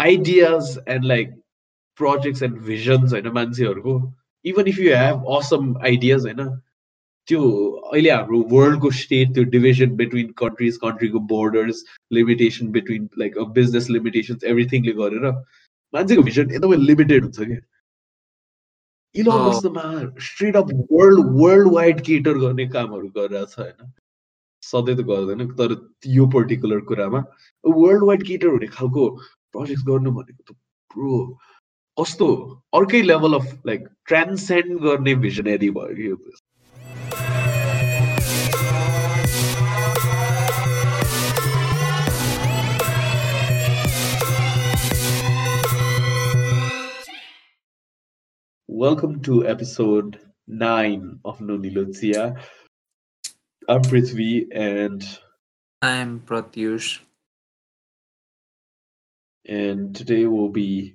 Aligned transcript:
Ideas 0.00 0.78
and 0.88 1.04
like 1.04 1.30
projects 2.00 2.42
and 2.42 2.58
visions 2.66 3.12
होइन 3.12 3.28
मान्छेहरूको। 3.34 3.94
Even 4.44 4.68
if 4.68 4.78
you 4.78 4.96
have 4.96 5.24
awesome 5.38 5.76
ideas 5.86 6.26
होइन 6.26 6.44
त्यो 7.28 7.40
अहिले 7.92 8.10
हाम्रो 8.10 8.38
वर्ल्डको 8.52 8.90
स्टेट 8.98 9.34
त्यो 9.34 9.44
division 9.54 9.96
between 9.96 10.30
countries 10.38 10.76
कन्ट्रीको 10.84 11.20
borders 11.32 11.84
limitation 12.12 12.70
between 12.76 13.08
like 13.18 13.38
business 13.58 13.90
limitations 13.90 14.44
एभ्रिथिङले 14.52 14.92
गरेर 15.00 15.26
मान्छेको 15.94 16.22
भिजन 16.22 16.50
एकदमै 16.50 16.76
लिमिटेड 16.76 17.22
हुन्छ 17.24 17.38
क्या। 17.40 17.60
Elon 19.14 19.44
मस्कमा 19.44 19.84
straight 20.24 20.56
world 20.56 21.20
world 21.40 21.72
wide 21.74 22.00
cater 22.06 22.38
गर्ने 22.38 22.66
कामहरू 22.74 23.08
गरिरहेछ 23.16 23.58
होइन। 23.58 23.92
सधैँ 24.62 24.96
त 24.96 25.06
गर्दैन 25.08 25.46
तर 25.60 25.74
यो 26.14 26.26
पर्टिकुलर 26.34 26.80
कुरामा। 26.90 27.22
वर्ल्ड 27.64 28.04
वाइड 28.04 28.22
केटर 28.26 28.48
हुने 28.48 28.66
खालको 28.76 29.06
प्रोजेक्ट 29.55 29.85
गर्नु 29.91 30.11
भनेको 30.17 30.43
त 30.47 30.57
प्रो 30.95 31.19
कस्तो 31.97 32.27
अर्कै 32.79 33.01
लेभल 33.01 33.33
अफ 33.35 33.53
लाइक 33.67 33.87
ट्रान्सेन्ड 34.07 34.79
गर्ने 34.87 35.15
भिजनरी 35.27 35.69
भयो 35.79 36.15
कि 36.19 36.33
Welcome 48.67 49.21
to 49.21 49.47
episode 49.47 50.19
9 50.47 51.19
of 51.23 51.39
Nonilo 51.39 51.85
Tia. 51.97 52.35
I'm 53.69 53.81
Prithvi 53.81 54.47
and 54.51 55.03
I'm 55.81 56.19
Pratyush. 56.19 56.99
And 59.46 59.94
today 59.94 60.26
we'll 60.26 60.48
be 60.48 60.94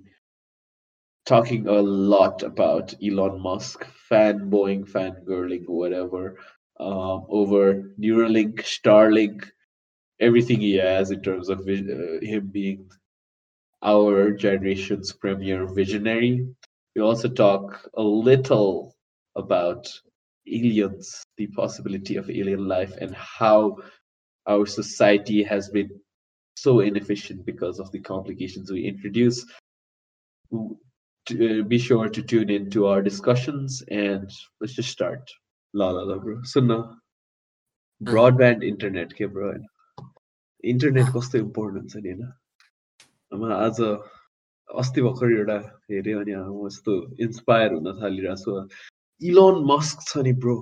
talking 1.25 1.67
a 1.67 1.81
lot 1.81 2.43
about 2.43 2.93
Elon 3.03 3.41
Musk, 3.41 3.85
fanboying, 4.11 4.89
fangirling, 4.89 5.67
whatever, 5.67 6.37
um, 6.79 7.25
over 7.29 7.91
Neuralink, 7.99 8.61
Starlink, 8.61 9.49
everything 10.19 10.61
he 10.61 10.75
has 10.75 11.11
in 11.11 11.21
terms 11.21 11.49
of 11.49 11.61
uh, 11.61 11.63
him 12.21 12.49
being 12.51 12.89
our 13.83 14.31
generation's 14.31 15.13
premier 15.13 15.65
visionary. 15.67 16.47
We 16.95 17.01
also 17.01 17.29
talk 17.29 17.89
a 17.95 18.03
little 18.03 18.95
about 19.35 19.87
aliens, 20.47 21.23
the 21.37 21.47
possibility 21.47 22.17
of 22.17 22.29
alien 22.29 22.67
life, 22.67 22.93
and 22.99 23.15
how 23.15 23.77
our 24.47 24.65
society 24.65 25.43
has 25.43 25.69
been 25.69 25.89
so 26.56 26.80
inefficient 26.80 27.44
because 27.46 27.80
of 27.80 27.90
the 27.92 28.00
complications 28.00 28.70
we 28.70 28.84
introduce. 28.84 29.44
Uh, 30.52 31.62
be 31.68 31.78
sure 31.78 32.08
to 32.08 32.22
tune 32.22 32.50
in 32.50 32.70
to 32.70 32.86
our 32.86 33.02
discussions 33.02 33.82
and 33.90 34.30
let's 34.60 34.74
just 34.74 34.90
start. 34.90 35.30
La 35.74 35.90
la 35.90 36.02
la, 36.02 36.18
bro. 36.18 36.42
So 36.42 36.60
now, 36.60 36.96
broadband 38.00 38.64
internet 38.64 39.12
के 39.14 39.32
bro 39.32 39.52
होइन 39.52 39.66
internet 40.64 41.06
कस्तो 41.16 41.38
important 41.38 41.90
छ 41.90 41.96
नि 42.04 42.12
होइन 43.32 43.52
आज 43.52 43.80
अस्ति 44.68 45.02
भर्खर 45.02 45.32
एउटा 45.36 45.58
हेऱ्यो 45.90 46.20
अनि 46.20 46.34
म 46.36 46.66
यस्तो 46.66 46.94
इन्सपायर 47.26 47.72
हुन 47.72 47.92
थालिरहेको 48.00 48.54
छु 48.66 49.28
इलोन 49.30 49.64
मस्क 49.72 50.06
छ 50.08 50.24
नि 50.26 50.32
ब्रो 50.44 50.56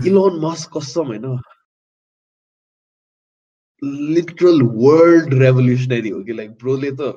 इलोन 0.00 0.40
मस्क 0.44 0.76
कसम 0.76 1.12
होइन 1.12 1.26
लिटरल 3.83 4.61
वर्ल्ड 4.61 5.33
रेभोल्युसनरी 5.41 6.09
हो 6.09 6.23
कि 6.23 6.33
लाइक 6.33 6.51
ब्रोले 6.63 6.91
त 6.91 7.13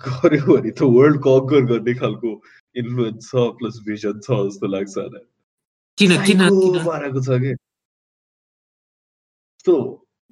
गर्यो 0.00 0.56
भने 0.56 0.70
त 0.70 0.82
वर्ल्ड 0.96 1.20
कन्कर 1.26 1.64
गर्ने 1.72 1.94
खालको 2.00 2.30
इन्फ्लुएन्स 2.82 3.30
छ 3.30 3.44
प्लस 3.60 3.78
भिजन 3.86 4.20
छ 4.20 4.40
जस्तो 4.48 4.66
लाग्छ 4.74 4.94
किन 5.98 6.16
किन 6.26 6.40
पाराको 6.86 7.20
छ 7.20 7.38
कि? 7.44 7.54
सो 9.66 9.74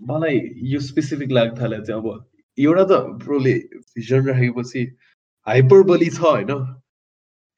मलाई 0.00 0.40
यो 0.74 0.80
स्पेसिफिक 0.90 1.30
लाग्छ 1.38 1.60
थाल्यो 1.60 1.84
चाहिँ 1.84 2.00
अब 2.02 2.08
एउटा 2.58 2.84
त 2.84 3.00
ब्रोले 3.24 3.54
भिजन 3.96 4.28
राखेपछि 4.28 4.84
हाइपर 5.46 5.82
बली 5.92 6.10
छ 6.10 6.20
होइन? 6.20 6.50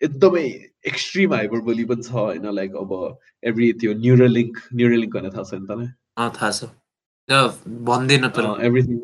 एकदमै 0.03 0.47
एक्सट्रिम 0.93 1.35
हाइपरबोली 1.35 1.85
पनि 1.91 2.03
छ 2.03 2.11
होइन? 2.13 2.47
लाइक 2.61 2.77
अब 2.85 2.93
एभ्री 3.51 3.73
त्यो 3.81 3.93
न्युरलिङ्क 4.05 4.59
न्युरलिङ्क 4.75 5.17
भनेर 5.17 5.33
थाहा 5.37 5.45
छ 5.51 5.55
नि 5.55 5.67
तँलाई? 5.73 5.89
थाहा 6.39 6.51
छ। 6.51 6.71
भन्दैन 7.29 8.29
त 8.29 8.43
एभ्रिथिङ 8.63 8.99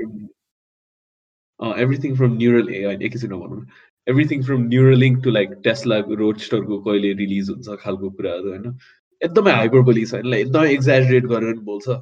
एभ्रिथिङ 1.79 2.17
फ्रम 2.17 2.33
न्युरल 2.35 2.69
ए 2.71 2.83
होइन 2.85 3.03
एकैछिन 3.03 3.31
भनौँ 3.35 3.61
everything 4.07 4.43
from 4.45 4.67
Neuralink 4.67 5.23
to 5.25 5.31
like 5.31 5.51
Tesla 5.65 5.99
रोडस्टरको 6.15 6.79
कहिले 6.81 7.13
रिलिज 7.17 7.51
हुन्छ 7.51 7.77
खालको 7.81 8.11
कुराहरू 8.13 8.51
होइन 8.51 8.75
एकदमै 9.21 9.55
हाइपरबोली 9.55 10.05
छ 10.05 10.15
होइन 10.15 10.35
एकदमै 10.37 10.73
एक्जाजुरेट 10.73 11.27
गरेर 11.27 11.55
पनि 11.55 11.65
बोल्छ 11.65 11.97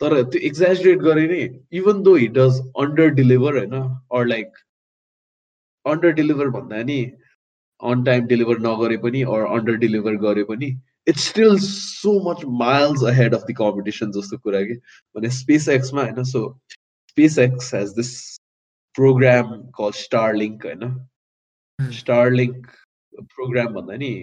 तर 0.00 0.16
त्यो 0.24 0.42
एक्जाजुरेट 0.42 1.00
गरे 1.02 1.26
नै 1.28 1.40
even 1.74 2.02
though 2.02 2.14
hit 2.16 2.34
does 2.34 2.60
under 2.78 3.14
deliver 3.14 3.58
होइन 3.58 3.78
अर 4.12 4.26
लाइक 4.26 4.60
अन्डर 5.84 6.12
डेलिभर 6.14 6.52
भन्दा 6.52 6.82
नि 6.84 7.00
अन 7.80 8.04
टाइम 8.04 8.26
डेलिभर 8.26 8.62
नगरे 8.62 8.96
पनि 8.98 9.22
अर 9.30 9.48
अन्डर 9.48 9.82
डेलिभर 9.82 10.20
गरे 10.20 10.44
पनि 10.44 10.70
it's 11.07 11.27
still 11.29 11.57
so 11.61 12.13
much 12.25 12.43
miles 12.59 13.03
ahead 13.07 13.33
of 13.35 13.43
the 13.49 13.55
competition 13.57 14.11
जस्तो 14.11 14.37
कुरा 14.39 14.61
कि 14.63 14.75
भने 15.15 15.29
स्पेस 15.37 15.67
एक्समा 15.69 16.03
होइन 16.03 16.23
so 16.29 16.43
SpaceX 17.39 17.73
has 17.75 17.89
this 17.95 18.13
programme 18.95 19.51
call 19.77 19.91
Starlink 19.97 20.65
होइन 20.65 21.91
स्टारलिङ्क 21.93 22.67
प्रोग्राम 23.13 23.73
भन्दा 23.73 23.95
नि 23.97 24.13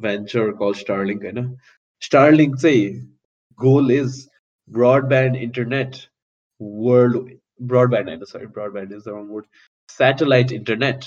भेन्चर 0.00 0.50
कल 0.60 0.72
स्टारलिङ्क 0.74 1.24
होइन 1.24 1.56
स्टारलिङ्क 2.02 2.56
चाहिँ 2.56 2.84
goal 3.58 3.90
is 3.92 4.20
broadband 4.70 5.36
internet 5.38 5.96
world 6.60 7.16
broadband 7.64 8.08
होइन 8.08 8.24
sorry 8.26 8.46
broadband 8.54 8.92
is 8.92 9.02
the 9.04 9.08
wrong 9.08 9.28
word 9.28 9.46
satellite 9.88 10.52
internet 10.52 11.04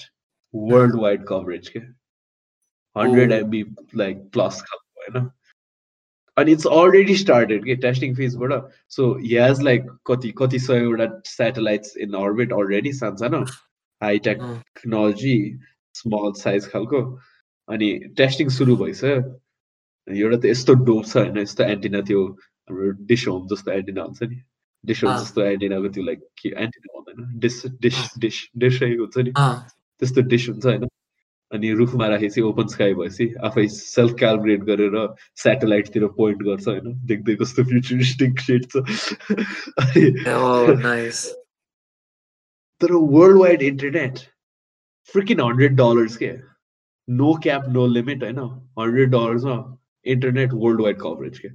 world 0.54 0.96
wide 0.96 1.26
coverage 1.28 1.70
के 1.70 1.80
hundred 2.96 3.32
MB 3.32 3.64
like 3.96 4.30
plus 4.34 4.62
खालको 4.62 4.83
होइन 5.05 5.31
अनि 6.37 6.53
इट्स 6.53 6.67
अलरेडी 6.67 7.17
स्टार्टेड 7.17 7.65
के 7.65 7.75
टेस्टिङ 7.83 8.15
फेजबाट 8.17 8.71
सो 8.91 9.13
हेज 9.19 9.61
लाइक 9.63 9.87
कति 10.07 10.33
कति 10.39 10.59
सयवटा 10.59 11.07
सेटेलाइट्स 11.27 11.97
इन 11.97 12.15
अर्बिट 12.23 12.53
अलरेडी 12.53 12.93
सानो 12.93 13.45
हाई 14.03 14.19
टेक्नोलोजी 14.29 15.37
स्मल 15.95 16.33
साइज 16.41 16.67
खालको 16.73 17.03
अनि 17.69 17.93
टेस्टिङ 18.17 18.49
सुरु 18.49 18.77
भइसक्यो 18.77 19.41
एउटा 20.09 20.37
त 20.37 20.45
यस्तो 20.45 20.75
डोप 20.85 21.05
छ 21.07 21.17
होइन? 21.17 21.39
यस्तो 21.39 21.65
एन्टिना 21.65 22.01
त्यो 22.09 22.25
हाम्रो 22.71 22.91
डिस 23.07 23.27
होम 23.29 23.47
जस्तो 23.49 23.73
एन्टिना 23.73 24.03
हुन्छ 24.03 24.23
नि। 24.23 24.37
डिस 24.85 25.05
होम 25.05 25.15
जस्तो 25.17 25.43
एन्टिनाको 25.43 25.89
त्यो 25.89 26.05
लाइक 26.05 26.21
के 26.43 26.49
एन्टिना 26.49 26.99
भन्दैन 26.99 27.39
डिस 27.41 27.57
डिस 27.87 28.01
डिस 28.19 28.43
डिस 28.59 28.83
हुन्छ 28.83 29.19
नि। 29.19 29.33
त्यस्तो 29.33 30.23
डिस 30.35 30.49
हुन्छ 30.49 30.67
होइन? 30.67 30.89
अनि 31.55 31.73
रुखमा 31.79 32.07
राखेपछि 32.09 32.41
ओपन 32.51 32.67
स्काई 32.69 32.95
भएपछि 32.95 33.27
आफै 33.49 33.67
सेल्फ 33.75 34.15
क्यालकुलेट 34.19 34.63
गरेर 34.71 34.97
सेटेलाइटतिर 35.43 36.07
पोइन्ट 36.17 36.43
गर्छ 36.43 36.67
होइन? 36.69 36.87
देख्दै 37.07 37.35
कस्तो 37.43 37.65
फ्युचरिस्टिक 37.65 38.41
सेट 38.41 38.63
छ। 38.71 38.75
तर 42.81 42.93
world 43.13 43.39
wide 43.39 43.63
internet 43.63 44.19
freaking 45.13 45.41
hundred 45.41 45.77
dollars 45.77 46.17
के? 46.17 46.33
नो 47.09 47.35
क्याप 47.43 47.69
नो 47.69 47.87
लिमिट 47.87 48.23
होइन? 48.23 48.39
हन्ड्रेड 48.79 49.11
डलर्समा 49.11 49.57
इन्टरनेट 50.07 50.51
वर्ल्ड 50.55 50.81
वाइड 50.81 50.99
कभरेज 51.01 51.39
के? 51.39 51.49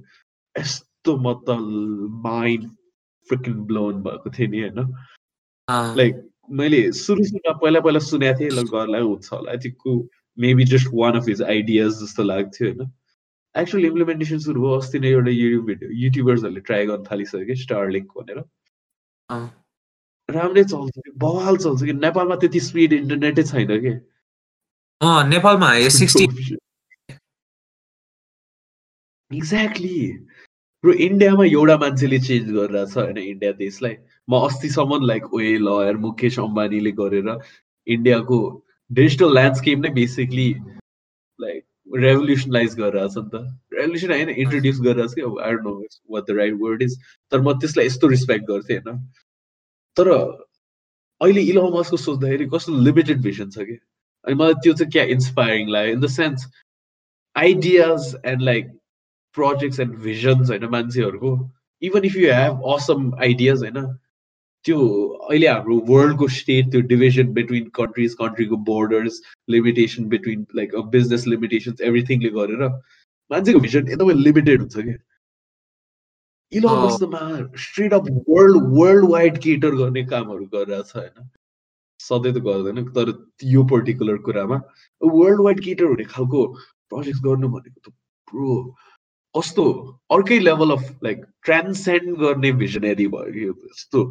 यस्तो 0.54 1.16
म 1.16 1.34
त 1.46 1.58
माइन्ड 2.26 2.70
फ्रिकिन 3.28 3.64
ब्लोन 3.66 4.02
भएको 4.02 4.30
थिएँ 4.38 4.48
नि 4.48 4.60
होइन? 4.60 4.94
लाइक 5.96 6.29
मैले 6.50 6.80
सुरु 6.92 7.24
सुरुमा 7.24 7.52
पहिला 7.62 7.80
पहिला 7.80 8.00
सुनेको 8.06 8.38
थिएँ 8.40 8.50
ल 8.50 8.62
गर्लाई 8.70 9.02
हुन्छ 9.02 9.32
होला। 9.32 9.54
त्यो 9.64 9.92
maybe 10.38 10.64
just 10.72 10.88
one 10.94 11.16
of 11.18 11.28
his 11.28 11.42
ideas 11.42 11.90
जस्तो 12.02 12.22
लाग्थ्यो 12.22 12.68
होइन। 12.68 12.90
एक्चुअल 13.54 13.84
इम्प्लिमेन्टेसन 13.84 14.38
सुरु 14.38 14.62
भयो 14.62 14.78
अस्ति 14.78 14.98
नै 15.00 15.08
एउटा 15.10 15.30
युट्युब 15.30 15.64
भिडियो 15.66 15.90
युट्युबर्सहरूले 16.02 16.60
ट्राई 16.68 16.86
गर्न 16.86 17.02
थालिसक्यो 17.10 17.46
कि 17.46 17.54
स्टारलिङ्क 17.62 18.08
भनेर। 18.18 18.38
राम्रै 20.28 20.64
चल्छ 20.64 20.92
कि 20.98 21.10
बवाल 21.24 21.56
चल्छ 21.56 21.80
कि 21.84 21.92
नेपालमा 21.92 22.36
त्यति 22.42 22.60
स्पिड 22.68 22.92
इन्टरनेटै 22.92 23.42
छैन 23.50 23.70
कि। 23.86 23.92
नेपालमा 25.34 25.68
एक्ज्याक्टली 29.30 29.96
ब्रो 30.84 30.92
इन्डियामा 31.04 31.44
एउटा 31.44 31.76
मान्छेले 31.78 32.18
चेन्ज 32.26 32.52
गरिरहेछ 32.52 32.96
होइन 32.96 33.18
इन्डिया 33.18 33.52
देशलाई। 33.56 33.96
म 34.28 34.38
अस्तिसम्म 34.46 34.98
लाइक 35.06 35.34
ओए 35.34 35.56
लयर 35.64 35.96
मुकेश 36.04 36.38
अम्बानीले 36.40 36.92
गरेर 37.00 37.28
इन्डियाको 37.86 38.38
डिजिटल 38.90 39.34
ल्यान्डस्केप 39.34 39.78
नै 39.78 39.90
बेसिकली 39.98 40.46
लाइक 41.40 41.64
रेभोल्युसनलाइज 42.04 42.76
गरिरहेछ 42.78 43.16
नि 43.18 43.28
त। 43.28 43.42
रेभोल्युसन 43.74 44.12
होइन 44.12 44.30
इन्ट्रोड्युस 44.36 44.80
गरिरहेछ 44.88 45.14
कि 45.14 45.26
अब 45.28 45.38
I 45.48 45.60
know 45.68 45.74
what 46.10 46.24
the 46.24 46.38
right 46.40 46.56
word 46.62 46.82
is 46.82 46.96
तर 47.32 47.40
म 47.40 47.58
त्यसलाई 47.60 47.86
यस्तो 47.86 48.08
रिस्पेक्ट 48.16 48.50
गर्थेँ 48.50 48.78
होइन। 48.78 49.04
तर 49.96 50.08
अहिले 50.10 51.40
इलोन 51.52 51.72
मस्कको 51.78 51.96
सोच्दाखेरि 52.08 52.46
कस्तो 52.56 52.80
लिमिटेड 52.88 53.22
भिजन 53.22 53.50
छ 53.50 53.68
कि। 53.68 53.78
अनि 54.24 54.34
मलाई 54.34 54.60
त्यो 54.64 54.72
चाहिँ 54.80 54.92
क्या 54.92 55.04
इन्सपायरिङ 55.14 55.68
लाग्यो 55.76 55.92
in 55.94 56.00
the 56.00 56.14
sense 56.18 56.50
ideas 57.36 58.14
and 58.24 58.42
like 58.42 58.76
projects 59.36 59.80
and 59.80 59.96
visions 60.04 60.50
होइन 60.50 60.64
मान्छेहरूको. 60.76 61.32
Even 61.82 62.04
if 62.04 62.16
you 62.16 62.32
have 62.32 62.62
awesome 62.74 63.10
ideas 63.22 63.62
होइन 63.64 63.92
त्यो 64.64 64.78
अहिले 65.30 65.46
हाम्रो 65.48 65.76
वर्ल्डको 65.88 66.28
स्टेट 66.38 66.70
त्यो 66.72 66.80
division 66.88 67.32
between 67.34 67.68
countries 67.74 68.14
कन्ट्रीको 68.14 68.56
borders 68.64 69.20
limitation 69.50 70.08
between 70.08 70.46
like 70.56 70.74
business 70.96 71.26
limitations 71.26 71.80
एभ्रिथिङले 71.90 72.30
गरेर 72.34 72.66
मान्छेको 73.30 73.60
भिजन 73.60 73.88
एकदमै 73.88 74.14
लिमिटेड 74.22 74.60
हुन्छ 74.60 74.76
क्या 74.76 74.98
Elon 76.52 76.78
मस्कमा 76.84 77.22
straight 77.62 77.92
of 77.94 78.06
world 78.28 78.62
world 78.76 79.08
wide 79.10 79.38
cater 79.42 79.74
गर्ने 79.80 80.04
कामहरू 80.12 80.46
गरिरहेको 80.54 80.88
छ 80.88 80.96
होइन। 80.96 81.28
सधैँ 82.00 82.32
त 82.34 82.42
गर्दैन 82.44 82.84
तर 82.96 83.12
यो 83.54 83.62
पर्टिकुलर 83.72 84.16
कुरामा। 84.28 84.56
वर्ल्ड 85.00 85.40
वाइड 85.46 85.60
केटर 85.64 85.84
हुने 85.90 86.04
खालको 86.12 86.46
प्रोजेक्ट 86.90 87.20
गर्नु 87.26 87.48
भनेको 87.56 87.80
त 87.80 87.92
प्रो 88.28 88.56
कस्तो 89.34 89.64
अर्कै 90.10 90.38
लेभल 90.38 90.70
अफ 90.70 90.84
लाइक 91.04 91.24
ट्रान्सेन्ड 91.44 92.16
गर्ने 92.16 92.52
भिजनरी 92.52 93.06
भयो 93.06 93.46
यो 93.46 93.52
कस्तो? 93.52 94.10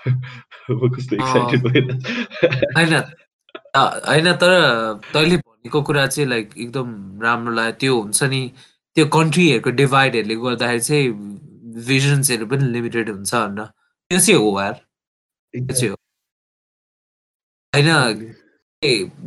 एक्साइटेड 0.06 1.66
होइन। 1.66 3.02
होइन 4.08 4.32
तर 4.34 4.52
तैँले 5.12 5.36
भनेको 5.36 5.82
कुरा 5.82 6.06
चाहिँ 6.06 6.28
लाइक 6.30 6.58
एकदम 6.58 7.20
राम्रो 7.22 7.54
लाग्यो। 7.54 7.78
त्यो 7.80 8.00
हुन्छ 8.02 8.22
नि 8.24 8.42
त्यो 8.96 9.06
कन्ट्रीहरूको 9.06 9.70
डिभाइडहरूले 9.76 10.36
गर्दाखेरि 10.36 10.80
चाहिँ 10.80 11.08
भिजन्सहरू 11.86 12.46
पनि 12.46 12.72
लिमिटेड 12.72 13.10
हुन्छ 13.10 13.34
भनेर। 13.34 13.66
त्यो 14.10 14.18
चाहिँ 14.18 14.40
हो 14.40 14.60
यार। 14.60 14.72
त्यो 15.54 15.74
चाहिँ 15.74 15.90
हो। 15.90 15.96
होइन 17.72 17.90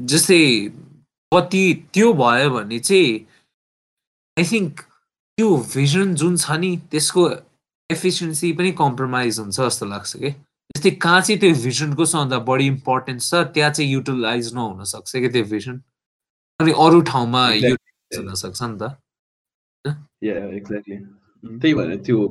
जस्तै 0.06 0.42
कति 1.32 1.64
त्यो 1.94 2.14
भयो 2.14 2.50
भने 2.50 2.80
चाहिँ 2.80 3.14
आई 4.38 4.44
थिङ्क 4.44 4.82
त्यो 5.38 5.56
भिजन 5.74 6.14
जुन 6.16 6.36
छ 6.38 6.56
नि 6.60 6.76
त्यसको 6.92 7.22
एफिसियन्सी 7.90 8.52
पनि 8.54 8.72
कम्प्रोमाइज 8.80 9.40
हुन्छ 9.40 9.60
जस्तो 9.60 9.86
लाग्छ 9.86 10.18
कि? 10.18 10.30
जस्तै 10.76 10.92
कहाँ 11.06 11.22
चाहिँ 11.22 11.40
त्यो 11.40 11.54
भिजनको 11.64 12.06
सबभन्दा 12.06 12.40
बढी 12.50 12.68
इम्पोर्टेन्स 12.68 13.30
छ 13.30 13.42
त्यहाँ 13.56 13.72
चाहिँ 13.72 13.90
युटिलाइज 13.92 14.54
नहुन 14.54 14.84
सक्छ 14.92 15.12
क्या 15.16 15.32
त्यो 15.32 15.44
भिजन 15.52 15.82
अनि 16.60 16.72
अरू 16.86 17.02
ठाउँमा 17.10 17.44
युटिलाइज 17.50 18.20
हुन 18.20 18.34
सक्छ 18.44 18.62
नि 18.64 18.78
त। 18.78 18.94
एक्ज्याक्टली 20.54 20.98
त्यही 21.44 21.74
भएर 21.74 21.96
त्यो 22.06 22.28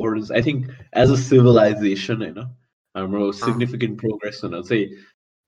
borders 0.00 0.32
I 0.32 0.42
think 0.42 0.70
as 0.96 1.10
a 1.10 1.22
civilization 1.22 2.22
होइन 2.22 2.38
हाम्रो 2.94 3.30
सिग्निफिकेन्ट 3.40 3.98
प्रोग्रेस 4.00 4.40
हुन 4.44 4.60
चाहिँ 4.62 4.84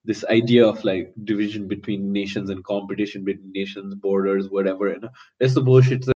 this 0.07 0.25
idea 0.31 0.67
of 0.69 0.85
like 0.87 1.13
division 1.29 1.67
between 1.69 2.11
nations 2.13 2.51
and 2.51 2.63
competition 2.67 3.25
between 3.25 3.53
nations 3.57 3.95
borders 4.03 4.49
whatever 4.67 4.89
होइन 4.89 5.09
यस्तो 5.41 5.63
बोर्सिट 5.71 6.14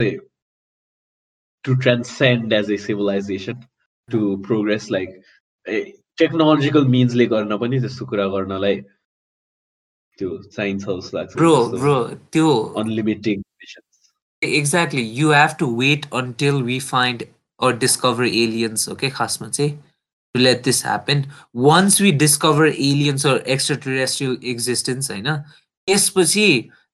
to 0.00 1.74
transcend 1.82 2.52
as 2.52 2.70
a 2.70 2.76
civilization 2.86 3.64
to 4.08 4.36
progress 4.46 4.90
like 4.90 5.22
technological 6.18 6.86
मिन्सले 6.96 7.26
गर्न 7.32 7.58
पनि 7.58 7.80
त्यस्तो 7.80 8.06
कुरा 8.12 8.26
गर्नलाई 8.34 8.80
त्यो 10.18 10.36
चाहिन्छ 10.52 10.84
जस्तो 10.84 11.18
लाग्छ 11.18 12.20
त्यो 12.32 12.52
unlimited 12.82 13.42
exactly 14.42 15.02
you 15.18 15.30
have 15.30 15.56
to 15.60 15.66
wait 15.66 16.06
until 16.12 16.62
we 16.62 16.78
find 16.78 17.22
or 17.60 17.72
discover 17.84 18.24
aliens 18.24 18.82
okay 18.94 19.10
खासमा 19.10 19.48
चाहिँ 19.48 19.70
to 20.34 20.40
let 20.40 20.62
this 20.64 20.82
happen 20.82 21.22
once 21.66 21.98
we 22.00 22.12
discover 22.12 22.66
aliens 22.66 23.24
or 23.24 23.34
extraterrestrial 23.54 24.36
existence 24.42 25.10
होइन 25.10 25.30
त्यसपछि 25.88 26.48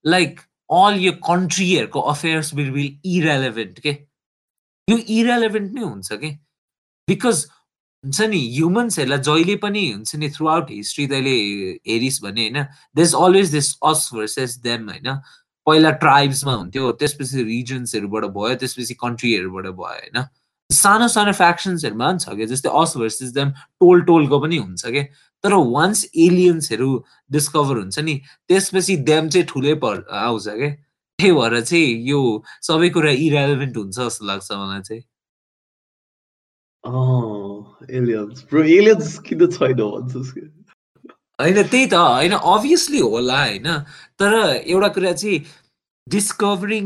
like 0.05 0.45
all 0.79 1.01
your 1.05 1.17
countryहरूको 1.27 2.03
affairs 2.13 2.53
will 2.59 2.71
be 2.77 2.87
irrelevant 3.17 3.81
के 3.87 3.93
यो 4.89 4.97
irrelevant 5.19 5.75
नै 5.75 5.83
हुन्छ 5.83 6.13
के 6.23 6.31
because 7.09 7.43
हुन्छ 8.05 8.21
नि 8.31 8.39
ह्युमन्सहरूलाई 8.55 9.19
जहिले 9.27 9.57
पनि 9.65 9.81
हुन्छ 9.91 10.17
नि 10.17 10.29
थ्रु 10.37 10.49
आउट 10.49 10.71
हिस्ट्री 10.71 11.07
तैँले 11.07 11.35
हेरिस् 11.89 12.23
भने 12.23 12.49
होइन? 12.49 12.63
There's 12.97 13.15
always 13.15 13.51
this 13.53 13.69
us 13.91 14.09
versus 14.15 14.57
them 14.65 14.89
होइन? 14.91 15.11
पहिला 15.67 15.91
ट्राइब्समा 16.05 16.55
हुन्थ्यो 16.55 16.93
त्यसपछि 17.03 17.43
रिजन्सहरूबाट 17.51 18.25
भयो 18.39 18.55
त्यसपछि 18.63 18.95
कन्ट्रीहरूबाट 19.05 19.65
भयो 19.65 19.93
होइन? 19.99 20.17
सानो 20.73 21.09
सानो 21.09 21.33
फ्याक्सन्सहरूमा 21.33 22.07
पनि 22.09 22.19
छ 22.19 22.37
क्या 22.37 22.47
जस्तै 22.53 22.71
अस 22.81 22.97
भर्सेस 22.97 23.31
देम 23.33 23.49
टोल 23.81 24.03
टोलको 24.09 24.37
पनि 24.41 24.57
हुन्छ 24.57 24.83
क्या। 24.87 25.05
तर 25.45 25.53
वान्स 25.55 26.01
एलियन्सहरू 26.25 26.91
डिस्कभर 27.33 27.77
हुन्छ 27.77 27.99
नि 27.99 28.15
त्यसपछि 28.49 28.97
देम 29.09 29.29
चाहिँ 29.29 29.47
ठुलै 29.49 29.75
पर 29.85 29.95
आउँछ 30.11 30.47
क्या। 30.49 30.71
त्यही 31.19 31.33
भएर 31.33 31.61
चाहिँ 31.61 31.89
यो 32.09 32.21
सबै 32.63 32.89
कुरा 32.91 33.11
इरेलिभेन्ट 33.27 33.77
हुन्छ 33.77 33.99
जस्तो 33.99 34.27
लाग्छ 34.27 34.51
मलाई 34.53 34.83
चाहिँ। 34.83 35.03
होइन 41.41 41.63
त्यही 41.63 41.87
त 41.87 41.95
होइन 41.95 42.33
अभियसली 42.33 43.01
होला 43.01 43.39
होइन। 43.45 43.69
तर 44.19 44.33
एउटा 44.67 44.89
कुरा 44.97 45.13
चाहिँ 45.13 45.39
discovering 46.07 46.85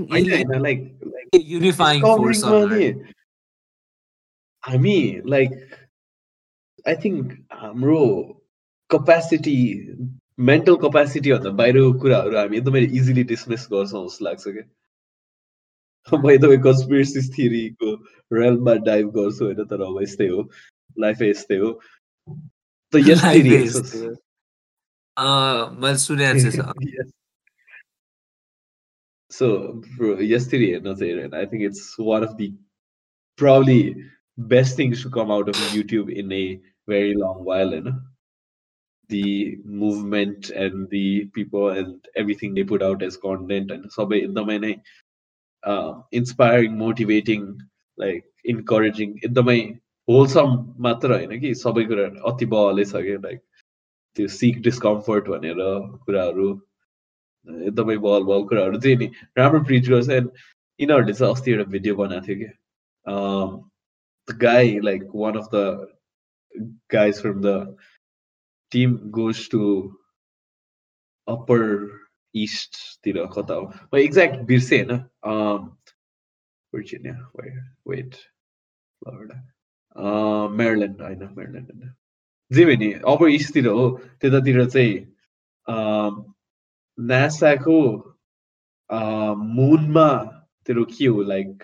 unifying 1.34 1.98
हामी 4.65 4.97
लाइक 5.33 5.51
आई 6.87 6.95
थिङ्क 7.03 7.31
हाम्रो 7.61 8.01
कपेसिटी 8.89 9.57
मेन्टल 10.49 10.75
कपेसिटीभन्दा 10.83 11.49
बाहिरको 11.61 11.93
कुराहरू 12.01 12.37
हामी 12.37 12.57
एकदमै 12.57 12.83
इजिली 12.99 13.23
डिसमिस 13.31 13.67
गर्छौँ 13.73 14.05
जस्तो 14.07 14.25
लाग्छ 14.25 14.43
क्या 14.57 16.19
म 16.19 16.29
एकदमै 16.31 16.57
कन्सपिरेसी 16.67 17.21
थिरीको 17.37 17.93
रेलमा 18.31 18.75
डाइभ 18.89 19.09
गर्छु 19.17 19.45
होइन 19.45 19.63
तर 19.71 19.81
अब 19.87 20.01
यस्तै 20.03 20.27
हो 20.27 20.43
लाइफ 21.05 21.21
यस्तै 21.29 21.57
हो 21.63 21.71
त 22.93 23.03
यस 23.07 23.25
मैले 25.17 25.97
सुनेको 26.05 26.51
छु 26.51 27.09
So 29.31 29.81
yesterday, 30.19 30.69
I 31.33 31.45
think 31.45 31.61
it's 31.63 31.97
one 31.97 32.23
of 32.23 32.35
the 32.37 32.53
probably 33.39 33.95
best 34.37 34.75
things 34.75 35.01
to 35.03 35.09
come 35.09 35.31
out 35.31 35.49
of 35.49 35.55
YouTube 35.75 36.13
in 36.13 36.31
a 36.31 36.59
very 36.87 37.13
long 37.15 37.43
while, 37.43 37.73
you 37.73 37.81
know. 37.81 37.99
The 39.09 39.57
movement 39.65 40.51
and 40.51 40.89
the 40.89 41.25
people 41.33 41.69
and 41.69 42.07
everything 42.15 42.53
they 42.53 42.63
put 42.63 42.81
out 42.81 43.03
as 43.03 43.17
content 43.17 43.69
and 43.69 43.91
so 43.91 44.05
the 44.05 44.79
uh, 45.63 45.93
inspiring, 46.11 46.77
motivating, 46.77 47.59
like 47.97 48.23
encouraging, 48.45 49.19
एकदमै 49.23 49.59
wholesome 50.07 50.55
मात्र 50.85 51.11
होइन 51.13 51.39
कि 51.39 51.53
सबै 51.55 51.83
कुरा 51.91 52.05
अति 52.31 52.45
बहलै 52.53 52.85
छ 52.91 53.01
कि 53.07 53.17
like 53.25 53.41
त्यो 54.17 54.27
सिक 54.37 54.61
डिस्कम्फर्ट 54.67 55.27
भनेर 55.33 55.61
कुराहरू 56.05 56.47
एकदमै 57.47 57.97
बल 58.07 58.23
बल 58.31 58.47
कुराहरू 58.49 58.79
चाहिँ 58.85 58.97
नि 59.03 59.09
राम्रो 59.37 59.61
प्रिच 59.69 59.89
गर्छ 59.89 60.09
एन्ड 60.17 60.31
यिनीहरूले 60.79 61.13
चाहिँ 61.19 61.33
अस्ति 61.33 61.51
एउटा 61.51 61.69
भिडियो 61.75 61.95
बनाएको 62.01 62.25
थियो 62.27 62.39
कि 62.41 62.49
Guy 64.27 64.79
like 64.83 65.03
one 65.15 65.37
of 65.37 65.49
the 65.53 65.87
guys 66.91 67.21
from 67.21 67.41
the 67.41 67.77
team 68.71 68.97
goes 69.11 69.49
to 69.49 69.63
upper 71.27 71.63
इस्टतिर 72.35 73.25
कता 73.33 73.53
हो 73.53 73.71
म 73.93 73.97
एक्ज्याक्ट 73.97 74.45
बिर्सेँ 74.47 74.83
होइन 74.83 75.71
Virginia, 76.73 77.27
where? 77.33 77.63
Wait, 77.85 78.19
Florida. 79.01 79.39
Maryland 80.57 81.01
होइन 81.01 81.23
मेरिल्यान्ड 81.37 81.71
होइन 81.71 81.93
जे 82.51 82.65
भयो 82.65 82.77
नि 82.77 82.91
अप्पर 83.13 83.29
इस्टतिर 83.29 83.65
हो 83.67 83.81
त्यतातिर 84.21 84.59
चाहिँ 84.65 84.93
नासाको 86.97 87.79
मुनमा 89.49 90.07
तेरो 90.67 90.83
के 90.93 91.05
हो 91.07 91.21
लाइक 91.23 91.63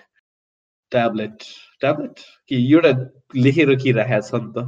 Tablet 0.93 1.43
tablet 1.81 2.19
कि 2.51 2.63
एउटा 2.65 2.91
लेखेर 3.37 3.75
के 3.75 3.91
राखेको 3.93 4.27
छ 4.29 4.41
नि 4.41 4.51
त 4.53 4.65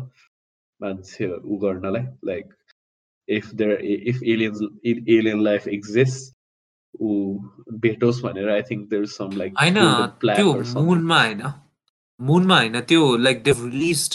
मान्छे 0.82 1.28
ऊ 1.34 1.58
गर्नलाई 1.60 2.06
like 2.26 2.54
if 3.28 3.54
there 3.56 3.82
if 4.08 4.24
aliens 4.26 4.62
alien 4.86 5.44
life 5.44 5.68
exist 5.70 6.34
ऊ 7.02 7.12
भेटोस् 7.80 8.22
भनेर 8.24 8.50
I 8.52 8.62
think 8.64 8.90
there 8.90 9.06
some 9.12 9.38
like 9.38 9.60
होइन 9.60 9.80
त्यो 10.26 10.82
मुनमा 10.84 11.22
होइन 11.22 11.44
मुनमा 12.20 12.58
होइन 12.58 12.80
त्यो 12.84 13.16
लाइक 13.20 13.44
दे 13.44 13.52
रिलिज 13.60 14.10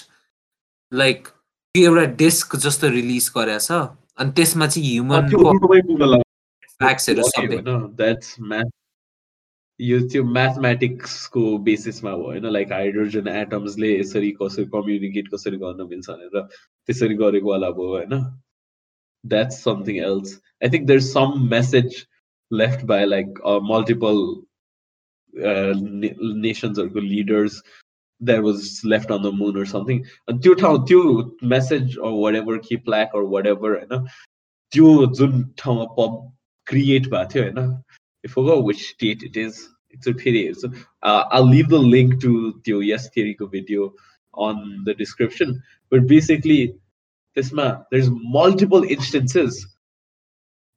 लाइक 0.92 1.28
त्यो 1.74 1.90
एउटा 1.90 2.04
डेस्क 2.16 2.56
जस्तो 2.58 2.88
रिलिज 2.90 3.30
गरेछ 3.36 3.70
अनि 3.72 4.32
त्यसमा 4.32 4.66
चाहिँ 4.68 4.90
ह्युमन 4.90 6.22
फ्याक्ट्सहरू 6.80 7.22
सबै 7.28 7.62
द्याट्स 7.62 8.36
म्याथ 8.42 8.70
यो 9.79 9.99
त्यो 10.07 10.23
म्याथमेटिक्सको 10.25 11.41
बेसिसमा 11.63 12.11
हो 12.11 12.23
होइन 12.23 12.45
लाइक 12.49 12.71
हाइड्रोजन 12.71 13.27
एटम्सले 13.29 13.87
यसरी 13.89 14.31
कसरी 14.41 14.65
कम्युनिकेट 14.71 15.27
कसरी 15.29 15.57
गर्न 15.57 15.87
मिल्छ 15.89 16.09
भनेर 16.09 16.41
त्यसरी 16.41 17.15
गरेको 17.17 17.51
होला 17.51 17.69
भयो 17.71 17.87
होइन 17.89 18.19
that's 19.23 19.63
something 19.63 19.97
else 20.03 20.35
I 20.61 20.69
think 20.69 20.87
there 20.87 20.99
some 21.03 21.47
message 21.49 22.03
left 22.51 22.85
by 22.85 23.05
like 23.05 23.41
multiple 23.69 24.21
नेसन्सहरूको 25.33 26.99
leaders 27.05 27.61
that 28.21 28.39
was 28.41 28.69
left 28.85 29.11
on 29.11 29.23
the 29.23 29.33
moon 29.33 29.59
or 29.59 29.65
something 29.67 29.99
अनि 30.27 30.39
त्यो 30.39 30.53
ठाउँ 30.55 30.85
त्यो 30.87 31.01
मेसेज 31.47 31.97
वाट 31.99 32.35
एभर 32.35 32.57
कि 32.67 32.75
प्ल्याक 32.85 33.15
अर 33.15 33.27
वाट 33.29 33.47
एभर 33.47 33.75
होइन 33.75 34.07
त्यो 34.71 34.95
जुन 35.15 35.43
ठाउँमा 35.57 35.85
पब 35.97 36.17
क्रिएट 36.67 37.09
भएको 37.09 37.29
थियो 37.29 37.43
होइन 37.43 37.75
I 38.24 38.28
forgot 38.28 38.64
which 38.64 38.90
state 38.90 39.22
it 39.22 39.36
is. 39.36 39.68
It's 39.90 40.06
a 40.06 40.14
pity. 40.14 40.52
So 40.54 40.70
uh, 41.02 41.24
I'll 41.30 41.46
leave 41.48 41.68
the 41.68 41.78
link 41.78 42.20
to 42.20 42.60
the 42.64 42.80
Yes 42.80 43.08
Theory 43.10 43.36
video 43.40 43.92
on 44.34 44.82
the 44.84 44.94
description. 44.94 45.62
But 45.90 46.06
basically, 46.06 46.76
this 47.34 47.52
man, 47.52 47.84
there's 47.90 48.10
multiple 48.10 48.84
instances 48.84 49.66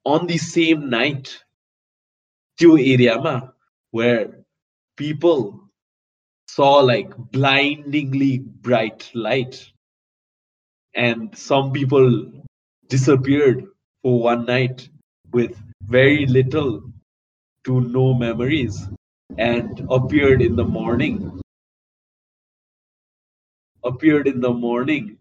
on 0.06 0.28
the 0.28 0.38
same 0.38 0.90
night 0.90 1.38
to 2.60 2.78
area 2.78 3.20
ma, 3.20 3.42
where 3.92 4.44
people 4.98 5.60
saw 6.48 6.76
like 6.76 7.16
blindingly 7.32 8.40
bright 8.40 9.10
light 9.14 9.66
and 10.94 11.36
some 11.36 11.72
people 11.72 12.32
disappeared 12.90 13.66
for 14.04 14.20
one 14.22 14.46
night 14.46 14.88
with 15.32 15.58
very 15.82 16.26
little 16.28 16.93
to 17.66 17.82
no 17.82 18.14
memories 18.14 18.88
and 19.30 19.86
appeared 19.90 20.42
in 20.42 20.56
the 20.56 20.64
morning. 20.66 21.40
Appeared 23.84 24.28
in 24.28 24.42
the 24.42 24.52
morning 24.52 25.18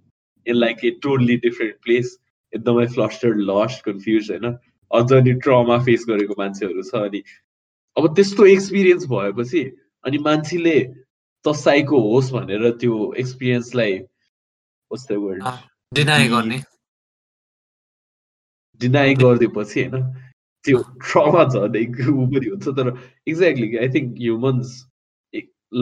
in 0.46 0.58
like 0.58 0.82
a 0.84 0.92
totally 1.00 1.36
different 1.38 1.80
place. 1.82 2.18
एकदमै 2.52 2.86
flustered 2.94 3.38
lost 3.50 3.84
confuse 3.84 4.30
होइन 4.30 4.50
अझ 4.90 5.12
अनि 5.18 5.32
trauma 5.44 5.78
face 5.84 6.04
गरेको 6.08 6.34
मान्छेहरू 6.38 6.82
छ 6.88 7.00
अनि 7.08 7.22
अब 7.96 8.08
त्यस्तो 8.16 8.46
एक्सपिरियन्स 8.46 9.06
भएपछि 9.12 9.62
अनि 10.04 10.18
मान्छेले 10.26 10.74
तसाइको 11.44 12.00
होस् 12.08 12.32
भनेर 12.32 12.68
त्यो 12.82 12.98
एक्सपिरियन्सलाई 13.24 13.96
कस्तो 14.90 15.20
वर्ड 15.22 15.40
गर्ने 16.34 16.60
डिनाइ 18.80 19.14
गरिदिएपछि 19.14 19.84
होइन 19.84 20.12
त्यो 20.65 20.81
ट्रमा 21.03 21.43
झन् 21.43 21.77
ऊ 22.11 22.25
पनि 22.33 22.49
हुन्छ 22.49 22.75
तर 22.79 22.91
exactly 23.27 23.77
I 23.77 23.89
think 23.95 24.17
humans 24.19 24.73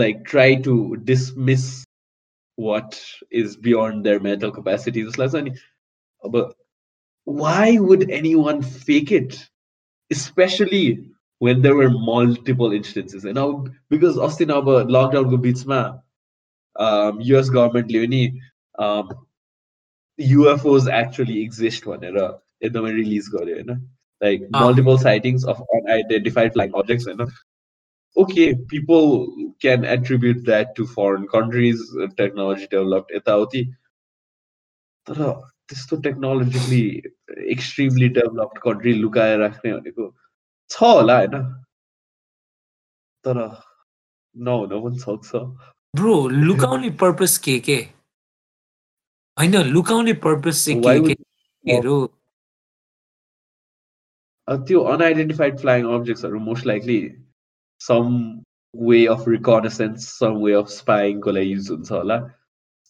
like 0.04 0.24
try 0.30 0.56
to 0.66 0.76
dismiss 1.06 1.66
what 2.58 2.96
is 3.42 3.58
beyond 3.64 4.04
their 4.04 4.20
mental 4.30 4.52
capacity 4.52 5.04
जस्तो 5.04 5.24
लाग्छ 5.24 5.36
अनि 5.36 5.52
अब 6.24 6.38
why 7.28 7.78
would 7.80 8.10
anyone 8.38 8.62
fake 8.86 9.12
it 9.14 9.34
especially 10.12 10.86
when 11.42 11.62
there 11.62 11.76
were 11.76 11.90
multiple 11.90 12.72
instances 12.72 13.26
and 13.26 13.36
now 13.36 13.66
because 13.92 14.18
अस्ति 14.28 14.46
अब 14.52 14.70
लकडाउनको 14.90 15.38
बिचमा 15.40 15.80
युएस 17.22 17.50
गभर्मेन्टले 17.50 18.00
पनि 18.06 18.22
युएफओज 20.20 20.88
एक्चुली 20.94 21.42
एक्जिस्ट 21.42 21.88
भनेर 21.88 22.18
एकदमै 22.64 22.92
रिलिज 22.94 23.30
गर्यो 23.34 23.56
होइन 23.56 23.82
like 24.21 24.49
multiple 24.55 24.97
sightings 24.99 25.45
of 25.47 25.61
unidentified 25.71 26.53
flying 26.53 26.73
objects 26.75 27.07
होइन 27.07 27.29
okay 28.17 28.53
people 28.67 29.07
can 29.61 29.85
attribute 29.91 30.45
that 30.45 30.75
to 30.77 30.87
foreign 30.89 31.25
countries 31.29 31.87
technology 32.17 32.67
developed 32.69 33.17
यताउति 33.17 33.65
तर 35.07 35.23
त्यस्तो 35.69 35.97
टेक्नोलोजिकली 36.03 36.83
एक्सट्रिमली 37.51 38.09
डेभलप्ड 38.15 38.59
कन्ट्री 38.63 38.93
लुकाएर 38.97 39.39
राख्ने 39.39 39.73
भनेको 39.73 40.13
छ 40.71 40.83
होला 40.83 41.17
होइन 41.17 41.43
तर 43.25 43.39
नहुन 44.37 44.81
पनि 44.81 44.99
सक्छ 44.99 45.37
ब्रो 45.95 46.15
लुकाउने 46.29 46.91
पर्पस 46.99 47.37
के 47.45 47.59
के 47.61 47.77
होइन 49.37 49.57
लुकाउने 49.69 50.13
पर्पस 50.21 50.65
चाहिँ 50.65 51.01
के 51.01 51.15
केहरू 51.15 51.97
त्यो 54.51 54.81
unidentified 54.93 55.59
flying 55.61 55.87
अब्जेक्ट्सहरू 55.95 56.39
most 56.41 56.67
likely 56.67 57.01
some 57.81 58.19
way 58.75 59.05
of 59.07 59.29
reconnaissance 59.29 60.09
some 60.19 60.43
way 60.43 60.53
of 60.53 60.69
स्पाइङको 60.69 61.31
लागि 61.31 61.53
युज 61.53 61.71
हुन्छ 61.71 61.93
होला 61.93 62.17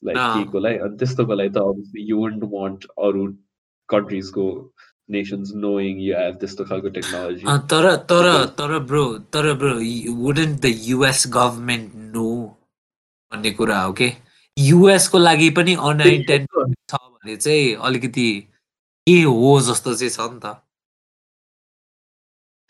लाइक 0.03 0.19
केको 0.19 0.59
लागि 0.59 0.79
अनि 0.79 0.97
त्यस्तोको 0.97 1.35
लागि 1.35 1.51
त 1.51 1.57
अभियसली 1.57 2.07
यु 2.11 2.23
वन्ट 2.23 2.45
वान्ट 2.53 2.85
अरू 2.99 3.27
कन्ट्रिजको 3.89 4.47
nations 5.09 5.53
knowing 5.55 5.99
you 5.99 6.15
have 6.15 6.39
त्यस्तो 6.41 6.65
खालको 6.65 6.89
टेक्नोलोजी 6.89 7.59
तर 7.67 7.97
तर 8.11 8.29
तर 8.59 8.79
ब्रो 8.79 9.05
तर 9.33 9.53
bro 9.55 9.75
wouldn't 10.15 10.61
the 10.61 10.73
US 10.83 11.25
government 11.29 11.95
know 12.15 12.31
भन्ने 13.33 13.51
कुरा 13.51 13.81
हो 13.83 13.93
के 13.93 14.13
युएसको 14.59 15.19
लागि 15.19 15.51
पनि 15.51 15.75
अनआइडेन्ट 15.91 16.49
छ 16.89 16.95
भने 16.95 17.37
चाहिँ 17.37 17.75
अलिकति 17.75 18.29
के 19.07 19.21
हो 19.23 19.61
जस्तो 19.61 19.95
चाहिँ 19.95 20.11
छ 20.11 20.33
नि 20.33 20.41
त। 20.45 20.70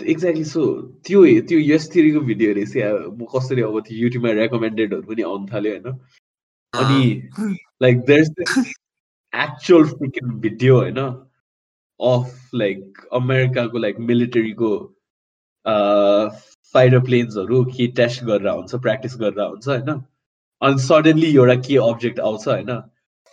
एक्ज्याक्टली 0.02 0.45
सो 0.45 0.64
त्यो 1.07 1.25
त्यो 1.49 1.59
यस 1.61 1.88
थिरीको 1.95 2.21
भिडियो 2.30 2.52
रहेछ 2.54 2.76
म 3.19 3.26
कसरी 3.35 3.62
अब 3.62 3.78
त्यो 3.87 3.97
युट्युबमा 3.99 4.33
रेकमेन्डेडहरू 4.40 5.02
पनि 5.09 5.23
आउनु 5.23 5.47
थाल्यो 5.52 5.73
होइन? 5.73 5.99
अनि 6.73 7.02
like 7.83 8.00
there 8.07 8.23
actual 9.33 9.85
freaking 9.88 10.30
video 10.40 10.76
होइन? 10.76 10.99
अफ 12.00 12.54
लाइक 12.54 13.07
अमेरिकाको 13.12 13.78
लाइक 13.78 13.99
मिलिटरीको 14.11 14.71
फाइटर 16.75 17.00
प्लेन्सहरू 17.04 17.64
के 17.76 17.87
टेस्ट 17.97 18.25
गरेर 18.25 18.49
हुन्छ 18.49 18.75
प्र्याक्टिस 18.75 19.16
गरेर 19.21 19.40
हुन्छ 19.40 19.69
होइन? 19.69 19.90
अनि 20.62 20.78
सडनली 20.83 21.35
एउटा 21.35 21.54
के 21.69 21.76
अब्जेक्ट 21.88 22.21
आउँछ 22.21 22.49
होइन? 22.49 22.71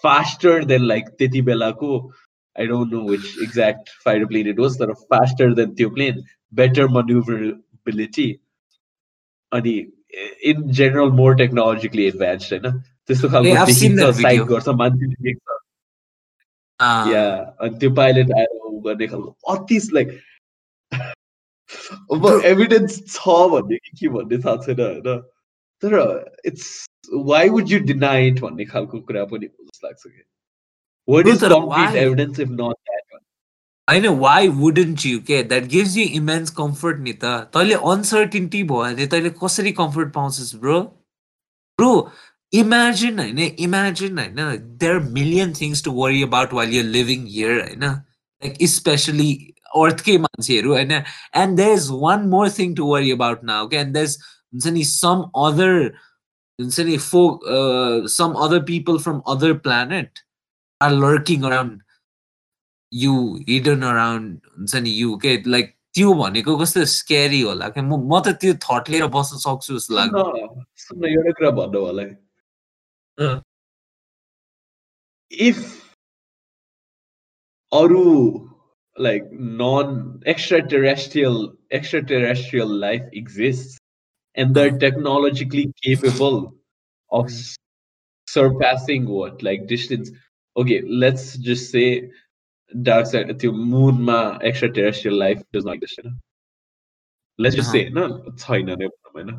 फास्टर 0.04 0.64
देन 0.66 0.82
लाइक 0.84 1.06
त्यति 1.20 1.42
बेलाको 1.42 2.00
I 2.58 2.68
don't 2.68 2.94
know 2.94 3.02
which 3.10 3.26
exact 3.44 3.90
fighter 4.06 4.26
plane 4.26 4.48
it 4.48 4.60
was 4.60 4.80
तर 4.80 4.94
फास्टर 5.06 5.54
देन 5.54 5.74
त्यो 5.76 5.90
प्लेन 5.90 6.24
बेटर 6.54 6.88
मन्युभरेबिलिटी 6.90 8.32
अनि 9.52 9.76
in 10.46 10.68
general 10.72 11.12
more 11.14 11.36
technologically 11.36 12.06
advance 12.08 12.54
होइन 12.54 12.80
त्यस्तो 13.10 13.30
खालको 13.30 13.66
देखिन्छ 13.66 14.10
साइड 14.22 14.42
गर्छ 14.46 14.76
मान्छेले 14.82 15.22
देख्छ 15.24 15.58
या 17.12 17.28
अनि 17.60 17.80
त्यो 17.80 17.94
पाइलट 17.96 18.32
आएर 18.38 18.58
गर्ने 18.82 19.08
खालको 19.08 19.54
अति 19.54 19.80
लाइक 19.94 20.20
अब 22.12 22.26
एभिडेन्स 22.46 23.00
छ 23.08 23.38
भन्ने 23.52 23.78
कि 23.78 23.98
के 24.00 24.08
भन्ने 24.10 24.38
थाहा 24.38 24.56
छैन 24.66 24.82
होइन 24.82 25.22
तर 25.84 25.96
it's 26.46 26.68
why 27.32 27.50
would 27.50 27.72
you 27.72 27.80
deny it 27.86 28.40
भन्ने 28.42 28.66
खालको 28.66 29.00
कुरा 29.02 29.26
पनि 29.26 29.48
जस्तो 31.09 31.49
लाग्छ 31.49 31.65
कि 31.69 31.73
what 31.73 31.87
is 31.87 31.91
complete 31.91 31.97
evidence 31.99 32.41
if 32.41 32.49
not 32.51 32.59
that 32.59 33.21
होइन 33.89 34.07
वाइ 34.19 34.49
वुडन्ट 34.57 35.07
यु 35.07 35.19
के 35.21 35.43
that 35.45 35.65
gives 35.69 35.97
you 35.97 36.05
immense 36.15 36.51
comfort 36.57 36.99
नि 37.01 37.13
त 37.15 37.33
तैँले 37.55 37.75
अनसर्टिन्टी 37.87 38.63
भयो 38.65 38.83
भने 38.83 39.07
तैँले 39.07 39.31
कसरी 39.43 39.73
कम्फर्ट 39.75 40.13
पाउँछस् 40.15 40.55
ब्रो 40.57 40.81
ब्रो 41.79 41.93
इमेजिन 42.53 43.19
होइन 43.19 43.39
इमेजिन 43.39 44.19
होइन 44.19 44.37
there 44.79 44.95
are 44.95 45.01
million 45.11 45.53
things 45.53 45.85
to 45.85 45.93
worry 45.93 46.23
about 46.23 46.53
while 46.53 46.75
you 46.75 46.83
living 46.91 47.27
here 47.29 47.61
होइन 47.61 47.85
लाइक 47.85 48.57
स्पेसली 48.71 49.31
अर्थकै 49.77 50.17
मान्छेहरू 50.19 50.73
होइन 50.73 50.93
and 50.93 51.57
there 51.57 51.73
is 51.73 51.89
one 52.01 52.29
more 52.29 52.51
thing 52.59 52.75
to 52.75 52.87
worry 52.87 53.11
about 53.11 53.45
now 53.45 53.69
के 53.69 53.77
एन्ड 53.77 53.95
देयर 53.95 54.05
इज 54.05 54.19
हुन्छ 54.53 54.67
नि 54.69 54.85
some 54.87 55.23
other 55.45 55.79
हुन्छ 56.59 56.81
नि 56.83 56.97
for 57.05 57.23
some 58.11 58.33
other 58.47 58.63
people 58.65 58.99
from 58.99 59.21
other 59.29 59.53
planet 59.61 60.19
are 60.81 60.91
lurking 61.05 61.45
around 61.51 61.83
you 62.93 63.15
hidden 63.49 63.83
around 63.91 64.41
हुन्छ 64.59 64.75
नि 64.87 64.91
यु 65.01 65.17
के 65.25 65.37
लाइक 65.55 65.75
त्यो 65.95 66.15
भनेको 66.23 66.57
कस्तो 66.59 66.85
स्क्यारी 66.95 67.41
होला 67.41 67.69
क्या 67.77 67.85
म 67.85 68.21
त 68.27 68.37
त्यो 68.45 68.55
थट 68.67 68.91
लिएर 68.95 69.07
बस्न 69.19 69.39
सक्छु 69.47 69.79
जस्तो 69.79 69.95
लाग्छ 69.95 71.09
एउटा 71.11 71.33
कुरा 71.41 71.51
भन्नु 71.61 71.85
होला 71.87 72.09
इफ 75.49 75.61
अरू 77.73 78.07
like 78.97 79.31
none 79.61 79.95
extraterrestrial 80.73 81.39
extraterrestrial 82.15 82.81
life 82.81 83.11
exist 83.23 83.81
and 84.37 84.55
they're 84.55 84.79
technologically 84.79 85.73
capable 85.83 86.55
of 87.11 87.31
surpassing 88.29 89.07
what 89.07 89.43
like 89.43 89.67
distance 89.67 90.11
okay 90.57 90.83
let's 90.83 91.37
just 91.39 91.71
say 91.71 92.11
dark 92.73 93.07
side 93.07 93.33
त्यो 93.35 93.53
मुनमा 93.53 94.21
extraterrestrial 94.43 95.17
life 95.19 95.43
does 95.53 95.65
not 95.65 95.75
exist 95.75 96.01
होइन 96.01 96.19
let's 97.39 97.57
just 97.57 97.73
say 97.73 97.85
होइन 97.91 98.37
छैन 98.37 98.71
नै 98.71 98.89
भनौँ 98.89 99.13
होइन 99.13 99.31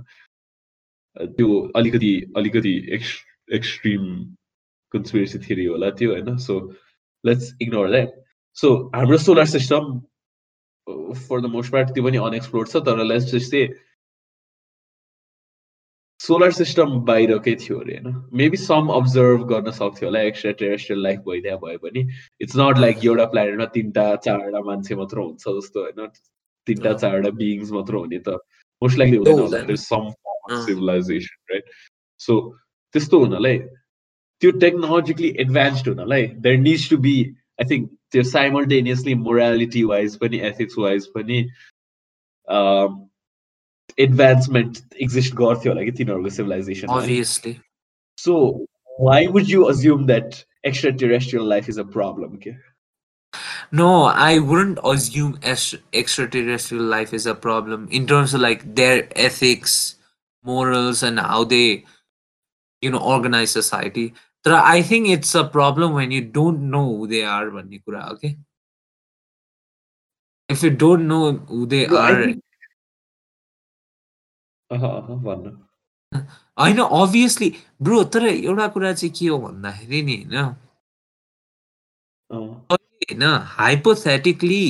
त्यो 1.33 1.59
अलिकति 1.75 2.13
अलिकति 2.37 2.73
एक्स 2.91 3.13
एक्सट्रिम 3.51 4.07
कन्सपिरेसी 4.93 5.39
थिरी 5.39 5.65
होला 5.65 5.89
त्यो 5.99 6.11
होइन 6.11 6.37
so 6.47 6.59
let's 7.23 7.53
ignore 7.61 7.89
that 7.89 8.19
so 8.57 8.73
हाम्रो 8.95 9.17
solar 9.17 9.45
system 9.45 9.99
for 11.27 11.41
the 11.41 11.45
most 11.55 11.71
part 11.71 11.93
त्यो 11.93 12.03
पनि 12.03 12.17
अनएक्सप्लोर्ड 12.27 12.69
छ 12.69 12.83
तर 12.85 13.03
let's 13.03 13.31
just 13.31 13.51
say 13.51 13.61
solar 16.20 16.50
system 16.52 16.94
बाहिरकै 17.08 17.54
थियो 17.62 17.78
अरे 17.80 17.96
होइन 17.96 18.14
मेबी 18.38 18.56
सम 18.60 18.88
अब्जर्भ 18.94 19.42
गर्न 19.50 19.70
सक्थ्यो 19.78 20.08
होला 20.08 20.20
एक्स्ट्रा 20.30 20.52
टेरेस्ट्रियल 20.62 21.02
लाइफ 21.02 21.20
भइदिया 21.28 21.56
भए 21.64 21.76
पनि. 21.84 22.06
इट्स 22.40 22.56
नट 22.58 22.78
लाइक 22.78 23.04
एउटा 23.04 23.24
प्लानेटमा 23.34 23.66
तिनवटा 23.76 24.06
चारवटा 24.26 24.60
मान्छे 24.70 24.94
मात्र 25.02 25.18
हुन्छ 25.18 25.56
जस्तो 25.58 25.82
होइन। 25.82 26.06
तिनवटा 26.66 26.92
चारवटा 27.02 27.30
बिङ्स 27.42 27.72
मात्र 27.72 27.94
हुने 28.04 28.18
त 28.28 28.38
मोस्ट 28.82 28.98
लाइकली 28.98 29.18
हुँदैन 29.18 29.38
होला। 29.40 29.76
सम 29.84 30.10
सिभिलाइजेसन 30.64 31.52
राइट 31.52 31.64
सो 32.20 32.40
त्यस्तो 32.94 33.18
हुनलाई 33.24 33.58
त्यो 34.42 34.50
टेक्नोलोजिकली 34.60 35.34
एडभान्स्ड 35.44 35.88
हुनलाई 35.88 36.26
there 36.46 36.58
needs 36.58 36.90
to 36.90 36.96
be 37.06 37.14
I 37.60 37.64
think 37.70 37.90
त्यो 38.12 38.22
साइमल्टेनियसली 38.32 39.14
मोरालिटी 39.22 39.82
वाइज 39.84 40.16
पनि 40.18 40.40
एथिक्स 40.48 40.78
वाइज 40.78 41.06
पनि 41.16 41.38
advancement 43.96 44.82
exist 44.96 45.34
god 45.34 45.62
theology 45.62 46.02
in 46.02 46.10
our 46.10 46.30
civilization 46.30 46.88
obviously. 46.90 47.60
So 48.16 48.66
why 48.98 49.26
would 49.26 49.48
you 49.48 49.68
assume 49.68 50.06
that 50.06 50.44
extraterrestrial 50.64 51.44
life 51.44 51.68
is 51.68 51.78
a 51.78 51.84
problem 51.84 52.34
okay? 52.34 52.56
no 53.70 54.04
i 54.04 54.38
wouldn't 54.38 54.78
assume 54.84 55.38
extraterrestrial 55.92 56.82
life 56.82 57.12
is 57.12 57.26
a 57.26 57.34
problem 57.34 57.86
in 57.90 58.06
terms 58.06 58.32
of 58.32 58.40
like 58.40 58.74
their 58.74 59.06
ethics 59.14 59.96
morals 60.42 61.02
and 61.02 61.20
how 61.20 61.44
they 61.44 61.84
you 62.80 62.90
know 62.90 62.98
organize 62.98 63.50
society. 63.50 64.14
But 64.44 64.54
i 64.54 64.82
think 64.82 65.08
it's 65.08 65.34
a 65.34 65.44
problem 65.44 65.92
when 65.92 66.10
you 66.10 66.22
don't 66.22 66.70
know 66.70 66.96
who 66.96 67.06
they 67.06 67.24
are 67.24 67.50
okay? 67.52 68.36
If 70.48 70.62
you 70.62 70.70
don't 70.70 71.06
know 71.06 71.32
who 71.32 71.66
they 71.66 71.86
no, 71.86 71.98
are 71.98 72.24
think, 72.24 72.42
होइन 76.58 76.78
obviously 76.78 77.52
bro 77.82 78.02
तर 78.04 78.24
एउटा 78.26 78.66
कुरा 78.74 78.92
चाहिँ 78.92 79.14
के 79.18 79.26
हो 79.28 79.38
भन्दाखेरि 79.38 80.02
नि 80.02 80.16
होइन? 80.16 80.54
होइन 82.30 83.22
हाइपोथेटिकली 83.56 84.64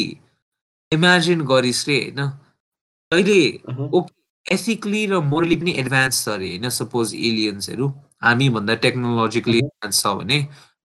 इमेजिन 0.92 1.40
गरिस् 1.46 1.86
रे 1.88 1.96
होइन? 2.02 2.20
अहिले 3.12 3.40
ओके 3.98 4.54
एथिकली 4.54 5.06
र 5.06 5.20
मोरली 5.24 5.56
पनि 5.56 5.72
एडभान्स 5.80 6.24
छ 6.24 6.28
अरे 6.28 6.48
होइन? 6.48 6.68
सपोज 6.70 7.14
एलियन्सहरू 7.14 7.88
हामीभन्दा 8.22 8.74
टेक्नोलोजिकली 8.84 9.58
एडभान्स 9.58 10.02
छ 10.02 10.06
भने। 10.18 10.38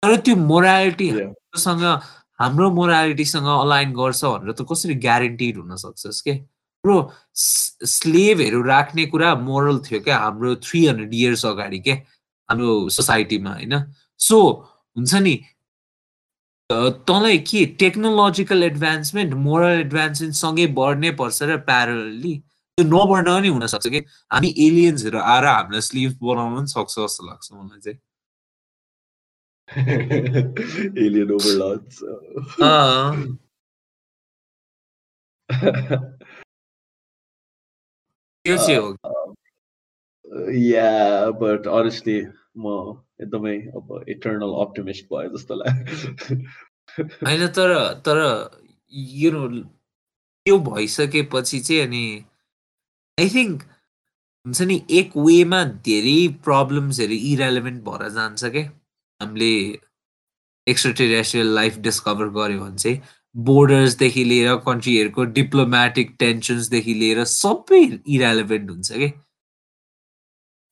तर 0.03 0.15
त्यो 0.25 0.35
मोरालिटीसँग 0.35 1.83
हाम्रो 2.39 2.69
मोरालिटीसँग 2.71 3.47
अलाइन 3.47 3.93
गर्छ 3.93 4.21
भनेर 4.25 4.51
त 4.53 4.65
कसरी 4.71 4.95
ग्यारेन्टिड 5.07 5.57
हुन 5.57 5.75
सक्छस् 5.75 6.21
के? 6.21 6.33
ब्रो 6.83 6.97
स्लेभहरू 7.35 8.61
राख्ने 8.63 9.05
कुरा 9.05 9.33
मोरल 9.35 9.79
थियो 9.79 9.99
क्या 9.99 10.17
हाम्रो 10.17 10.55
थ्री 10.55 10.85
हन्ड्रेड 10.85 11.13
इयर्स 11.13 11.45
अगाडि 11.45 11.79
के 11.79 11.91
हाम्रो 12.49 12.89
सोसाइटीमा 12.89 13.51
होइन? 13.53 13.73
सो 14.19 14.37
हुन्छ 14.97 15.13
नि 15.15 15.35
तँलाई 16.71 17.37
के 17.49 17.65
टेक्नोलोजिकल 17.79 18.63
एडभान्समेन्ट 18.63 19.33
मोरल 19.45 19.79
एडभान्समेन्टसँगै 19.79 20.67
बढ्नै 20.79 21.11
पर्छ 21.21 21.43
र 21.43 21.57
प्यारली 21.69 22.33
त्यो 22.77 22.85
नबढ्न 22.87 23.27
पनि 23.37 23.47
हुनसक्छ 23.47 23.87
कि? 23.87 23.99
हामी 24.33 24.49
एलियन्सहरू 24.57 25.19
आएर 25.19 25.45
हामीलाई 25.45 25.81
स्लिभ 25.81 26.11
बनाउनु 26.23 26.57
पनि 26.57 26.67
सक्छ 26.67 26.93
जस्तो 26.99 27.27
लाग्छ 27.27 27.51
मलाई 27.53 27.79
चाहिँ। 27.79 27.99
Alien 30.97 31.29
overlords. 38.47 38.99
Uh. 39.03 39.09
uh, 40.25 40.47
yeah, 40.47 41.31
but 41.31 41.67
honestly, 41.67 42.27
म 42.57 42.73
एकदमै 43.21 43.55
अब 43.77 44.03
इटर्नल 44.09 44.53
अप्टिमिस्ट 44.61 45.05
भयो 45.13 45.29
जस्तो 45.33 45.55
लाग्यो 45.55 46.35
होइन 47.21 47.47
तर 47.57 47.73
तर 48.07 48.19
यो 48.91 49.31
त्यो 49.47 50.57
भइसकेपछि 50.69 51.59
चाहिँ 51.59 51.81
अनि 51.81 52.03
आई 53.17 53.29
थिङ्क 53.29 53.63
हुन्छ 54.45 54.61
नि 54.71 54.81
एक 54.99 55.17
वेमा 55.19 55.63
धेरै 55.87 56.17
प्रब्लम्सहरू 56.43 57.19
इरेलिभेन्ट 57.31 57.83
भएर 57.83 58.09
जान्छ 58.17 58.51
क्या 58.55 58.63
हामीले 59.21 59.51
एक्स्ट्रा 60.67 60.91
टेरेस्ट्रियल 61.01 61.53
लाइफ 61.55 61.77
डिस्कभर 61.89 62.29
गऱ्यो 62.37 62.59
भने 62.61 62.77
चाहिँ 62.77 63.01
बोर्डर्सदेखि 63.37 64.23
लिएर 64.23 64.55
कन्ट्रीहरूको 64.65 65.23
डिप्लोमेटिक 65.37 66.15
टेन्सन्सदेखि 66.19 66.93
लिएर 66.93 67.23
सबै 67.23 67.81
इरेलिभेन्ट 68.07 68.69
हुन्छ 68.69 68.91
कि? 68.91 69.11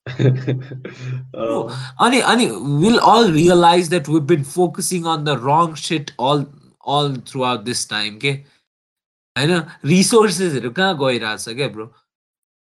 अनि 2.06 2.20
अनि 2.32 2.46
will 2.82 2.98
all 3.12 3.30
realise 3.32 3.88
that 3.90 4.08
we 4.08 4.20
been 4.32 4.42
focusing 4.44 5.04
on 5.14 5.24
the 5.24 5.36
wrong 5.44 5.74
shit 5.82 6.10
all 6.20 6.44
all 6.86 7.16
throughout 7.42 7.60
this 7.60 7.88
time 7.90 8.18
के 8.18 8.32
होइन? 9.36 9.62
रिसोर्सेसहरू 9.84 10.70
कहाँ 10.70 10.98
गइरहेछ 10.98 11.48
क्या 11.48 11.68
bro 11.68 11.92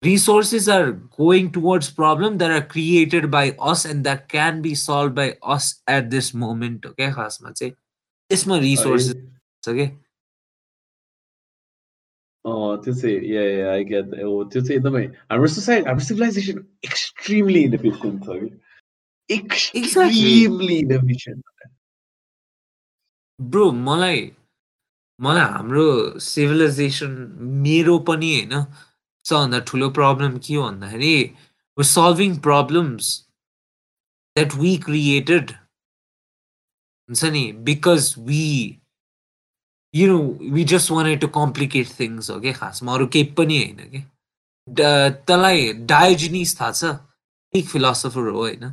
resources 0.04 0.68
are 0.70 0.92
going 1.18 1.52
towards 1.52 1.90
problem 1.90 2.38
that 2.38 2.52
are 2.52 2.64
created 2.64 3.32
by 3.32 3.44
us 3.60 3.86
and 3.86 4.04
that 4.04 4.28
can 4.30 4.62
be 4.62 4.76
solved 4.76 5.16
by 5.16 5.38
us 5.44 5.82
at 5.88 6.12
this 6.12 6.34
moment 6.34 6.86
okay? 6.86 7.12
खासमा 7.12 7.52
चाहिँ 7.52 7.72
त्यसमा 8.30 8.58
resources 8.58 9.35
छ 9.66 9.76
के 9.80 9.88
त्यो 12.84 12.94
चाहिँ 12.94 13.18
या 13.34 13.42
आई 13.72 13.84
गेट 13.92 14.08
हो 14.24 14.34
त्यो 14.54 14.62
चाहिँ 14.62 14.78
एकदमै 14.80 15.04
हाम्रो 15.32 15.48
सोसाइटी 15.58 15.88
हाम्रो 15.90 16.06
सिभिलाइजेसन 16.06 16.58
एक्सट्रिमली 16.90 17.62
इनएफिसियन्ट 17.70 18.24
छ 18.26 18.40
कि 18.42 18.50
एक्सट्रिमली 19.36 20.78
इनएफिसियन्ट 20.86 21.44
ब्रो 23.40 23.72
मलाई 23.88 24.22
मलाई 25.20 25.48
हाम्रो 25.54 25.88
सिभिलाइजेसन 26.30 27.12
मेरो 27.66 27.98
पनि 28.10 28.30
होइन. 28.36 28.54
सबभन्दा 29.26 29.60
ठुलो 29.70 29.88
प्रब्लम 29.98 30.38
के 30.46 30.54
हो 30.56 30.64
भन्दाखेरि 30.64 31.16
solving 31.78 32.32
problems 32.48 33.06
that 34.38 34.52
we 34.62 34.72
created 34.86 35.52
हुन्छ 37.10 37.24
नि? 37.36 37.44
Because 37.68 38.04
we 38.28 38.46
you 39.96 40.08
know 40.08 40.18
we 40.54 40.64
just 40.72 40.92
want 40.92 41.16
to 41.18 41.28
complicate 41.40 41.88
things 42.00 42.30
हो 42.32 42.40
क्या 42.42 42.54
खासमा 42.54 42.94
अरू 42.94 43.06
केही 43.14 43.34
पनि 43.38 43.58
होइन 43.64 43.90
कि 43.92 44.02
त्यसलाई 44.68 45.74
डायोजिनिस 45.90 46.60
थाहा 46.60 46.72
छ? 46.72 46.84
एक 47.54 47.66
फिलोसफर 47.70 48.28
हो 48.28 48.38
होइन? 48.38 48.64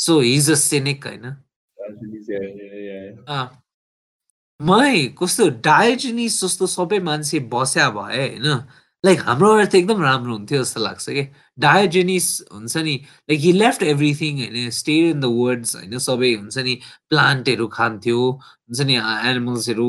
सो 0.00 0.20
हिज 0.20 0.50
अ 0.50 0.54
सेनिक 0.62 1.06
होइन? 1.06 1.24
मलाई 4.60 5.06
कस्तो 5.18 5.48
डायोजिनिस 5.64 6.34
जस्तो 6.44 6.66
सबै 6.74 6.98
मान्छे 7.08 7.38
बस्या 7.52 7.88
भए 7.96 8.26
होइन? 8.28 8.46
लाइक 9.06 9.20
हाम्रो 9.26 9.50
अर्थ 9.56 9.74
एकदम 9.74 10.02
राम्रो 10.02 10.32
हुन्थ्यो 10.32 10.62
जस्तो 10.62 10.80
लाग्छ 10.80 11.10
कि? 11.10 11.22
डायोजेनिस 11.58 12.26
हुन्छ 12.52 12.76
नि 12.76 12.94
लाइक 13.30 13.40
हि 13.40 13.52
लेफ्ट 13.52 13.82
एभ्रिथिङ 13.82 14.38
होइन 14.40 14.70
स्टे 14.70 14.96
इन 15.10 15.20
द 15.20 15.24
वर्ड्स 15.24 15.74
होइन? 15.76 15.98
सबै 15.98 16.32
हुन्छ 16.34 16.58
नि 16.58 16.74
प्लान्टहरू 17.10 17.66
खान्थ्यो 17.76 18.18
हुन्छ 18.30 18.80
नि 18.86 18.96
एनिमल्सहरू 18.96 19.88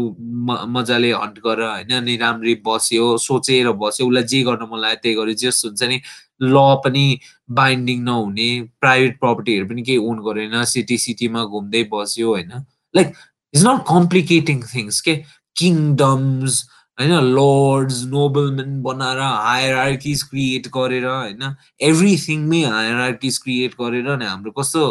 मजाले 0.75 1.11
हन्ट 1.13 1.39
गरेर 1.47 1.69
होइन? 1.69 1.93
अनि 1.97 2.17
राम्ररी 2.17 2.55
बस्यो 2.67 3.17
सोचेर 3.25 3.71
बस्यो 3.83 4.07
उसलाई 4.07 4.23
जे 4.33 4.43
गर्न 4.49 4.69
मन 4.71 4.79
लाग्यो 4.85 5.01
त्यही 5.03 5.15
गर्यो। 5.15 5.33
जस 5.43 5.61
हुन्छ 5.65 5.83
नि 5.83 6.01
ल 6.41 6.55
पनि 6.85 7.05
बाइन्डिङ 7.51 8.03
नहुने 8.03 8.49
प्राइभेट 8.81 9.19
प्रपर्टीहरू 9.19 9.67
पनि 9.67 9.81
केही 9.89 9.97
ओन 9.97 10.21
गरेन 10.29 10.63
सिटी 10.75 10.97
सिटीमा 11.07 11.43
घुम्दै 11.45 11.83
बस्यो 11.93 12.29
होइन? 12.29 12.51
Like 12.93 13.07
it's 13.53 13.65
not 13.65 13.85
complicating 13.89 14.63
things 14.73 15.01
के? 15.01 15.15
किङडम्स 15.57 16.63
होइन 16.97 17.11
लर्ड्स 17.29 18.03
नोबलमेन 18.11 18.81
बनाएर 18.83 19.19
हायर 19.19 19.75
आर्किज 19.77 20.23
क्रिएट 20.29 20.67
गरेर 20.77 21.05
होइन 21.05 21.43
एभ्रिथिङमै 21.81 22.61
हायर 22.65 22.95
आर्किज 23.01 23.37
क्रिएट 23.37 23.75
गरेर 23.81 24.15
नि 24.17 24.25
हाम्रो 24.25 24.51
कस्तो 24.51 24.85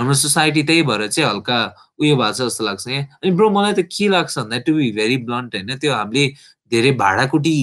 हाम्रो 0.00 0.14
सोसाइटी 0.14 0.62
त्यही 0.62 0.82
भएर 0.82 1.06
चाहिँ 1.08 1.28
हल्का 1.30 1.58
उयो 1.98 2.16
भएको 2.16 2.32
छ 2.32 2.42
जस्तो 2.42 2.64
लाग्छ 2.64 2.84
क्या 2.84 3.00
अनि 3.00 3.30
ब्रो 3.30 3.50
मलाई 3.50 3.72
त 3.72 3.86
के 3.90 4.08
लाग्छ 4.08 4.38
भन्दा 4.38 4.58
टु 4.68 4.74
बी 4.74 4.90
भेरी 4.92 5.16
ब्लन्ट 5.24 5.54
होइन 5.54 5.76
त्यो 5.78 5.92
हामीले 5.94 6.26
धेरै 6.72 6.92
भाडाकुटी 7.02 7.56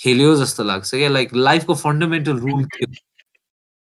खेल्यो 0.00 0.34
जस्तो 0.36 0.64
लाग्छ 0.64 0.90
क्या 0.94 1.08
लाइक 1.08 1.34
लाइफको 1.34 1.74
फन्डामेन्टल 1.74 2.38
रुल 2.38 2.64
थियो। 2.66 2.90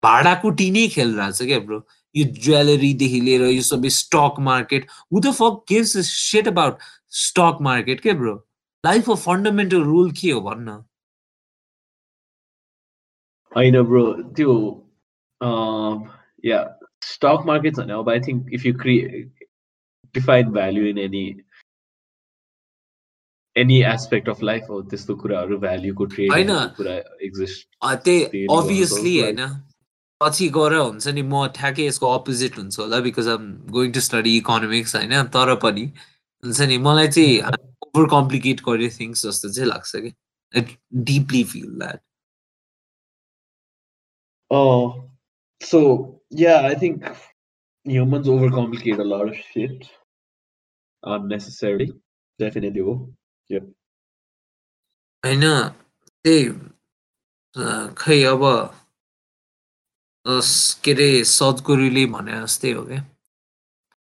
भाडाकुटी 0.03 0.69
नै 0.71 0.88
खेलिरहेको 0.88 1.31
छ 1.33 1.45
क्या 1.45 1.59
ब्रो 1.62 1.79
यो 2.15 2.25
ज्वेलरीदेखि 2.43 3.21
लिएर 3.21 3.41
यो 3.47 3.62
सबै 3.62 3.89
stock 3.95 4.39
market 4.41 4.88
who 5.12 5.19
the 5.19 5.31
fuck 5.39 5.63
gives 5.69 5.97
shit 6.09 6.47
about 6.47 6.88
stock 7.21 7.57
market 7.62 8.01
के 8.01 8.13
ब्रो 8.13 8.35
लाइफको 8.85 9.15
फन्डामेन्टल 9.27 9.83
रुल 9.83 10.11
के 10.21 10.31
हो 10.31 10.41
भन्न? 10.41 10.69
होइन 13.55 13.81
ब्रो 13.83 14.03
त्यो 14.37 14.53
या 16.45 16.59
stock 17.01 17.45
markets 17.45 17.79
now, 17.89 18.03
but 18.03 18.13
I 18.13 18.19
think 18.19 18.49
if 18.51 18.65
you 18.65 18.73
create 18.73 19.45
define 20.15 20.51
value 20.51 20.87
in 20.89 20.97
any 20.97 21.23
any 23.55 23.77
aspect 23.91 24.27
of 24.33 24.41
life 24.49 24.67
हो 24.69 24.81
त्यस्तो 24.91 25.15
कुराहरू 25.21 25.57
भ्याल्युको 25.59 26.05
ट्रेड 26.13 26.31
होइन। 26.31 26.51
कुरा 26.77 26.95
एक्जिस्ट 27.27 27.67
त्यही 28.05 28.45
अभियसली 28.57 29.19
होइन। 29.21 29.41
पछि 30.21 30.47
गएर 30.57 30.73
हुन्छ 30.75 31.07
नि 31.07 31.21
म 31.23 31.47
ठ्याक्कै 31.55 31.85
यसको 31.87 32.07
अपोजिट 32.13 32.57
हुन्छ 32.57 32.79
होला 32.79 32.99
because 33.07 33.27
I'm 33.33 33.43
going 33.77 33.91
to 33.97 33.99
study 34.07 34.35
economics 34.37 34.95
होइन 34.95 35.13
तर 35.35 35.55
पनि 35.63 35.85
हुन्छ 36.42 36.60
नि 36.72 36.78
मलाई 36.87 37.08
चाहिँ 37.08 37.38
ओभर 37.87 38.08
कम्प्लिकेट 38.10 38.60
गरे 38.68 38.88
थिङ्स 38.98 39.26
जस्तो 39.26 39.48
चाहिँ 39.52 39.68
लाग्छ 39.68 39.96
कि 39.96 40.12
I 40.54 40.76
deeply 41.12 41.44
feel 41.54 41.70
that 41.78 42.00
Oh, 44.50 45.04
so 45.60 45.78
yeah, 46.40 46.66
I 46.70 46.74
think 46.80 47.04
humans 47.87 48.28
overcomplicate 48.28 49.00
a 49.00 49.06
lot 49.12 49.28
of 49.28 49.37
shit 49.46 49.87
unnecessarily. 51.02 51.87
Definitely. 52.40 52.80
हो 52.80 52.94
होइन 55.24 55.42
त्यही 56.24 56.44
अ, 57.56 57.64
खै 57.98 58.22
अब 58.34 58.42
अस- 60.26 60.74
के 60.84 60.92
अरे 60.92 61.08
सद्गुरुले 61.32 62.04
भने 62.14 62.40
जस्तै 62.42 62.72
हो 62.72 62.84
क्या 62.87 63.00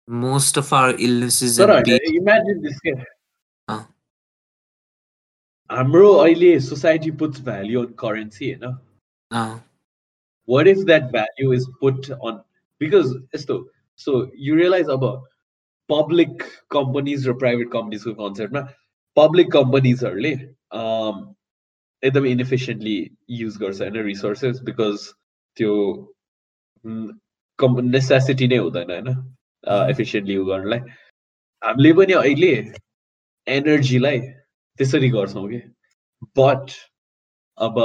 मोस्ट 0.08 0.58
अफ 0.58 0.74
आवर 0.74 0.96
इलनेसेस 1.00 1.58
तर 1.58 1.70
होइन 1.70 2.16
इमेजिन 2.16 2.60
दिस 2.60 2.80
के 2.80 2.90
अँ। 3.68 3.80
हाम्रो 5.70 6.12
अहिले 6.12 6.58
society 6.60 7.10
puts 7.22 7.40
value 7.40 7.80
on 7.86 7.94
currency 7.98 8.52
होइन 8.52 8.76
what 10.48 10.68
if 10.70 10.78
that 10.86 11.10
value 11.12 11.50
is 11.54 11.64
put 11.80 12.06
on 12.26 12.36
because 12.80 13.08
यस्तो 13.34 13.56
so 14.00 14.12
you 14.46 14.54
realize 14.54 14.88
अब 14.88 15.02
public 15.90 16.44
companies 16.74 17.26
र 17.28 17.34
private 17.42 17.70
companies 17.74 18.04
को 18.04 18.14
concept 18.20 18.52
मा 18.52 18.62
public 19.16 19.50
companies 19.56 20.04
हरूले 20.04 20.32
um, 20.72 21.18
एकदम 22.02 22.26
inefficiently 22.32 22.96
use 23.40 23.58
गर्छ 23.58 23.80
होइन 23.80 24.02
resources 24.06 24.62
because 24.70 25.06
त्यो 25.56 25.74
नेसेसिटी 27.90 28.48
नै 28.48 28.56
हुँदैन 28.56 28.90
होइन 28.90 29.14
Mhm. 29.63 29.91
efficiently 29.91 30.37
उ 30.37 30.45
गर्नलाई 30.45 30.79
हामीले 31.61 31.93
पनि 31.99 32.13
अहिले 32.21 32.51
एनर्जीलाई 33.47 34.19
त्यसरी 34.79 35.09
गर्छौँ 35.09 35.47
कि 35.49 35.59
बट 36.37 36.71
अब 37.57 37.75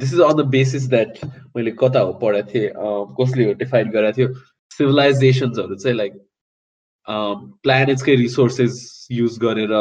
this 0.00 0.12
is 0.14 0.20
on 0.20 0.36
the 0.36 0.44
basis 0.50 0.88
that 0.90 1.18
मैले 1.56 1.70
कता 1.82 2.00
हो 2.00 2.12
पढाएको 2.22 2.50
थिएँ 2.54 2.68
अँ, 2.68 3.14
कसले 3.20 3.52
डिफाइन 3.62 3.90
गरेको 3.96 4.16
थियो 4.16 4.28
सिभिलाइजेसन्सहरू 4.70 5.74
चाहिँ 5.76 5.96
लाइक 5.96 6.14
प्लानेट्सकै 7.62 8.14
रिसोर्सेस 8.16 8.78
युज 9.10 9.38
गरेर 9.42 9.72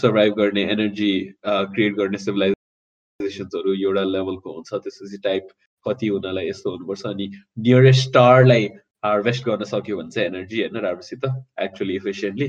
सर्भाइभ 0.00 0.34
गर्ने 0.34 0.62
एनर्जी 0.72 1.10
क्रिएट 1.46 1.94
गर्ने 1.96 2.18
सिभिलाइजेसन्सहरू 2.18 3.74
एउटा 3.82 4.02
लेभलको 4.14 4.52
हुन्छ 4.54 4.74
त्यसपछि 4.74 5.18
टाइप 5.28 5.48
कति 5.86 6.06
हुनलाई 6.14 6.48
यस्तो 6.48 6.70
हुनुपर्छ 6.70 7.06
अनि 7.06 7.26
नियरेस्ट 7.66 8.08
स्टारलाई 8.08 8.68
हार्भेस्ट 9.04 9.44
गर्न 9.44 9.64
सक्यो 9.64 9.96
भने 9.96 10.10
चाहिँ 10.10 10.28
एनर्जी 10.28 10.60
होइन 10.60 10.76
राम्रोसित 10.84 11.24
एक्चुली 11.62 11.96
इफिसियन्टली 11.96 12.48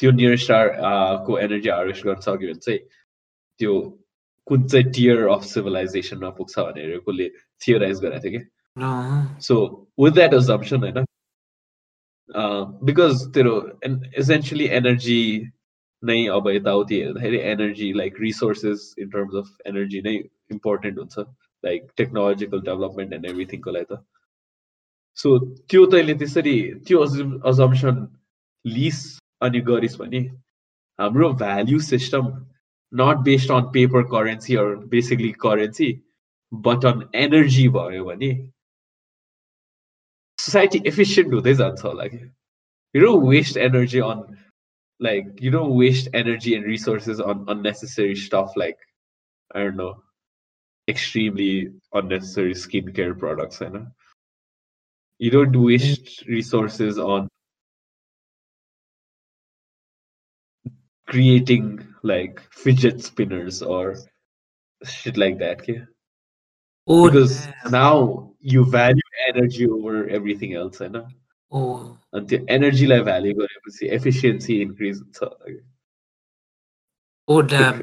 त्यो 0.00 0.10
नियरेस्ट 0.12 0.44
स्टार 0.44 0.74
को 1.26 1.38
एनर्जी 1.38 1.68
हार्भेस्ट 1.70 2.04
गर्न 2.04 2.20
सक्यो 2.20 2.52
भने 2.52 2.60
चाहिँ 2.60 2.80
त्यो 3.60 3.74
कुन 4.46 4.66
चाहिँ 4.66 4.92
टियर 4.92 5.26
अफ 5.28 5.42
सिभिलाइजेसनमा 5.46 6.30
पुग्छ 6.36 6.58
भनेर 6.60 6.98
कसले 7.00 7.28
थियोराइज 7.62 8.00
गरेको 8.00 8.22
थियो 8.22 8.38
कि 8.38 8.46
So 9.40 9.86
with 9.96 10.14
that 10.14 10.34
assumption, 10.34 10.82
होइन 10.82 11.04
बिकज 12.84 13.22
तेरो 13.34 13.54
एसेन्सियली 14.18 14.64
एनर्जी 14.78 15.20
नै 16.02 16.16
अब 16.28 16.48
यताउति 16.50 17.00
हेर्दाखेरि 17.00 17.38
energy 17.52 17.92
like 17.92 18.20
resources 18.20 18.94
in 18.98 19.10
terms 19.10 19.34
of 19.34 19.66
energy 19.66 20.00
नै 20.02 20.14
इम्पोर्टेन्ट 20.50 20.98
हुन्छ 20.98 21.24
लाइक 21.64 21.88
टेक्नोलोजिकल 21.96 22.60
डेभलपमेन्ट 22.62 23.12
एन्ड 23.12 23.26
एभ्रिथिङको 23.26 23.70
लागि 23.70 23.86
त 23.92 24.00
सो 25.21 25.37
त्यो 25.69 25.85
तैँले 25.91 26.13
त्यसरी 26.21 26.55
त्यो 26.87 27.01
अजम्सन 27.51 28.07
लिस 28.65 28.99
अनि 29.47 29.59
गरिस् 29.69 29.99
भने 30.01 30.21
हाम्रो 30.99 31.29
value 31.43 31.79
system 31.89 32.31
not 32.93 33.23
based 33.29 33.51
on 33.51 33.69
paper 33.77 34.03
currency 34.15 34.55
or 34.63 34.75
basically 34.95 35.31
currency 35.45 35.91
but 36.51 36.85
on 36.85 37.09
energy 37.25 37.67
भयो 37.77 38.05
भने 38.05 38.31
society 40.39 40.79
efficient 40.91 41.33
हुँदै 41.33 41.53
जान्छ 41.59 41.83
होला 41.85 42.07
कि 42.13 42.21
you 42.95 43.01
don't 43.03 43.25
waste 43.33 43.57
energy 43.65 44.01
on 44.07 44.23
like 44.99 45.29
you 45.45 45.51
don't 45.51 45.75
waste 45.81 46.09
energy 46.21 46.55
and 46.55 46.65
resources 46.65 47.19
on 47.19 47.45
unnecessary 47.53 48.15
stuff 48.15 48.57
like 48.63 48.77
I 49.55 49.63
don't 49.63 49.77
know 49.77 49.93
extremely 50.87 51.69
unnecessary 52.01 52.53
skincare 52.63 53.17
products 53.17 53.61
you 53.61 53.69
know 53.69 53.85
you 55.19 55.29
don't 55.29 55.55
waste 55.55 56.25
resources 56.27 56.99
on 56.99 57.29
creating 61.07 61.85
like 62.03 62.41
fidget 62.51 63.01
spinners 63.03 63.61
or 63.61 63.95
shit 64.83 65.17
like 65.17 65.37
that 65.39 65.61
okay? 65.61 65.81
Oh, 66.87 67.09
because 67.09 67.45
damn. 67.45 67.71
now 67.71 68.31
you 68.41 68.65
value 68.65 69.01
energy 69.29 69.67
over 69.67 70.07
everything 70.09 70.53
else 70.53 70.81
you 70.81 70.89
know 70.89 71.07
oh. 71.51 71.97
अनि 72.13 72.25
त्यो 72.29 72.39
एनर्जीलाई 72.55 73.01
value 73.09 73.33
गरेपछि 73.37 73.87
efficiency 73.97 74.55
increase 74.61 74.97
हुन्छ 74.97 75.29
ओ 77.27 77.39
dam 77.53 77.79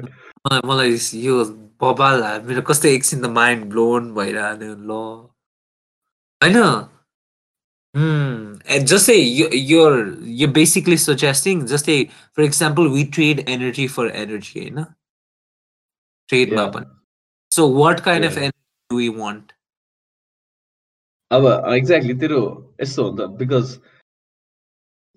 मलाई 0.47 0.61
मलाई 0.69 0.97
यो 1.25 1.35
बबाल 1.83 2.23
हाल 2.23 2.41
मेरो 2.47 2.61
कस्तै 2.69 2.93
एकछिन 2.97 3.21
त 3.21 3.31
माइन्ड 3.39 3.65
ब्लोन 3.73 4.13
भइरहने 4.19 4.69
ल 4.69 4.99
होइन 6.41 6.57
Hmm, 7.95 8.35
and 8.73 8.87
जस्तै 8.87 9.15
यो 9.15 9.47
यो 10.41 10.47
बेसिकली 10.57 10.97
सजेस्टिङ 11.05 11.63
जस्तै 11.71 11.95
for 12.35 12.43
example 12.43 12.87
we 12.91 13.03
trade 13.15 13.39
energy 13.55 13.87
for 13.95 14.11
energy 14.19 14.59
होइन 14.59 14.83
ट्रेडमा 16.29 16.61
Yeah. 16.61 16.73
पनि 16.75 16.85
so 17.51 17.67
what 17.73 17.99
kind 18.05 18.25
of 18.25 18.37
Yeah. 18.37 18.45
Energy 18.45 18.95
do 18.95 18.97
we 18.97 19.09
want 19.17 19.51
अब 21.31 21.45
एक्ज्याक्टली 21.73 22.13
तेरो 22.21 22.39
यस्तो 22.81 23.09
हुन्छ 23.09 23.27
because 23.41 23.77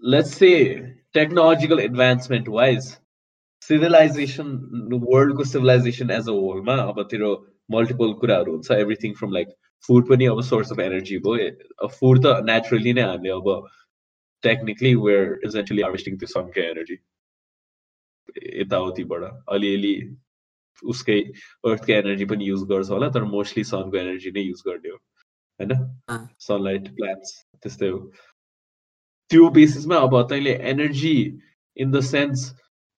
let's 0.02 0.34
say 0.38 0.52
technological 1.14 1.80
advancement 1.80 2.48
wise 2.58 2.92
civilization 3.68 4.50
वर्ल्डको 5.04 5.44
सिभिलाइजेसन 5.52 6.10
एज 6.10 6.28
अ 6.28 6.38
होलमा 6.40 6.76
अब 6.82 7.02
तेरो 7.10 7.30
मल्टिपल 7.70 8.12
कुराहरू 8.24 8.52
हुन्छ 8.52 8.70
एभ्रिथिङ 8.78 9.14
फ्रम 9.20 9.32
लाइक 9.32 9.54
food 9.87 10.07
पनि 10.09 10.25
अब 10.31 10.41
सोर्स 10.43 10.71
अफ 10.71 10.79
एनर्जी 10.79 11.17
भयो. 11.25 11.87
फुड 11.99 12.23
त 12.23 12.25
नेचुरली 12.49 12.93
नै 12.93 13.01
हामीले 13.09 13.31
अब 13.35 13.47
टेक्निकली 14.43 14.93
वेयर 15.05 15.39
इजेन्चुली 15.47 15.81
हार्भेस्टिङ 15.81 16.17
त्यो 16.17 16.27
सनकै 16.33 16.65
एनर्जी 16.71 16.97
यताउतिबाट 18.61 19.23
अलिअलि 19.55 19.93
उसकै 20.83 21.19
अर्थकै 21.69 21.93
एनर्जी 21.99 22.25
पनि 22.31 22.49
युज 22.49 22.63
गर्छ 22.71 22.89
होला 22.95 23.09
तर 23.15 23.23
मोस्टली 23.35 23.63
सनको 23.71 23.97
एनर्जी 24.01 24.31
नै 24.35 24.43
युज 24.47 24.61
गर्ने 24.67 24.89
हो 24.89 24.97
होइन। 24.97 25.71
सनलाइट 26.47 26.87
प्लान्ट्स 26.99 27.31
त्यस्तै 27.63 27.89
हो। 27.89 27.99
त्यो 29.31 29.49
बेसिसमा 29.57 29.97
अब 30.07 30.13
तैँले 30.29 30.53
energy 30.71 31.15
in 31.77 31.91
the 31.91 31.99
sense 32.11 32.45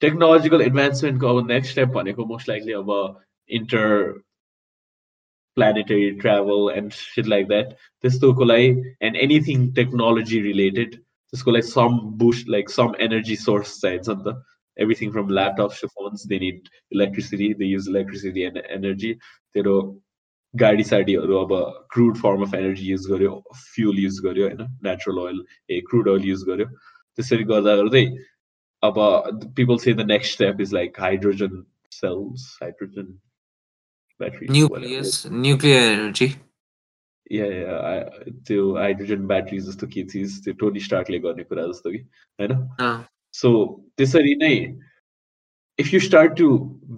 technological 0.02 0.62
एडभान्समेन्टको 0.62 1.28
अब 1.36 1.48
नेक्स्ट 1.48 1.72
स्टेप 1.72 1.90
भनेको 1.96 2.26
मोस्ट 2.34 2.50
लाइकली 2.50 2.74
अब 2.74 2.92
inter 3.50 3.88
planetary 5.57 6.17
travel 6.17 6.69
and 6.71 6.93
shit 6.93 7.27
like 7.35 7.49
that 7.49 7.77
त्यस्तोको 8.05 8.49
लागि 8.53 8.95
and 9.01 9.17
anything 9.27 9.69
technology 9.81 10.41
related 10.43 10.97
त्यसको 10.97 11.57
लागि 11.57 11.69
some 11.71 12.01
boost 12.23 12.53
like 12.57 12.75
some 12.79 12.95
energy 13.09 13.37
source 13.47 13.75
चाहिन्छ 13.85 14.09
नि 14.09 14.25
त 14.27 14.37
everything 14.77 15.13
from 15.13 15.37
laptops 15.41 15.81
to 15.81 15.89
phones 15.89 16.27
they 16.33 16.39
need 16.39 16.69
electricity 16.99 17.53
they 17.61 17.71
use 17.77 17.89
electricity 17.95 18.45
and 18.51 18.63
energy 18.81 19.15
तेरो 19.55 19.77
गाडी 20.55 20.85
साडीहरू 20.85 21.37
अब 21.37 21.53
crude 21.93 22.17
form 22.17 22.43
of 22.43 22.55
energy 22.55 22.87
use 22.91 23.07
गर्यो 23.11 23.33
फ्युल 23.57 23.99
युज 23.99 24.21
गर्यो 24.27 24.49
होइन 24.49 24.67
नेचुरल 24.85 25.19
ओइल 25.19 25.43
ए 25.71 25.81
क्रुड 25.91 26.09
ओइल 26.09 26.25
युज 26.29 26.45
गर्यो 26.49 26.67
त्यसरी 26.67 27.45
गर्दा 27.53 27.77
गर्दै 27.77 28.05
अब 28.83 28.99
people 29.57 29.79
say 29.85 29.95
the 29.95 30.07
next 30.11 30.35
step 30.35 30.61
is 30.61 30.73
like 30.75 31.01
hydrogen 31.01 31.63
cells 31.99 32.47
hydrogen 32.63 33.15
battery 34.21 34.47
nucleus 34.51 35.23
nuclear 35.33 35.91
energy 35.93 36.27
yeah 37.37 37.47
yeah 37.53 37.77
I- 37.93 38.33
त्यो 38.49 38.75
हाइड्रोजन 38.77 39.27
ब्याट्री 39.27 39.59
जस्तो 39.69 39.87
के 39.95 40.03
चिज 40.13 40.43
त्यो 40.45 40.55
टोनी 40.61 40.81
स्टार्कले 40.89 41.19
गर्ने 41.29 41.45
कुरा 41.53 41.67
जस्तो 41.73 41.91
कि 41.93 41.99
होइन 42.39 42.53
सो 43.35 43.51
त्यसरी 43.99 44.35
नै 44.43 44.53
if 45.79 45.93
you 45.95 46.01
start 46.01 46.37
to 46.39 46.49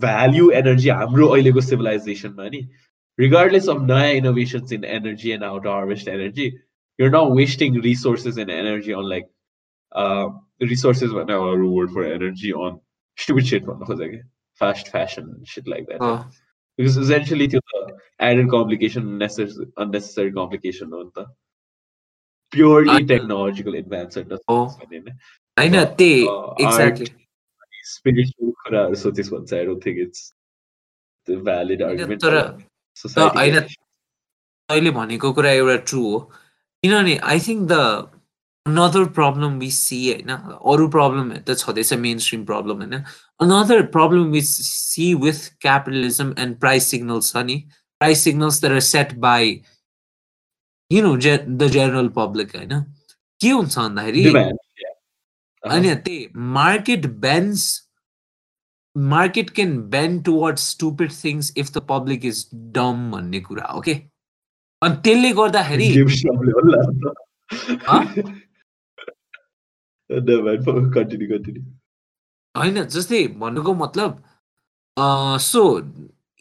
value 0.04 0.50
energy 0.62 0.88
हाम्रो 1.00 1.28
अहिलेको 1.36 1.60
सिभिलाइजेसनमा 1.68 2.48
नि 2.54 2.60
रिगार्डलेस 3.18 3.68
अफ 3.68 3.80
नयाँ 3.90 4.10
innovations 4.22 4.72
in 4.72 4.84
energy 4.98 5.30
and 5.36 5.44
how 5.44 5.58
to 5.66 5.70
harvest 5.76 6.08
energy 6.16 6.50
you're 7.00 7.12
not 7.14 7.28
wasting 7.38 7.74
resources 7.82 8.38
and 8.42 8.50
energy 8.52 8.92
on 9.00 9.04
like 9.10 9.26
uh, 9.92 10.24
resources 10.70 11.12
when 11.18 11.28
a 11.34 11.36
reward 11.58 11.92
for 11.96 12.04
energy 12.06 12.48
on 12.64 12.78
stupid 13.18 13.46
shit 13.50 13.68
fast 14.60 14.88
fashion 14.94 15.28
shit 15.50 15.68
like 15.72 15.84
that 15.90 16.02
Oh. 16.06 16.16
because 16.78 16.96
essentially 16.96 17.46
the 17.48 17.60
added 18.20 18.48
complication 18.50 19.06
unnecessary 19.12 19.66
unnecessary 19.84 20.32
complication 20.32 20.92
on 21.00 21.10
the 21.16 21.24
purely 22.52 22.90
I- 22.96 23.06
technological 23.12 23.74
advancement 23.74 24.32
Oh. 24.48 24.64
होइन 24.82 25.08
होइन 25.56 25.74
Uh, 25.74 25.86
त्यही 25.98 26.20
uh, 26.26 26.66
exactly 26.66 27.10
spiritual 27.92 28.52
कुराहरू 28.62 28.94
सोचेस् 29.04 29.30
भने 29.32 29.46
चाहिँ 29.46 29.64
I 29.64 29.68
don't 29.70 29.82
think 29.86 29.98
it's 30.04 30.22
the 31.28 31.36
valid 31.50 31.82
argument 31.88 32.22
तर- 32.22 32.38
for 32.42 33.08
society. 33.08 33.38
होइन, 33.38 33.58
अहिले 34.68 34.90
भनेको 35.00 35.32
कुरा 35.32 35.50
एउटा 35.58 35.76
ट्रु 35.90 36.02
हो 36.04 36.18
किनभने 36.82 37.16
I 37.32 37.40
think 37.48 37.68
the 37.72 37.80
another 38.66 39.04
problem 39.18 39.58
we 39.58 39.70
see 39.74 39.98
होइन 40.12 40.30
अरू 40.72 40.88
प्रब्लम 40.96 41.32
त 41.48 41.56
छँदैछ 41.62 41.92
मेन 42.06 42.18
स्ट्रिम 42.24 42.44
प्रब्लम 42.50 42.82
होइन 42.84 42.96
Another 43.42 43.82
problem 43.96 44.30
we 44.32 44.40
see 44.42 45.12
with 45.24 45.48
capitalism 45.60 46.34
and 46.38 46.58
price 46.60 46.90
signals 46.90 47.32
छ 47.32 47.44
नि 47.46 47.56
price 48.00 48.24
signals 48.24 48.60
there 48.62 48.72
are 48.72 48.80
set 48.86 49.14
by 49.26 49.60
you 50.90 51.02
know 51.02 51.16
जे 51.26 51.36
द 51.38 51.68
जेनरल 51.72 52.08
पब्लिक 52.16 52.56
होइन 52.56 52.80
के 53.40 53.50
हुन्छ 53.50 53.78
भन्दाखेरि 53.78 54.24
Demand, 54.24 54.58
yeah. 54.82 54.94
Uh-huh. 55.62 55.72
होइन 55.72 55.94
त्यही 55.96 56.26
market 56.56 57.06
bends 57.20 57.66
market 58.96 59.50
can 59.50 59.78
bend 59.90 60.24
toward 60.24 60.56
stupid 60.58 61.12
things 61.24 61.52
if 61.56 61.72
the 61.72 61.86
public 61.88 62.24
is 62.24 62.44
dumb 62.54 63.10
भन्ने 63.10 63.40
कुरा 63.40 63.66
हो 63.72 63.80
कि 63.80 63.94
अनि 64.82 65.00
त्यसले 65.04 65.32
गर्दाखेरि 65.32 65.88
Give 65.94 66.14
सबले 66.18 66.52
होला 66.52 66.82
नि 66.90 67.16
Huh? 67.50 68.04
त। 68.04 68.24
Never 70.10 70.42
mind, 70.42 70.92
continue, 70.92 71.28
continue. 71.28 71.62
होइन 72.55 72.83
जस्तै 72.85 73.25
भन्नुको 73.37 73.73
मतलब 73.75 74.23
सो 75.41 75.61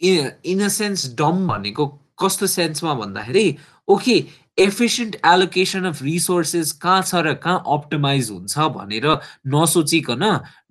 इन 0.00 0.60
अ 0.60 0.68
सेन्स 0.70 1.14
डम 1.16 1.46
भनेको 1.48 1.86
कस्तो 2.20 2.46
सेन्समा 2.48 2.94
भन्दाखेरि 2.94 3.44
okay 3.88 4.16
efficient 4.58 5.16
allocation 5.26 5.84
of 5.84 6.02
resources 6.02 6.72
कहाँ 6.82 7.02
छ 7.02 7.22
र 7.26 7.34
कहाँ 7.44 7.62
अप्टिमाइज 7.68 8.30
हुन्छ 8.30 8.68
भनेर 8.74 9.06
नसोचिकन 9.54 10.28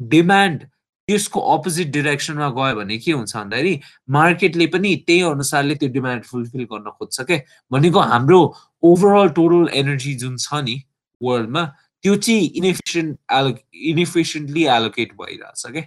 डिमान्ड 0.09 0.63
त्यसको 1.07 1.39
अपोजिट 1.53 1.91
डिरेक्सनमा 1.91 2.49
गयो 2.51 2.75
भने 2.75 2.97
के 2.99 3.11
हुन्छ 3.11 3.35
भन्दाखेरि 3.35 3.79
मार्केटले 4.11 4.67
पनि 4.69 4.95
त्यही 5.07 5.21
अनुसारले 5.29 5.75
त्यो 5.75 5.89
डिमान्ड 5.91 6.23
फुलफिल 6.25 6.63
गर्न 6.65 6.91
खोज्छ 6.91 7.21
क्या 7.23 7.39
भनेको 7.71 8.01
हाम्रो 8.11 8.41
ओभरअल 8.83 9.29
टोटल 9.39 9.69
एनर्जी 9.79 10.13
जुन 10.17 10.37
छ 10.39 10.61
नि 10.63 10.81
वर्ल्डमा 11.21 11.65
त्यो 12.03 12.15
चाहिँ 12.15 12.47
इनएफिसियन्ट 12.57 13.19
एलो 13.31 13.49
इनएफिसियन्टली 13.91 14.63
एलोकेट 14.67 15.13
भइरहेछ 15.13 15.63
क्या. 15.65 15.83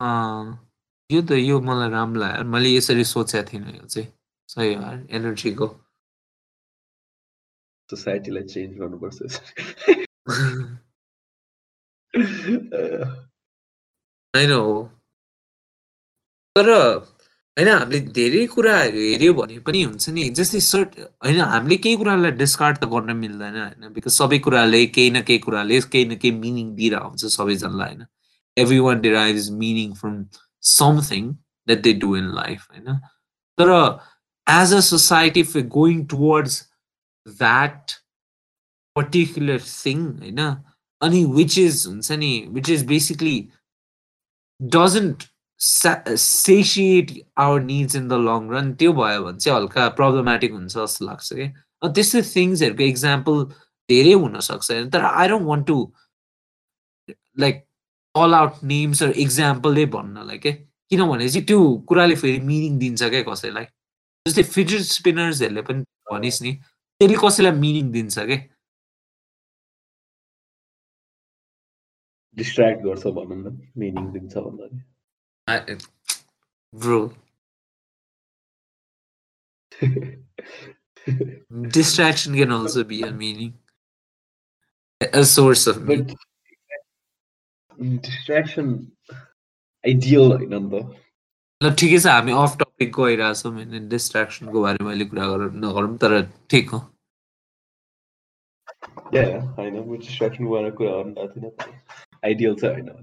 अँ, 0.00 0.70
यो 1.10 1.22
त 1.22 1.30
यो 1.32 1.60
मलाई 1.60 1.90
राम्रो 1.90 2.20
लाग्यो। 2.20 2.44
मैले 2.44 2.68
यसरी 2.76 3.04
सोचेको 3.04 3.52
थिइनँ 3.52 3.72
यो 3.76 3.86
चाहिँ 3.86 4.08
सही 4.48 4.74
हो 4.74 4.90
एनर्जीको। 5.16 5.66
सोसाइटीलाई 7.90 8.42
चेन्ज 8.42 8.78
गर्नुपर्छ। 8.78 9.18
होइन 14.34 14.50
हो। 14.52 14.74
तर 16.56 16.68
होइन 17.58 17.68
हामीले 17.68 17.98
धेरै 18.16 18.44
कुराहरू 18.46 18.98
हेऱ्यो 19.02 19.32
भने 19.34 19.58
पनि 19.66 19.82
हुन्छ 19.82 20.08
नि 20.16 20.24
जस्तै 20.38 20.60
सर्ट 20.64 20.90
होइन 21.26 21.40
हामीले 21.52 21.76
केही 21.84 21.96
कुरालाई 22.00 22.30
डिस्कार्ड 22.40 22.76
त 22.78 22.88
गर्न 22.92 23.16
मिल्दैन 23.22 23.56
होइन 23.60 23.88
बिकज 23.94 24.12
सबै 24.16 24.38
कुराले 24.44 24.80
केही 24.96 25.10
न 25.10 25.22
केही 25.28 25.38
कुराले 25.46 25.80
केही 25.94 26.04
न 26.04 26.16
केही 26.22 26.34
मिनिङ 26.42 26.68
दिइरहेको 26.76 27.08
हुन्छ 27.08 27.32
सबैजनालाई 27.36 27.94
होइन। 27.94 28.04
Everyone 28.84 29.00
derives 29.00 29.48
meaning 29.62 29.94
from 29.94 30.14
something 30.62 31.32
that 31.68 31.82
they 31.86 31.92
do 32.04 32.14
in 32.16 32.28
life 32.34 32.66
होइन। 32.70 32.94
तर 33.58 33.72
as 34.46 34.74
a 34.74 34.80
society 34.88 35.40
if 35.40 35.56
going 35.76 36.04
towards 36.12 36.60
that 37.26 37.96
particular 38.96 39.60
thing 39.62 40.06
होइन 40.20 40.40
अनि 41.00 41.24
विच 41.34 41.58
इज 41.58 41.82
हुन्छ 41.86 42.20
नि 42.22 42.30
which 42.50 42.70
is 42.76 42.86
basically 42.86 43.36
doesn't 44.60 45.28
satiate 45.60 47.10
our 47.38 47.62
needs 47.62 47.96
in 47.96 48.08
the 48.08 48.12
long 48.26 48.50
run 48.50 48.74
त्यो 48.80 48.92
भयो 48.92 49.24
भने 49.24 49.38
चाहिँ 49.38 49.58
हल्का 49.58 49.88
प्रब्लमेटिक 50.00 50.52
हुन्छ 50.52 50.76
जस्तो 50.76 51.06
लाग्छ 51.06 51.32
कि। 51.32 51.46
अनि 51.82 51.92
त्यस्तो 51.94 52.22
थिङ्सहरूको 52.34 52.84
इक्जाम्पल 52.84 53.44
धेरै 53.88 54.12
हुनसक्छ 54.12 54.70
होइन 54.70 54.90
तर 54.90 55.04
I 55.04 55.28
don't 55.28 55.46
want 55.48 55.66
to 55.66 55.78
like 57.44 57.64
all 58.14 58.34
out 58.34 58.62
नेम्सहरू 58.64 59.12
इक्जाम्पलै 59.24 59.84
भन्नलाई 59.96 60.38
के? 60.38 60.52
किनभने 60.90 61.28
चाहिँ 61.28 61.46
त्यो 61.46 61.60
कुराले 61.88 62.14
फेरि 62.22 62.38
मिनिङ 62.50 62.78
दिन्छ 62.78 63.02
क्या 63.14 63.22
कसैलाई। 63.28 63.66
जस्तै 64.26 64.42
फिजिट 64.54 64.82
स्पिनर्सहरूले 64.90 65.62
पनि 65.62 65.82
भनिस् 66.10 66.42
नि 66.42 66.52
त्यसले 67.00 67.16
कसैलाई 67.24 67.52
मिनिङ 67.64 67.90
दिन्छ 67.92 68.18
क्या 68.18 68.38
डिस्ट्र्याक्ट 72.36 72.80
गर्छ 72.84 73.06
भनौँ 73.18 73.38
न 73.38 73.46
मिनिङ 73.78 74.04
दिन्छ 74.12 74.34
भन्दा 74.36 74.66
नि 75.48 75.78
bro 76.72 77.00
distraction 81.70 82.34
can 82.34 82.52
also 82.52 82.84
be 82.84 83.02
a 83.02 83.10
meaning. 83.10 83.52
A 85.00 85.24
source 85.24 85.66
of 85.66 85.82
meaning. 85.82 86.06
But 86.06 86.16
distraction 88.06 88.70
ideal 89.84 90.32
होइन 90.32 90.54
नि 90.54 90.70
त 90.70 90.80
ल 91.60 91.70
ठिकै 91.80 91.98
छ 91.98 92.14
हामी 92.14 92.32
अफ 92.38 92.56
टपिक 92.62 92.90
गइरहेछौँ 92.96 93.52
होइन 93.54 93.88
डिस्ट्राक्सनको 93.88 94.62
बारेमा 94.62 94.90
अहिले 94.90 95.06
कुरा 95.12 95.26
गर 95.32 95.44
नगरौँ 95.64 95.96
तर 96.04 96.14
ठिक 96.50 96.70
हो। 96.70 96.80
या 99.14 99.22
होइन 99.58 99.78
म 99.78 99.96
डिस्ट्र्याक्सन 99.96 100.50
गरेर 100.52 100.74
कुरा 100.80 100.92
गर्नु 100.98 101.50
आइडियल 102.24 102.54
चाहिँ 102.64 102.82
होइन 102.88 102.98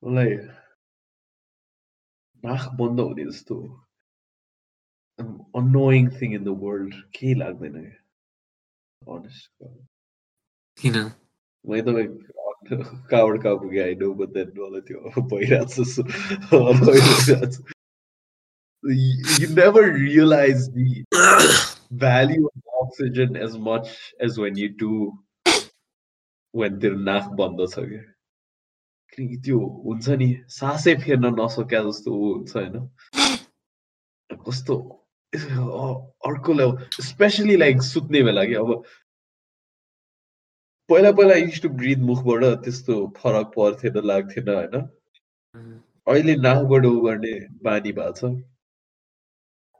भने 0.00 0.06
उम्, 0.06 0.10
मलाई 0.10 0.36
नाक 2.44 2.64
बन्द 2.80 3.00
हुने 3.00 3.24
जस्तो 3.30 3.56
annoying 5.60 6.10
thing 6.20 6.34
in 6.34 6.44
the 6.44 6.56
world 6.64 6.94
केही 7.18 7.34
लाग्दैन 7.42 7.74
क्या 7.82 9.16
अनेस्ट 9.16 9.64
किन 10.78 10.96
मैले 11.64 11.82
तपाईँ 11.90 12.08
कहाँबाट 12.70 13.42
कहाँ 13.42 13.56
पुगेँ 13.62 13.82
होइन 13.84 14.14
बट 14.20 14.30
देन 14.38 14.52
मलाई 14.58 14.82
त्यो 14.88 15.00
भइरहेको 15.34 15.66
छ 15.66 15.78
जस्तो 15.80 16.02
भइरहेको 16.86 17.46
छ 17.46 17.74
you 18.84 19.48
never 19.54 19.82
realize 19.92 20.70
the 20.72 21.04
value 21.92 22.46
of 22.48 22.62
oxygen 22.82 23.36
as 23.36 23.56
much 23.58 23.88
as 24.20 24.38
when 24.38 24.56
you 24.56 24.68
do 24.82 24.90
when 26.54 26.80
तेरो 26.80 26.98
नाक 27.10 27.30
बन्द 27.40 27.66
छ 27.74 27.86
क्या 27.92 28.02
किनकि 29.13 29.37
त्यो 29.37 29.59
हुन्छ 29.59 30.09
नि 30.09 30.27
सासै 30.49 30.95
फेर्न 30.95 31.25
नसक्या 31.25 31.83
जस्तो 31.83 32.11
ऊ 32.11 32.33
हुन्छ 32.33 32.55
होइन? 32.55 32.89
कस्तो 34.45 34.75
अर्को 36.25 36.53
लेभल 36.53 37.03
स्पेसली 37.03 37.55
लाइक 37.55 37.81
सुत्ने 37.81 38.23
बेला 38.23 38.45
कि 38.45 38.53
अब 38.53 38.73
पहिला 40.89 41.11
पहिला 41.11 41.35
युज 41.35 41.61
टु 41.61 41.69
ब्रिथ 41.69 41.97
मुखबाट 41.97 42.43
त्यस्तो 42.63 42.95
फरक 43.17 43.51
पर्थेन 43.55 44.01
लाग्थेन 44.03 44.49
होइन? 44.49 44.89
अहिले 46.07 46.35
नाकबाट 46.35 46.85
उ 46.85 46.99
गर्ने 47.05 47.33
बानी 47.63 47.91
भएको 47.91 48.11
छ। 48.11 48.33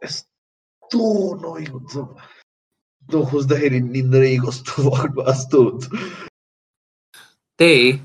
यस्तो 0.02 1.02
नोइ 1.36 1.66
हुन्छ। 1.66 1.96
खोज्दाखेरि 3.32 3.80
निन्द्रै 3.80 4.38
कस्तो 4.38 4.84
भएको 4.90 5.32
जस्तो 5.32 5.64
हुन्छ। 5.64 5.84
त्यही। 7.60 8.00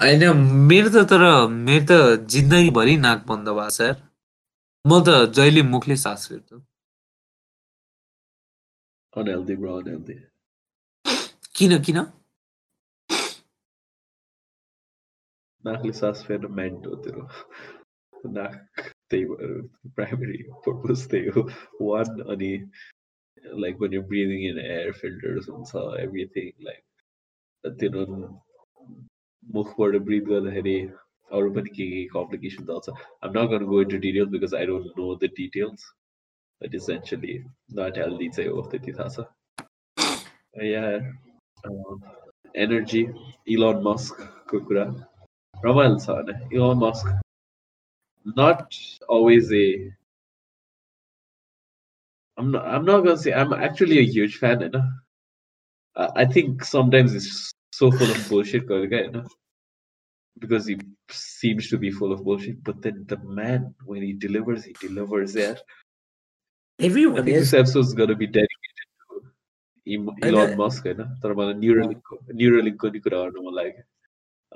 होइन 0.00 0.22
मेरो 0.70 0.90
त 0.94 1.00
तर 1.10 1.22
मेरो 1.52 1.84
त 1.90 1.92
जिन्दगीभरि 2.34 2.96
नाक 3.04 3.24
बन्द 3.28 3.48
भएको 3.58 3.70
छ 3.76 3.80
यार 3.86 3.96
म 4.84 5.00
त 5.06 5.08
जहिले 5.38 5.62
मुखले 5.74 5.96
सास 6.04 6.26
फेर्छु। 6.30 6.56
अनहेल्दी 9.20 9.56
ब्रो 9.62 9.72
अनहेल्दी 9.80 10.16
किन 11.58 11.72
किन? 11.88 11.98
नाकले 15.64 15.92
सास 16.02 16.24
फेर्न 16.28 16.52
मेन्ट 16.60 16.86
हो 16.86 16.94
तेरो। 17.04 17.24
नाक 18.38 18.54
त्यही 19.10 19.24
भएर 19.30 19.52
प्राइमेरी 19.96 20.38
पर्पज 20.66 21.08
त्यही 21.10 21.28
हो। 21.36 21.42
वान 21.90 22.20
अनि 22.34 22.52
like 23.62 23.74
when 23.82 23.92
you're 23.92 24.08
breathing 24.12 24.42
in 24.50 24.58
air 24.58 24.92
filters 25.00 25.48
हुन्छ 25.48 25.72
everything 26.04 26.52
like 26.68 26.84
तेरो 29.37 29.53
मुखबाट 29.53 29.95
ब्रिथ 30.05 30.21
गर्दाखेरि 30.21 30.77
अरू 31.31 31.51
पनि 31.53 31.69
के 31.75 31.85
के 31.91 32.03
कम्प्लिकेसन 32.13 32.65
त 32.69 32.81
छ 32.85 32.93
I'm 33.21 33.33
not 33.33 33.47
going 33.47 33.61
to 33.61 33.65
go 33.65 33.79
into 33.79 33.99
details 33.99 34.29
because 34.29 34.53
I 34.53 34.65
don't 34.65 34.97
know 34.97 35.15
the 35.15 35.27
details. 35.27 35.83
But 36.61 36.73
essentially, 36.73 37.43
not 37.69 37.97
healthy 37.97 38.29
चाहिँ 38.29 38.49
हो 38.49 38.61
त्यति 38.71 38.93
थाहा 38.93 39.09
छ. 39.09 39.25
Yeah. 40.55 40.99
Um, 41.65 42.03
energy, 42.55 43.09
Elon 43.49 43.83
Musk 43.83 44.21
को 44.49 44.59
कुरा 44.59 44.83
रमाइलो 45.65 45.99
छ 45.99 46.09
होइन 46.09 46.53
Elon 46.53 46.79
Musk 46.79 47.07
not 48.25 48.75
always 49.09 49.51
a 49.51 49.91
I'm 52.37 52.51
not 52.51 52.65
I'm 52.65 52.85
not 52.85 53.01
gonna 53.01 53.17
say 53.17 53.33
I'm 53.33 53.53
actually 53.53 53.99
a 53.99 54.03
huge 54.03 54.37
fan, 54.37 54.61
you 54.61 54.69
know. 54.69 54.83
I 55.95 56.23
I 56.23 56.25
think 56.25 56.63
sometimes 56.63 57.13
it's 57.13 57.51
so 57.77 57.91
full 57.91 58.11
of 58.11 58.29
bullshit, 58.29 58.67
Kolga, 58.67 59.05
you 59.05 59.11
know, 59.11 59.25
because 60.39 60.65
he 60.67 60.77
seems 61.11 61.69
to 61.69 61.77
be 61.77 61.91
full 61.91 62.11
of 62.11 62.23
bullshit. 62.23 62.63
But 62.63 62.81
then 62.81 63.05
the 63.07 63.17
man, 63.17 63.73
when 63.85 64.01
he 64.01 64.13
delivers, 64.13 64.63
he 64.65 64.73
delivers 64.81 65.33
there. 65.33 65.57
I 66.79 66.85
Everyone 66.85 67.23
think 67.25 67.37
is. 67.37 67.51
this 67.51 67.53
episode 67.59 67.85
is 67.85 67.93
gonna 67.93 68.15
be 68.15 68.27
dedicated 68.27 68.87
to 69.09 69.21
Em- 69.93 70.09
And, 70.09 70.23
Elon 70.25 70.53
uh, 70.53 70.55
Musk, 70.57 70.85
होइन 70.85 71.01
तर 71.23 71.33
मलाई 71.39 71.53
न्युरलिङ्कको 71.63 72.17
न्युरलिङ्कको 72.41 72.89
नि 72.93 72.99
कुरा 73.07 73.17
गर्नु 73.23 73.41
मन 73.47 73.55
लाग्यो 73.59 73.83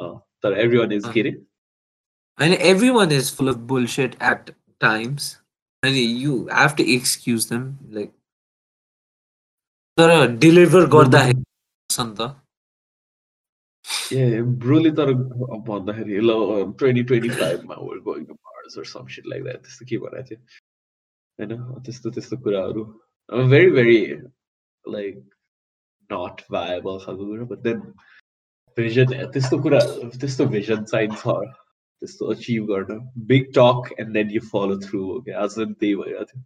अँ, 0.05 0.13
तर 0.43 0.53
एभ्री 0.65 0.77
वान 0.77 0.91
इज 0.99 1.05
अँ. 1.05 1.13
के 1.13 1.21
अरे 1.21 1.33
And 2.45 2.53
everyone 2.71 3.11
is 3.11 3.29
full 3.35 3.49
of 3.49 3.65
bullshit 3.67 4.15
at 4.31 4.49
times. 4.79 5.27
And 5.83 5.95
you 5.95 6.47
have 6.57 6.75
to 6.79 6.83
excuse 6.95 7.47
them. 7.51 7.63
Like, 7.97 8.11
तर 9.97 10.11
deliver 10.39 10.81
गर्दाखेरि 10.95 11.43
छ 13.91 14.13
नि 14.13 14.31
त 14.31 14.37
ए 14.37 14.41
ब्रोले 14.63 14.91
तर 14.91 15.13
भन्दाखेरि 15.67 16.19
ल 16.19 16.31
ट्वेन्टी 16.79 17.03
ट्वेन्टी 17.03 17.29
फाइभमा 17.35 17.75
we're 17.81 17.99
going 18.07 18.25
to 18.25 18.33
Mars 18.33 18.77
or 18.77 18.85
some 18.85 19.07
shit 19.07 19.25
like 19.25 19.43
that 19.43 19.63
त्यस्तो 19.63 19.85
के 19.85 19.97
भनेको 19.97 20.23
थियो 20.29 20.39
होइन 21.39 21.81
त्यस्तो 21.85 22.09
त्यस्तो 22.09 22.37
कुराहरू 22.37 22.83
very 23.49 23.71
very 23.71 23.97
like 24.85 25.23
not 26.09 26.41
viable 26.51 26.99
खालको 27.05 27.25
कुरा 27.25 27.45
बट 27.45 27.63
देन 27.63 27.79
भिजन 28.77 29.15
त्यस्तो 29.31 29.59
कुरा 29.61 29.79
त्यस्तो 30.19 30.45
भिजन 30.47 30.83
चाहिन्छ 30.83 31.23
त्यस्तो 31.25 32.31
अचिभ 32.33 32.65
गर्न 32.65 32.99
big 33.27 33.51
talk 33.55 33.93
and 33.99 34.13
then 34.13 34.31
you 34.31 34.41
follow 34.51 34.79
through 34.79 35.03
हो 35.03 35.19
क्या 35.21 35.39
आज 35.41 35.59
पनि 35.59 35.73
त्यही 35.73 35.95
भइरहेको 35.95 36.25
थियो 36.25 36.43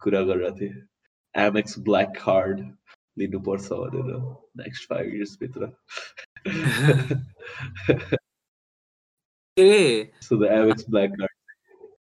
कुरा 0.00 0.22
गरिरहेको 0.22 0.60
थिएँ 0.60 0.86
एमएक्स 1.34 1.78
ब्ल्याक 1.88 2.16
कार्ड 2.18 2.60
लिनुपर्छ 3.18 3.72
भनेर 3.72 4.20
नेक्स्ट 4.56 4.88
फाइभ 4.88 5.14
इयर्सभित्र 5.14 5.72
अरे 9.59 10.11
So 10.21 10.37
the 10.37 10.47
Amex 10.47 10.85
Black 10.87 11.11
Card, 11.17 11.35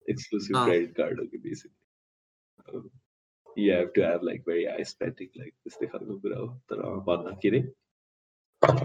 exclusive 0.07 0.57
Ah. 0.57 0.65
credit 0.65 0.95
card, 0.97 1.21
okay, 1.25 1.39
basically. 1.39 1.77
Um, 2.69 2.91
you 3.57 3.73
have 3.73 3.93
to 3.95 4.03
have 4.07 4.23
like 4.23 4.45
very 4.45 4.67
high 4.67 4.87
spending, 4.93 5.31
like 5.37 5.55
त्यस्तै 5.65 5.87
खालको 5.93 6.19
कुरा 6.25 6.39
हो 6.39 6.47
तर 6.71 6.83
अरे 7.49 7.61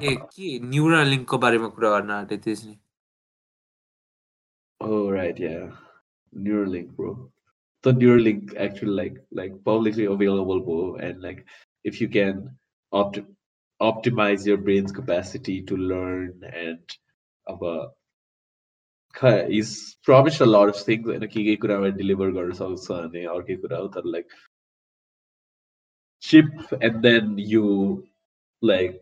ए 0.07 0.15
के 0.35 0.47
न्युरा 0.71 1.03
लिङ्कको 1.03 1.37
बारेमा 1.45 1.67
कुरा 1.75 1.89
गर्न 1.97 2.11
आँटे 2.21 2.37
त्यसले 2.47 2.75
Oh 4.81 5.09
right, 5.11 5.37
yeah, 5.39 5.71
Neuralink, 6.45 6.95
bro. 6.95 7.31
The 7.83 7.93
Neuralink 7.93 8.53
actually 8.57 8.95
like 9.01 9.19
like 9.31 9.53
publicly 9.63 10.05
available, 10.05 10.59
bro, 10.59 10.95
and 10.95 11.21
like 11.21 11.45
if 11.83 12.01
you 12.01 12.09
can 12.09 12.41
opt 12.91 13.19
optimize 13.82 14.46
your 14.46 14.56
brain's 14.68 14.92
capacity 14.92 15.56
to 15.70 15.76
learn 15.76 16.30
and 16.62 16.96
अब 17.46 17.64
ख- 19.14 19.46
he's 19.50 19.72
promised 20.08 20.40
a 20.46 20.48
lot 20.52 20.68
of 20.74 20.80
things 20.88 21.06
होइन 21.12 21.26
के 21.34 21.44
के 21.48 21.56
कुरामा 21.64 21.88
deliver 22.00 22.30
गर्न 22.38 22.52
सक्छ 22.62 22.88
भने 22.90 23.24
अर्कै 23.34 23.56
कुरा 23.64 23.78
हो 23.84 23.88
तर 23.98 24.10
like 24.16 24.38
chip 26.22 26.72
and 26.86 27.02
then 27.02 27.36
you 27.38 27.66
like 28.62 28.96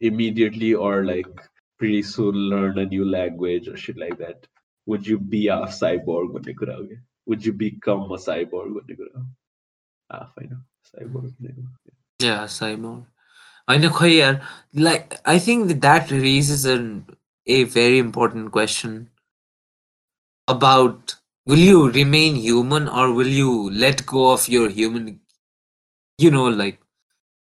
immediately 0.00 0.70
or 0.74 1.04
like 1.04 1.42
pretty 1.80 2.02
soon 2.02 2.34
learn 2.52 2.78
a 2.78 2.86
new 2.86 3.04
language 3.04 3.68
or 3.68 3.76
shit 3.76 3.96
like 3.96 4.16
that 4.18 4.46
would 4.86 5.06
you 5.06 5.18
be 5.34 5.42
a 5.48 5.58
cyborg 5.80 6.32
भन्ने 6.36 6.54
कुरा 6.62 6.74
हो 6.80 6.84
क्या 6.88 6.98
would 7.32 7.46
you 7.48 7.52
become 7.62 8.02
a 8.18 8.20
cyborg 8.26 8.74
भन्ने 8.78 8.96
कुरा 9.02 9.20
हो 9.20 9.26
आफ 10.10 10.32
होइन 10.38 10.56
cyborg 10.90 11.30
भनेको 11.40 12.26
या 12.26 12.44
I 13.67 13.77
know. 13.77 14.39
Like, 14.73 15.19
I 15.25 15.37
think 15.39 15.67
that 15.67 15.81
that 15.81 16.11
raises 16.11 16.65
a 16.65 17.01
a 17.47 17.63
very 17.65 17.99
important 17.99 18.51
question 18.51 19.09
about 20.47 21.15
will 21.45 21.57
you 21.59 21.89
remain 21.91 22.35
human 22.35 22.87
or 22.87 23.11
will 23.13 23.27
you 23.27 23.69
let 23.71 24.05
go 24.05 24.31
of 24.31 24.47
your 24.47 24.69
human, 24.69 25.19
you 26.17 26.31
know, 26.31 26.47
like, 26.47 26.79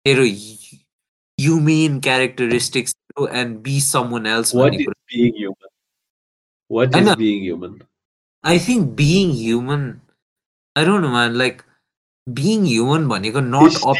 hero, 0.03 0.25
human 1.37 2.01
characteristics 2.01 2.93
and 3.31 3.61
be 3.63 3.79
someone 3.79 4.25
else. 4.25 4.53
What 4.53 4.73
is 4.75 4.87
being 5.09 5.35
human? 5.35 5.55
What 6.67 6.95
is 6.95 7.15
being 7.15 7.43
human? 7.43 7.83
I 8.43 8.57
think 8.57 8.95
being 8.95 9.31
human, 9.31 10.01
I 10.75 10.83
don't 10.83 11.01
know, 11.01 11.09
man, 11.11 11.37
like, 11.37 11.63
being 12.31 12.65
human, 12.65 13.07
Baniko, 13.07 13.45
not. 13.45 13.75
Op- 13.83 13.97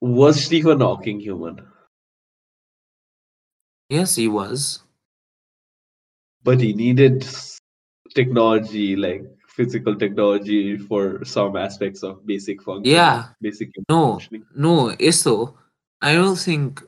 was 0.00 0.44
Stephen 0.44 0.80
Hawking 0.80 1.20
human? 1.20 1.66
Yes, 3.88 4.16
he 4.16 4.28
was. 4.28 4.82
But 6.42 6.60
he 6.60 6.74
needed 6.74 7.26
technology, 8.14 8.96
like 8.96 9.24
physical 9.48 9.96
technology, 9.96 10.76
for 10.76 11.24
some 11.24 11.56
aspects 11.56 12.02
of 12.02 12.26
basic 12.26 12.62
function. 12.62 12.92
Yeah. 12.92 13.28
Basic 13.40 13.70
no, 13.88 14.20
no, 14.54 14.94
So 15.10 15.56
I 16.02 16.14
don't 16.14 16.36
think. 16.36 16.82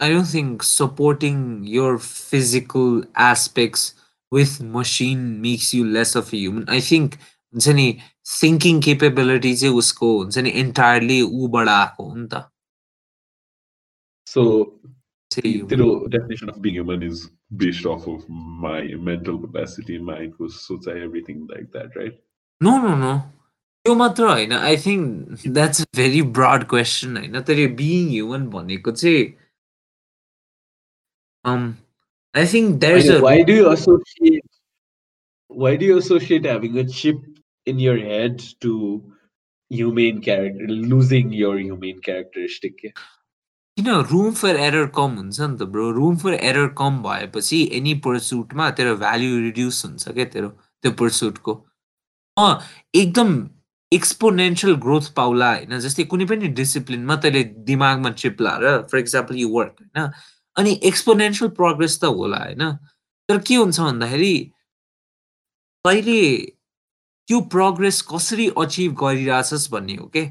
I 0.00 0.08
don't 0.08 0.24
think 0.24 0.64
supporting 0.64 1.62
your 1.64 1.96
physical 1.96 3.04
aspects 3.14 3.94
with 4.32 4.60
machine 4.60 5.40
makes 5.40 5.72
you 5.72 5.84
less 5.84 6.16
of 6.16 6.32
a 6.32 6.36
human. 6.36 6.68
I 6.68 6.80
think, 6.80 7.18
Jenny, 7.56 8.02
नि 8.21 8.21
thinking 8.39 8.81
capability 8.89 9.55
चाहिँ 9.55 9.75
उसको 9.75 10.17
हुन्छ 10.17 10.37
नि 10.37 10.51
entirely 10.63 11.21
ऊबाट 11.21 11.67
आएको 11.67 12.09
हो 12.09 12.15
नि 12.15 12.27
त 12.33 12.43
so 14.27 14.43
चाहिँ 15.31 15.53
human. 15.53 15.67
the 15.69 16.19
definition 16.19 16.49
of 16.49 16.61
being 16.61 16.75
human 16.75 17.03
is 17.03 17.29
based 17.55 17.85
off 17.85 18.07
of 18.07 18.23
my 18.67 18.81
mental 19.09 19.39
capacity 19.39 19.97
mind 19.97 20.33
was 20.39 20.61
so 20.61 20.79
everything 20.91 21.47
like 21.47 21.71
that 21.71 21.95
right 21.95 22.23
No, 22.61 22.79
no, 22.81 22.95
no. 22.95 23.15
त्यो 23.85 23.95
मात्र 23.95 24.23
होइन 24.27 24.53
I 24.53 24.77
think 24.77 25.47
that's 25.47 25.81
a 25.81 25.85
very 25.95 26.21
broad 26.37 26.63
question 26.69 27.17
होइन 27.17 27.41
तर 27.41 27.67
being 27.75 28.07
human 28.09 28.47
भनेको 28.49 28.91
चाहिँ 28.91 29.33
um, 31.45 31.77
I 32.33 32.45
think 32.45 32.81
there's 32.81 33.09
I 33.09 33.13
know, 33.13 33.19
a 33.19 33.21
why 33.21 33.41
do 33.43 33.53
you 33.53 33.69
associate 33.69 34.43
why 35.47 35.75
do 35.77 35.85
in 37.66 37.78
your 37.78 37.98
head 37.98 38.42
to 38.60 39.02
humane 39.70 40.20
character 40.20 40.66
losing 40.68 41.32
your 41.32 41.58
humane 41.58 42.00
characteristic? 42.00 42.92
किन 43.76 43.88
room 44.10 44.32
for 44.34 44.56
error 44.56 44.86
कम 44.96 45.14
हुन्छ 45.16 45.40
नि 45.40 45.56
त 45.58 45.66
bro 45.74 45.90
room 45.96 46.16
for 46.22 46.34
error 46.34 46.66
कम 46.78 47.02
भएपछि 47.02 47.58
any 47.72 47.94
पर्सुटमा 48.06 48.70
तेरो 48.78 48.96
value 48.96 49.38
reduce 49.40 49.84
हुन्छ 49.84 50.08
क्या 50.08 50.24
तेरो 50.34 50.48
त्यो 50.82 50.92
पर्सुटको 51.00 51.54
अँ 52.36 52.52
एकदम 52.94 53.30
एक्सपोनेन्सियल 53.92 54.74
ग्रोथ 54.84 55.08
पाउला 55.16 55.48
होइन 55.54 55.78
जस्तै 55.86 56.04
कुनै 56.12 56.24
पनि 56.26 56.48
डिसिप्लिनमा 56.60 57.16
तैँले 57.24 57.42
दिमागमा 57.70 58.10
चिप 58.22 58.40
लाएर 58.40 58.82
फर 58.92 58.98
इक्जाम्पल 58.98 59.36
यु 59.36 59.48
वर्क 59.56 59.76
होइन? 59.80 60.10
अनि 60.56 60.80
एक्सपोनेन्सियल 60.92 61.50
प्रोग्रेस 61.60 61.98
त 62.00 62.12
होला 62.20 62.38
होइन? 62.44 62.62
तर 63.28 63.38
के 63.48 63.54
हुन्छ 63.54 63.80
भन्दाखेरि 63.80 64.34
तैँले 65.84 66.20
त्यो 67.28 67.40
प्रोग्रेस 67.40 68.00
कसरी 68.02 68.48
अचिभ 68.58 68.94
गरिरहेछस् 69.00 69.70
भन्ने 69.72 69.96
हो 69.96 70.06
के 70.06 70.24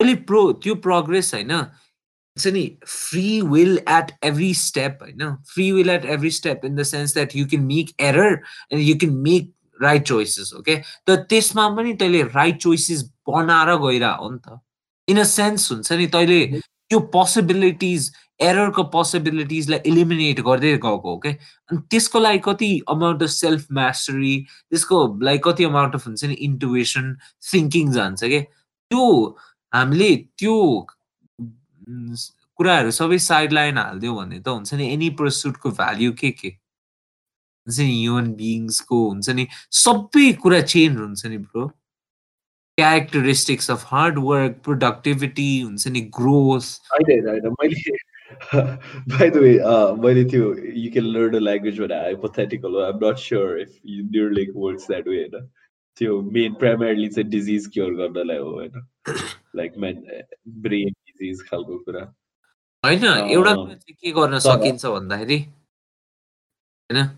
तैँले 0.00 0.14
प्रो 0.28 0.52
त्यो 0.52 0.74
प्रोग्रेस 0.74 1.34
होइन 1.34 1.50
हुन्छ 1.50 2.46
नि 2.46 2.64
free 2.86 3.40
will 3.42 3.78
at 3.88 4.12
every 4.24 4.52
step 4.54 4.98
होइन? 5.02 5.34
Free 5.54 5.70
will 5.72 5.90
at 5.90 6.04
every 6.04 6.30
step 6.30 6.60
in 6.64 6.76
the 6.76 6.82
sense 6.82 7.14
that 7.14 7.36
you 7.36 7.46
can 7.46 7.64
make 7.64 7.94
error 8.00 8.40
and 8.72 8.82
you 8.82 8.94
can 8.98 9.14
make 9.22 9.52
right 9.82 10.02
choices 10.02 10.52
हो 10.56 10.62
क्या 10.62 10.76
तर 11.06 11.22
त्यसमा 11.22 11.68
पनि 11.68 11.94
तैँले 11.94 12.22
राइट 12.22 12.56
चोइसेस 12.56 13.02
बनाएर 13.28 13.76
गइरह 13.86 14.10
हो 14.10 14.30
नि 14.30 14.38
त। 14.48 14.60
इन 15.08 15.20
अ 15.20 15.24
सेन्स 15.24 15.70
हुन्छ 15.72 15.92
नि 15.92 16.06
तैँले 16.06 16.46
त्यो 16.60 17.00
पोसिबिलिटिज 17.14 18.10
एररको 18.42 18.82
पोसिबिलिटिजलाई 18.92 19.80
इलिमिनेट 19.86 20.40
गर्दै 20.40 20.72
गएको 20.76 20.98
हो 21.04 21.16
क्या 21.18 21.32
अनि 21.32 21.78
त्यसको 21.90 22.20
लागि 22.20 22.38
कति 22.44 22.70
अमाउन्ट 22.88 23.22
अफ 23.22 23.28
सेल्फ 23.30 23.66
मास्टरी 23.72 24.34
त्यसको 24.48 25.02
लागि 25.22 25.40
कति 25.44 25.64
अमाउन्ट 25.64 25.94
अफ 25.94 26.06
हुन्छ 26.06 26.24
नि 26.24 26.34
इन्टुवेसन 26.42 27.14
थिङ्किङ 27.52 27.92
जान्छ 27.92 28.24
क्या 28.24 28.40
त्यो 28.40 29.04
हामीले 29.72 30.10
त्यो 30.38 30.56
कुराहरू 32.58 32.90
सबै 32.90 33.18
साइड 33.18 33.52
लाइन 33.52 33.78
हालिदियो 33.78 34.14
भने 34.14 34.40
त 34.40 34.48
हुन्छ 34.48 34.74
नि 34.74 34.88
एनी 34.92 35.10
प्रसुटको 35.20 35.70
भ्याल्यु 35.72 36.12
के 36.12 36.30
के? 36.32 36.48
हुन्छ 37.66 37.78
नि 37.80 37.92
ह्युमन 37.92 38.32
बिङ्सको 38.34 38.98
हुन्छ 39.08 39.30
नि 39.30 39.46
सबै 39.80 40.32
कुरा 40.42 40.60
चेन्ज 40.72 40.98
हुन्छ 40.98 41.26
नि 41.26 41.38
bro 41.38 41.66
characteristics 42.78 43.70
of 43.70 43.84
hard 43.86 44.18
work 44.18 44.60
productivity 44.64 45.50
हुन्छ 45.60 45.88
नि 45.88 46.00
growth 46.18 46.70
by 49.18 49.28
the 49.30 49.40
way, 49.40 49.54
uh, 49.60 49.94
मैले 50.04 50.24
त्यो 50.30 50.54
you 50.84 50.90
can 50.90 51.04
learn 51.16 51.34
a 51.34 51.40
language 51.40 51.80
when 51.80 51.90
hypothetical. 51.90 52.82
I'm 52.84 52.98
not 52.98 53.18
sure 53.18 53.58
if 53.58 53.70
Neuralink 53.84 54.54
works 54.54 54.86
that 54.86 55.06
way. 55.06 55.24
होइन 55.24 55.50
त्यो 55.96 56.20
मेन 56.34 56.54
प्राइमेरली 56.60 57.08
चाहिँ 57.08 57.28
डिजिज 57.30 57.66
क्योर 57.72 57.92
गर्नलाई 57.94 58.38
हो 58.38 58.50
होइन 58.50 58.82
लाइक 59.56 59.72
मेन 59.78 60.02
ब्रेन 60.66 60.92
डिजिज 61.08 61.42
खालको 61.48 61.78
कुरा 61.78 62.00
होइन 62.84 63.04
एउटा 63.04 63.54
कुरा 63.54 63.74
चाहिँ 63.74 63.96
के 64.00 64.12
गर्न 64.20 64.38
सकिन्छ 64.46 64.84
भन्दाखेरि 64.86 65.38
होइन 66.90 67.08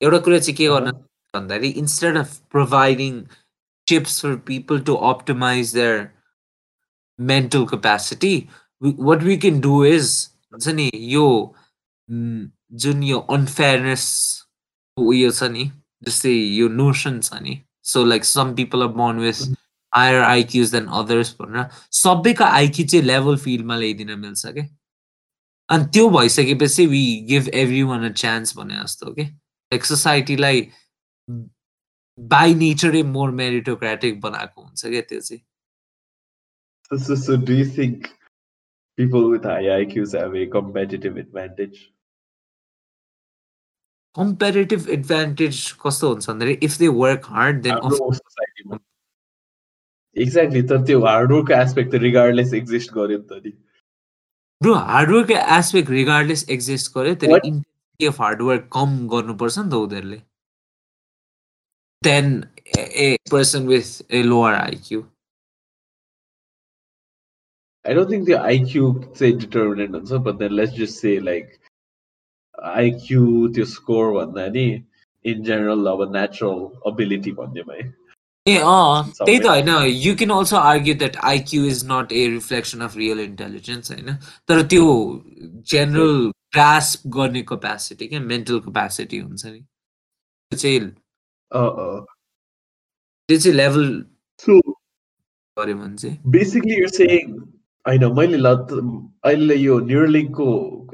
एउटा 0.00 0.18
कुरा 0.26 0.38
चाहिँ 0.38 0.56
के 0.56 0.68
गर्न 0.68 0.90
भन्दाखेरि 1.34 1.68
instead 1.84 2.16
of 2.16 2.38
providing 2.52 3.22
chips 3.88 4.20
for 4.20 4.36
people 4.36 4.80
to 4.86 4.94
optimize 5.10 5.72
their 5.72 6.12
mental 7.18 7.62
capacity 7.66 8.32
we, 8.82 8.90
what 9.08 9.22
we 9.22 9.36
can 9.44 9.60
do 9.60 9.82
हुन्छ 10.52 10.68
नि 10.74 10.90
यो 10.94 11.26
जुन 12.82 13.02
यो 13.02 13.18
अनफेयरनेस 13.36 14.04
उयो 14.96 15.30
छ 15.30 15.48
नि 15.54 15.64
जस्तै 16.08 16.32
यो 16.32 16.68
नोसन 16.68 17.20
छ 17.20 17.40
नि 17.42 17.54
so 17.92 18.04
like 18.04 18.24
some 18.24 18.54
people 18.54 18.82
are 18.82 18.88
born 19.00 19.18
with 19.26 19.42
higher 19.92 20.22
IQs 20.22 20.72
than 20.72 20.86
others 21.00 21.34
भनेर 21.40 21.68
सबैको 22.00 22.44
आइक्यू 22.44 22.86
चाहिँ 22.86 23.04
लेभल 23.06 23.36
फिल्डमा 23.44 23.76
ल्याइदिन 23.76 24.18
मिल्छ 24.18 24.46
क्या 24.46 24.66
अनि 25.68 25.84
त्यो 25.94 26.08
भइसकेपछि 26.10 26.86
we 26.86 27.04
give 27.28 27.48
everyone 27.92 28.10
a 28.10 28.12
chance 28.24 28.56
भने 28.56 28.82
जस्तो 28.82 29.12
के 29.14 29.24
लाइक 29.24 29.84
सोसाइटीलाई 29.84 30.68
बाई 32.18 32.54
नेचरै 32.54 33.02
मोर 33.16 33.30
मेरिटोक्रेटिक 33.40 34.20
बनाएको 34.20 34.62
हुन्छ 34.62 34.86
क्या 34.86 35.00
त्यो 35.12 35.20
चाहिँ। 35.20 35.42
So, 36.90 37.14
so 37.16 37.36
do 37.36 37.52
you 37.52 37.64
think 37.66 38.06
people 38.98 39.30
with 39.30 39.44
high 39.44 39.68
IQs 39.76 40.18
have 40.20 40.34
a 40.34 40.46
competitive 40.58 41.22
advantage? 41.26 41.78
Comparative 44.16 44.88
advantage 44.90 45.58
कस्तो 45.82 46.08
हुन्छ 46.08 46.28
भन्दाखेरि 46.28 46.66
if 46.66 46.78
they 46.78 46.86
work 46.94 47.26
hard 47.30 47.60
then 47.62 47.90
सोसाइटीमा 47.96 48.78
एक्ज्याक्टली 50.16 50.62
तर 50.70 50.84
त्यो 50.86 51.00
हार्डवर्कको 51.04 51.54
एस्पेक्ट 51.54 51.92
त 51.92 52.00
रिगार्डलेस 52.04 52.54
एक्जिस्ट 52.60 52.92
गर्यो 52.94 53.18
नि 53.18 53.26
त 53.28 53.40
नि 53.44 53.52
bro 54.60 54.74
hard work 54.92 55.30
aspect 55.58 55.90
regardless 55.90 56.44
exist 56.56 56.92
गर्यो 56.96 57.14
तर? 57.14 57.26
इन्टेन्सिटी 57.34 58.06
अफ 58.06 58.20
हार्डवर्क 58.20 58.68
कम 58.78 58.96
गर्नुपर्छ 59.14 59.58
नि 59.58 59.70
त 59.70 59.82
उनीहरूले 59.84 60.20
then 62.02 62.34
a 62.78 63.08
person 63.30 63.66
with 63.68 64.02
a 64.10 64.22
lower 64.32 64.54
IQ 64.54 65.04
I 67.85 67.93
don't 67.93 68.09
think 68.09 68.25
the 68.27 68.37
IQ 68.51 69.15
say 69.17 69.31
determinant 69.33 69.91
हुन्छ 69.95 70.23
but 70.23 70.37
then 70.39 70.55
let's 70.59 70.73
just 70.81 70.99
say 70.99 71.19
like 71.19 71.59
IQ 72.83 73.49
त्यो 73.55 73.65
score 73.73 74.11
भन्दा 74.13 74.47
नि 74.53 74.67
in 75.25 75.43
general 75.49 75.87
अब 75.93 76.05
natural 76.13 76.61
ability 76.91 77.31
भन्नेमा 77.41 77.73
है 77.81 77.91
ए 78.45 78.55
अँ 78.57 79.11
Some 79.17 79.27
त्यही 79.27 79.39
त 79.39 79.45
way. 79.45 79.61
होइन 79.63 79.91
you 80.05 80.15
can 80.21 80.31
also 80.37 80.57
argue 80.57 80.93
that 81.01 81.15
IQ 81.33 81.65
is 81.65 81.83
not 81.91 82.11
a 82.11 82.27
reflection 82.29 82.81
of 82.87 82.95
real 82.97 83.19
intelligence 83.19 83.91
होइन 83.91 84.15
तर 84.49 84.61
त्यो 84.73 84.87
जेनरल 85.73 86.31
ग्रास्प 86.55 87.07
गर्ने 87.17 87.41
कपेसिटी 87.51 88.07
क्या 88.07 88.19
मेन्टल 88.33 88.59
कपेसिटी 88.67 89.19
हुन्छ 89.19 89.45
नि 89.45 89.59
त्यो 89.59 90.57
चाहिँ 90.57 90.81
Uh-uh. 91.51 92.05
त्यो 93.29 93.37
चाहिँ 93.39 93.55
लेभल 93.57 93.87
So 94.43 94.59
गऱ्यो 95.57 95.75
भने 95.77 95.95
चाहिँ 95.97 96.17
basically 96.37 96.77
you're 97.87 97.99
saying 97.99 98.11
होइन 98.11 98.13
मैले 98.13 98.37
ल 98.37 98.47
अहिले 99.23 99.55
यो 99.55 99.79
न्युरलिङ्कको 99.79 100.45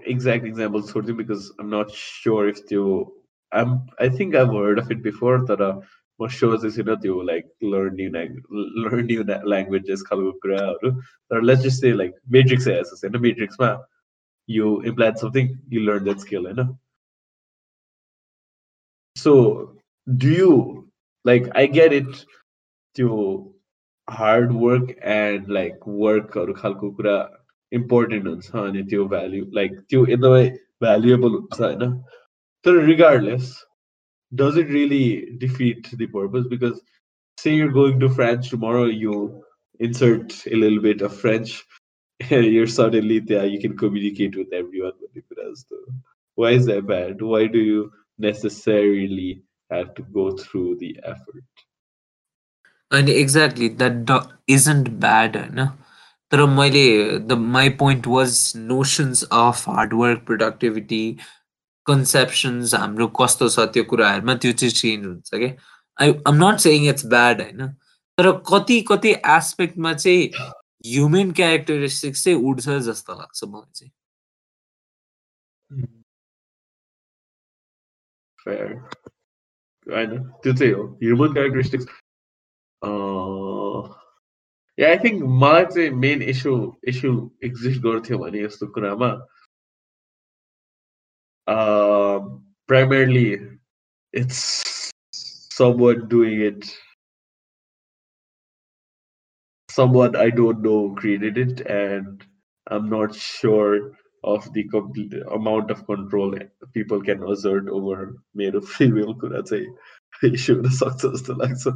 exact 0.08 0.46
example 0.46 0.82
छोडिदिउँ 0.82 1.18
because 1.18 1.50
I'm 1.62 1.76
not 1.76 1.88
sure 1.88 2.50
if 2.50 2.58
त्यो 2.70 3.16
I'm 3.54 3.70
I 4.02 4.10
think 4.10 4.36
I 4.36 4.46
heard 4.46 4.80
of 4.80 4.92
it 4.92 5.02
before 5.02 5.46
तर 5.46 5.82
म 6.20 6.28
स्योर 6.28 6.58
चाहिँ 6.58 6.72
छैन 6.72 6.96
त्यो 6.96 7.22
like 7.22 7.46
learn 7.64 7.96
new 7.96 8.10
learn 8.10 9.06
new 9.06 9.24
languages 9.24 10.02
खालको 10.02 10.32
कुराहरू 10.32 10.92
तर 11.02 11.42
let's 11.42 11.62
just 11.62 11.82
say 11.82 11.94
like 11.94 12.16
Matrix 12.30 12.68
हेर्छ 12.68 12.88
होइन 12.88 13.22
मेट्रिक्समा 13.22 13.86
you 14.50 14.82
implied 14.86 15.16
something 15.16 15.58
you 15.70 15.82
learn 15.82 16.04
that 16.04 16.18
skill 16.18 16.46
होइन 16.46 16.78
so 19.16 19.34
do 20.10 20.28
you 20.28 20.84
like 21.28 21.50
I 21.56 21.68
get 21.68 21.94
it 21.94 22.12
त्यो 22.96 23.10
हार्ड 24.08 24.52
वर्क 24.62 24.96
एन्ड 25.16 25.50
लाइक 25.60 25.88
वर्कहरू 26.04 26.54
खालको 26.62 26.92
कुरा 27.00 27.18
इम्पोर्टेन्ट 27.80 28.28
हुन्छ 28.28 28.52
अनि 28.66 28.84
त्यो 28.94 29.08
भ्याल्यु 29.16 29.46
लाइक 29.62 29.80
त्यो 29.90 30.06
एकदमै 30.06 30.46
भ्यालुएबल 30.86 31.40
हुन्छ 31.40 31.60
होइन 31.62 31.98
तर 32.66 32.84
regardless 32.92 33.58
does 34.34 34.58
it 34.58 34.70
really 34.70 35.38
defeat 35.38 35.90
the 35.98 36.08
purpose? 36.08 36.48
Because 36.48 36.82
say 37.38 37.56
you're 37.56 37.72
going 37.72 38.00
to 38.00 38.10
France 38.10 38.50
tomorrow, 38.50 38.86
you 38.86 39.44
insert 39.80 40.46
a 40.48 40.56
little 40.56 40.82
bit 40.82 41.02
of 41.02 41.16
French, 41.16 41.66
and 42.30 42.46
you're 42.46 42.68
suddenly 42.68 43.20
there, 43.20 43.46
you 43.46 43.60
can 43.60 43.78
communicate 43.78 44.36
with 44.36 44.52
everyone 44.54 44.94
with 45.02 45.14
the 45.14 45.22
Quran. 45.22 45.56
So 45.56 45.78
why 46.36 46.52
is 46.52 46.66
that 46.66 46.88
bad? 46.88 47.22
Why 47.22 47.48
do 47.48 47.60
you 47.60 47.92
necessarily 48.18 49.44
have 49.72 49.94
to 49.96 50.04
go 50.04 50.36
through 50.36 50.78
the 50.78 51.00
effort? 51.04 51.44
अनि 52.95 53.13
exactly 53.13 53.69
that 53.69 54.11
isn't 54.49 54.89
bad 55.05 55.37
होइन 55.37 55.67
तर 56.33 56.45
मैले 56.51 56.87
the 57.19 57.33
my 57.33 57.69
point 57.81 58.07
was 58.07 58.53
notions 58.57 59.23
of 59.33 59.69
hard work 59.69 60.25
productivity 60.27 61.05
conceptions 61.87 62.75
हाम्रो 62.75 63.07
कस्तो 63.21 63.49
छ 63.49 63.67
त्यो 63.73 63.85
कुराहरूमा 63.85 64.35
त्यो 64.35 64.53
चाहिँ 64.53 64.75
चेन्ज 64.75 65.07
हुन्छ 65.07 65.35
क्या 65.35 65.51
I 65.99 66.15
am 66.27 66.45
not 66.45 66.59
saying 66.59 66.89
it's 66.89 67.07
bad 67.07 67.43
होइन 67.43 67.67
तर 68.19 68.31
कति 68.53 68.81
कति 68.89 69.15
एस्पेक्टमा 69.31 69.93
चाहिँ 69.95 70.31
ह्युमन 70.87 71.31
क्यारेक्टरिस्टिक्स 71.33 72.25
चाहिँ 72.25 72.39
उड्छ 72.45 72.69
जस्तो 72.89 73.15
लाग्छ 73.15 73.45
मलाई 73.45 73.71
चाहिँ। 73.75 73.93
Know. 78.47 80.41
त्यो 80.43 80.53
चाहिँ 80.53 80.73
हो। 80.73 80.83
Human 81.03 81.33
characteristics 81.33 81.87
Uh, 82.83 83.89
yeah, 84.77 84.91
I 84.91 84.99
think 84.99 85.23
most 85.23 85.69
of 85.69 85.75
the 85.75 85.91
main 85.91 86.23
issue 86.23 86.73
issue 86.87 87.31
exists 87.43 87.79
exist 87.79 87.83
Gorthimani 87.83 88.45
is 88.45 88.59
Sukurama. 88.59 89.23
Uh, 91.47 92.17
um, 92.17 92.45
primarily, 92.67 93.41
it's 94.13 94.91
someone 95.13 96.09
doing 96.09 96.41
it. 96.41 96.71
Someone 99.71 100.17
I 100.17 100.31
don't 100.31 100.63
know 100.63 100.95
created 100.97 101.39
it, 101.39 101.61
and 101.67 102.25
I'm 102.69 102.89
not 102.89 103.15
sure 103.15 103.93
of 104.23 104.53
the 104.55 104.65
amount 105.31 105.71
of 105.71 105.87
control 105.87 106.35
people 106.73 107.03
can 107.03 107.23
assert 107.25 107.69
over 107.69 108.15
male 108.35 108.57
or 108.57 108.63
female. 108.63 109.15
Could 109.15 109.37
I 109.37 109.45
say? 109.45 109.67
issue 110.23 110.63
the 110.63 110.71
success 110.71 111.23
to 111.23 111.35
like 111.35 111.57
so 111.57 111.73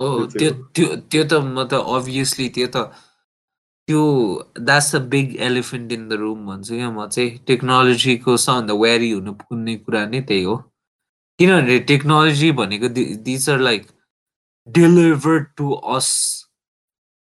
हो 0.00 0.08
त्यो 0.38 0.50
त्यो 0.74 0.86
त्यो 1.10 1.22
त 1.30 1.32
म 1.44 1.66
त 1.70 1.82
obviously 1.96 2.48
त्यो 2.56 2.66
त 2.74 2.76
त्यो 3.88 4.02
that's 4.58 4.94
a 4.96 4.98
big 5.12 5.36
elephant 5.48 5.92
in 5.92 6.08
the 6.08 6.12
room 6.22 6.46
भन्छु 6.46 6.74
क्या 6.74 6.90
म 6.90 7.06
चाहिँ 7.14 7.38
टेक्नोलोजीको 7.46 8.36
सबभन्दा 8.44 8.74
वेरी 8.82 9.10
हुनु 9.10 9.32
पुग्ने 9.42 9.76
कुरा 9.84 10.04
नै 10.06 10.20
त्यही 10.28 10.42
हो। 10.44 10.56
किनभने 11.38 11.78
टेक्नोलोजी 11.88 12.50
भनेको 12.60 12.88
these 13.28 13.48
are 13.50 13.58
like 13.60 13.86
delivered 14.68 15.46
to 15.56 15.70
us 15.96 16.08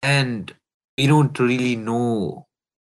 and 0.03 0.51
we 0.97 1.07
don't 1.07 1.41
really 1.41 1.75
know 1.75 2.01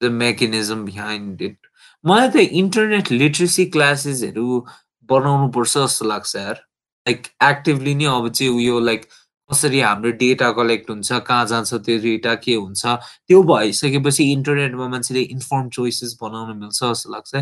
the 0.00 0.10
mechanism 0.24 0.84
behind 0.84 1.42
it 1.48 1.58
मलाई 2.04 2.28
त 2.28 2.36
इन्टरनेट 2.62 3.10
लिट्रेसी 3.12 3.66
क्लासेसहरू 3.76 4.60
बनाउनु 5.08 5.48
पर्छ 5.56 5.72
जस्तो 5.78 6.04
लाग्छ 6.08 6.34
यार। 6.36 6.54
लाइक 7.06 7.26
एक्टिभली 7.50 7.94
नै 7.94 8.04
अब 8.16 8.28
चाहिँ 8.28 8.52
उयो 8.52 8.80
लाइक 8.80 9.06
कसरी 9.52 9.80
हाम्रो 9.80 10.10
डेटा 10.22 10.50
कलेक्ट 10.58 10.90
हुन्छ 10.90 11.12
कहाँ 11.26 11.46
जान्छ 11.46 11.74
त्यो 11.74 11.98
डेटा 12.00 12.34
के 12.44 12.54
हुन्छ 12.54 12.86
त्यो 12.86 13.42
भइसकेपछि 13.52 14.30
इन्टरनेटमा 14.32 14.88
मान्छेले 14.88 15.22
इन्फर्म 15.36 15.68
चोइसेस 15.76 16.18
बनाउन 16.22 16.56
मिल्छ 16.58 16.78
जस्तो 16.82 17.12
लाग्छ 17.12 17.34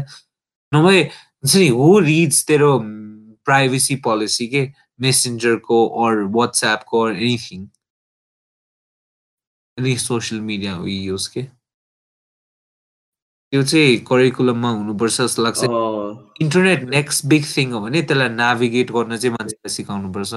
नभए 0.72 1.02
हुन्छ 1.02 1.56
नि 1.56 1.68
हो 1.78 1.98
रिड्स 1.98 2.44
तेरो 2.46 2.78
प्राइभेसी 3.44 3.96
पोलिसी 4.04 4.46
के? 4.48 4.62
मेसेन्जरको 5.00 5.76
or 6.04 6.22
वाट्सएपको 6.36 7.00
or 7.00 7.12
anything 7.12 7.60
any 9.78 9.96
social 9.96 10.40
media 10.40 10.72
use 10.86 11.26
के? 11.34 11.42
त्यो 13.52 13.62
चाहिँ 13.62 13.96
करिकुलममा 14.08 14.70
हुनुपर्छ 14.70 15.20
जस्तो 15.20 15.42
लाग्छ। 15.42 15.64
इन्टरनेट 16.42 16.82
नेक्स्ट 16.90 17.26
बिग 17.26 17.44
थिङ 17.56 17.72
हो 17.72 17.80
भने 17.80 18.02
त्यसलाई 18.02 18.28
नाभिगेट 18.28 18.90
गर्न 18.92 19.16
चाहिँ 19.16 19.32
मान्छेलाई 19.36 19.74
सिकाउनुपर्छ। 19.76 20.34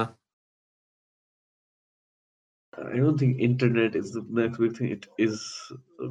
I 2.90 2.96
don't 2.96 3.18
think 3.18 3.38
internet 3.38 3.94
is 3.94 4.12
the 4.12 4.24
next 4.28 4.58
big 4.58 4.76
thing. 4.76 4.88
It 4.88 5.06
is 5.18 5.72
uh, 6.02 6.08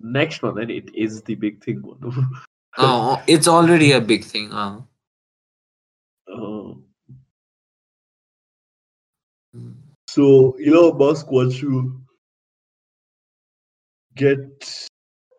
next 0.00 0.42
one, 0.42 0.58
and 0.58 0.70
it 0.70 0.94
is 0.94 1.22
the 1.22 1.34
big 1.34 1.62
thing 1.64 1.82
one. 1.82 2.30
oh, 2.78 3.22
it's 3.26 3.48
already 3.48 3.92
a 3.92 4.00
big 4.00 4.24
thing. 4.24 4.50
Oh. 4.52 4.86
Uh, 6.32 6.74
so 10.08 10.56
Elon 10.64 10.98
Musk 10.98 11.30
wants 11.30 11.58
to 11.60 12.00
get 14.14 14.88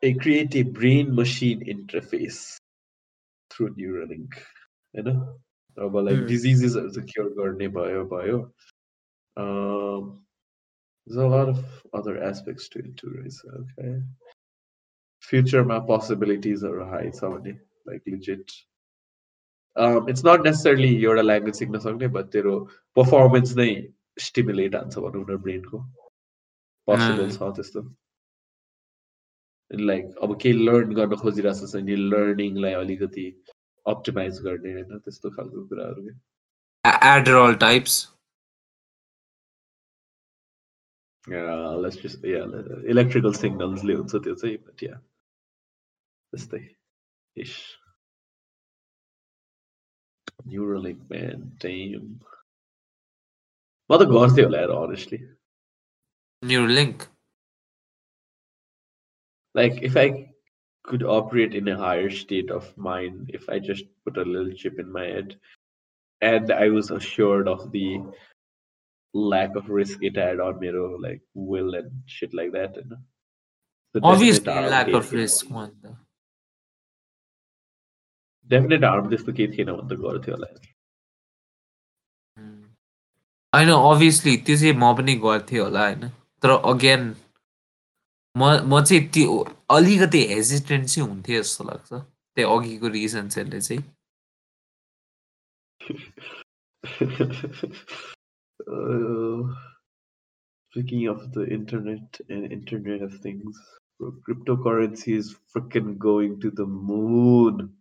a 0.02 0.14
create 0.16 0.56
a 0.56 0.64
brain 0.64 1.16
machine 1.16 1.64
interface 1.66 2.58
through 3.50 3.76
Neuralink, 3.76 4.30
you 4.94 5.04
know, 5.04 5.36
about 5.78 6.06
like 6.06 6.16
mm. 6.16 6.28
diseases 6.28 6.76
as 6.76 6.98
a 6.98 7.04
cure, 7.04 7.30
or 7.38 7.54
bio 7.54 8.06
bio. 8.06 8.52
Um, 9.38 10.22
there's 11.07 11.24
a 11.24 11.26
lot 11.26 11.49
of 11.49 11.64
other 11.93 12.22
aspects 12.22 12.68
to 12.70 12.81
it 12.81 12.97
too, 12.97 13.14
right? 13.18 13.33
So, 13.33 13.49
okay. 13.51 14.03
Future 15.22 15.64
my 15.64 15.81
possibilities 15.81 16.64
are 16.64 16.85
high, 16.85 17.11
somebody 17.11 17.59
like 17.87 18.03
legit. 18.07 18.53
Um, 19.76 20.09
it's 20.09 20.24
not 20.24 20.43
necessarily 20.43 20.91
एउटा 21.05 21.22
language 21.22 21.55
सिक्न 21.55 21.79
सक्ने 21.79 22.09
but 22.14 22.31
तेरो 22.35 22.55
performance 22.97 23.57
नै 23.57 23.68
stimulate 24.18 24.74
हान्छ 24.74 24.99
भनौँ 24.99 25.24
न 25.29 25.37
ब्रेनको 25.45 25.79
possible 26.89 27.24
अँ। 27.24 27.31
छ 27.37 27.51
त्यस्तो 27.59 27.83
लाइक 29.70 30.14
अब 30.22 30.37
केही 30.43 30.66
लर्न 30.68 30.95
गर्न 30.99 31.16
खोजिरहेको 31.22 31.66
छ 31.72 31.83
नि 31.89 31.97
लर्निङलाई 32.14 32.72
अलिकति 32.83 33.26
अप्टिमाइज 33.87 34.41
गर्ने 34.47 34.72
होइन 34.72 34.99
त्यस्तो 34.99 35.31
खालको 35.37 35.64
कुराहरू 35.72 36.07
के 36.09 36.97
एडरल 37.14 37.55
types 37.66 38.01
let's 41.26 42.03
just 42.03 42.24
yeah 42.24 42.45
electrical 42.95 43.33
सिग्नल्सले 43.41 43.95
हुन्छ 43.95 44.22
त्यो 44.24 44.35
चाहिँ 44.35 44.57
बट 44.68 44.83
या 44.83 44.95
त्यस्तै 46.33 46.64
इस 47.45 47.55
न्युरोलिङ्क 50.47 51.01
म्यान 51.12 51.49
टाइम 51.66 52.09
म 53.91 53.97
त 54.01 54.09
गर्थेँ 54.14 54.45
होला 54.45 54.61
यार 54.64 54.74
honestly 54.81 55.18
Neuralink 56.43 57.09
like 59.55 59.83
if 59.83 59.97
I 59.97 60.29
could 60.85 61.03
operate 61.03 61.55
in 61.55 61.68
a 61.68 61.76
higher 61.76 62.11
state 62.11 62.51
of 62.51 62.66
mind, 62.76 63.31
if 63.35 63.49
I 63.49 63.59
just 63.59 63.85
put 64.05 64.16
a 64.16 64.22
little 64.22 64.53
chip 64.53 64.79
in 64.79 64.93
my 64.93 65.05
head 65.05 65.37
and 66.22 66.53
I 66.53 66.68
was 66.68 66.91
assured 66.91 67.49
of 67.49 67.72
the 67.72 68.01
lack 69.14 69.55
of 69.55 69.70
risk 69.70 69.99
it 70.01 70.16
had 70.18 70.39
on 70.39 70.59
me, 70.59 70.72
like 70.99 71.22
will 71.36 71.76
and 71.76 71.91
shit 72.07 72.34
like 72.34 72.51
that. 72.53 72.76
You 72.76 72.86
know? 72.86 73.01
केही 73.95 74.95
off 74.95 75.09
थिएन 75.11 75.20
risk 75.20 75.47
भने- 75.47 75.64
अन्त 75.64 75.97
definite 78.49 78.84
harm 78.84 79.09
त्यस्तो 79.09 79.34
केही 79.34 79.57
थिएन 79.57 79.72
भने 79.72 79.95
त 79.95 79.99
गर्थ्यो 80.05 80.36
होला 80.36 80.47
होइन 83.53 83.70
अभियसली 83.72 84.36
त्यो 84.45 84.55
चाहिँ 84.57 84.74
म 84.76 84.93
पनि 84.97 85.16
गर्थेँ 85.26 85.59
होला 85.59 85.82
होइन 85.88 86.07
तर 86.43 86.49
अगेन 86.72 87.03
म 88.36 88.49
म 88.70 88.82
चाहिँ 88.84 89.07
त्यो 89.14 89.38
अलिकति 89.78 90.22
हेजिटेन्ट 90.34 90.88
चाहिँ 90.89 91.07
हुन्थेँ 91.09 91.38
जस्तो 91.41 91.64
लाग्छ 91.64 91.93
त्यो 92.38 92.57
अघिको 92.57 92.88
रिजन्सहरूले 92.97 93.61
चाहिँ 93.61 93.84
uh, 98.66 99.43
speaking 100.70 101.09
of 101.09 101.33
the 101.33 101.47
internet 101.47 102.20
and 102.29 102.53
internet 102.53 103.03
of 103.03 103.12
things, 103.20 103.57
bro, 104.01 104.12
cryptocurrency 104.26 105.16
is 105.16 105.35
freaking 105.55 105.97
going 105.99 106.41
to 106.41 106.51
the 106.51 106.66
moon. 106.66 107.74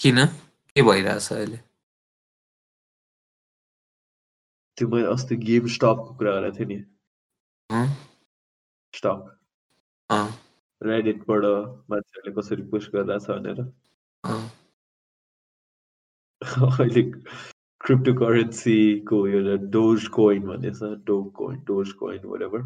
किन 0.00 0.24
के 0.76 0.82
भइरहेछ 0.82 1.32
अहिले 1.32 1.56
त्यो 4.76 4.88
मैले 4.88 5.06
अस्ति 5.12 5.36
गेम 5.36 5.66
स्टकको 5.76 6.14
कुरा 6.18 6.30
गरेको 6.40 6.56
थिएँ 6.58 6.66
नि 6.68 6.76
अँ? 7.70 7.86
स्टक 8.94 9.26
अँ, 10.10 10.28
रेडिटबाट 10.82 11.44
मान्छेहरूले 11.90 12.32
कसरी 12.40 12.62
पुस्ट 12.70 12.90
गरिरहेछ 12.94 13.26
भनेर 13.30 13.60
अँ। 14.24 14.40
अहिले 16.42 17.02
क्रिप्टो 17.84 18.12
करेन्सीको 18.20 19.26
यो 19.28 19.56
डोज 19.76 20.06
कोइन 20.18 20.46
भन्ने 20.46 20.70
छ 20.78 20.92
Dogecoin 21.40 21.58
Dogecoin 22.02 22.26
whatever 22.32 22.62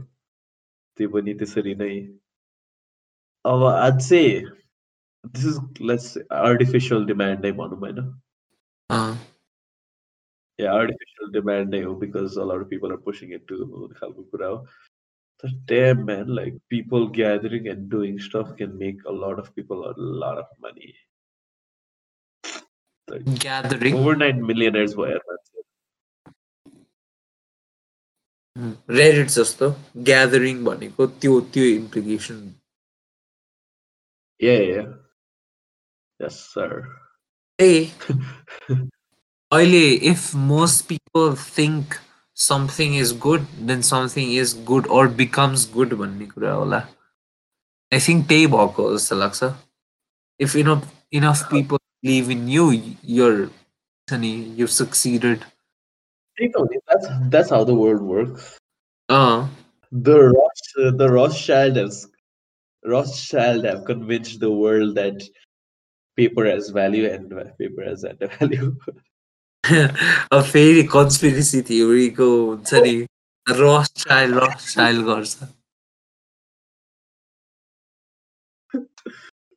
त्यो 0.98 1.08
पनि 1.14 1.34
त्यसरी 1.42 1.74
नै 1.82 1.90
अब 3.44 3.62
आज 3.70 4.00
चाहिँ 4.08 4.40
this 5.24 5.46
is 5.46 5.86
let's 5.90 6.08
artificial 6.40 7.04
demand 7.12 7.44
नै 7.46 7.52
भनौँ 7.60 7.78
होइन 7.84 8.00
अँ, 8.90 9.14
या 10.58 10.72
आर्टिफिसियल 10.80 11.32
डिमान्ड 11.38 11.74
नै 11.74 11.82
हो 11.82 11.94
because 12.02 12.36
a 12.38 12.48
lot 12.50 12.64
of 12.66 12.68
people 12.74 12.96
are 12.96 13.02
pushing 13.08 13.32
it 13.38 13.46
to 13.52 13.60
खालको 14.00 14.22
कुरा 14.34 14.46
हो 14.54 14.58
तर 15.44 15.54
damn 15.70 16.04
man 16.08 16.28
like 16.40 16.58
people 16.74 17.08
gathering 17.22 17.66
and 17.74 17.88
doing 17.94 18.18
stuff 18.26 18.52
can 18.60 18.76
make 18.84 19.02
a 19.12 19.16
lot 19.24 19.40
of 19.44 19.48
people 19.56 19.86
a 19.88 19.94
lot 20.24 20.38
of 20.44 20.52
money 20.66 20.92
gathering 23.38 23.96
overnight 23.96 24.42
millionaires 24.50 24.96
भयो 24.96 25.08
यार 25.08 25.22
मान्छे 25.28 25.62
Reddit 28.94 29.28
जस्तो 29.30 29.70
gathering 30.04 30.64
भनेको 30.64 31.06
त्यो 31.16 31.40
त्यो 31.54 31.64
implication 31.70 32.44
yeah 34.40 34.60
yeah, 34.60 34.70
yeah 34.70 34.88
yes 36.20 36.38
sir 36.48 36.70
ए 37.58 37.74
अहिले 38.70 39.82
if 40.06 40.34
most 40.46 40.84
people 40.86 41.34
think 41.50 41.94
something 42.36 42.96
is 42.98 43.12
good 43.20 43.44
then 43.68 43.82
something 43.88 44.32
is 44.34 44.54
good 44.66 44.88
or 44.92 45.08
becomes 45.16 45.70
good 45.72 45.94
भन्ने 45.96 46.26
कुरा 46.26 46.52
होला 46.54 46.80
आई 47.92 48.00
थिङ्क 48.08 48.26
त्यही 48.28 48.46
भएको 48.54 48.82
हो 48.82 48.96
जस्तो 48.96 49.16
लाग्छ 49.16 49.50
if 50.40 50.56
enough 50.56 50.90
enough 51.12 51.42
people 51.50 51.77
live 52.04 52.30
in 52.30 52.48
you 52.48 52.70
your 53.18 53.46
छ 54.08 54.20
नि 54.24 54.32
you 54.60 54.66
succeeded 54.78 55.44
Think 56.38 56.56
of 56.58 56.72
it, 56.76 56.80
that's 56.90 57.10
that's 57.32 57.50
how 57.54 57.62
the 57.66 57.74
world 57.80 58.02
works 58.02 58.46
अँ 59.08 59.48
the 59.92 60.16
Roths, 60.30 60.70
the 61.00 61.08
Rothschild 61.08 61.76
has 61.76 61.98
Rothschild 62.84 63.64
have 63.64 63.84
convinced 63.84 64.40
the 64.40 64.50
world 64.50 64.96
that 64.96 65.22
paper 66.18 66.44
has 66.46 66.70
value 66.70 67.08
and 67.10 67.30
paper 67.58 67.84
has 67.84 68.02
that 68.02 68.24
value. 68.38 68.72
अब 69.64 70.42
फेरि 70.52 70.82
conspiracy 70.92 71.60
थियोरीको 71.68 72.26
हुन्छ 72.46 72.74
नि 72.84 72.96
रस 73.46 73.92
style 74.00 74.34
रस 74.34 74.70
style 74.70 75.00
गर्छ 75.02 75.46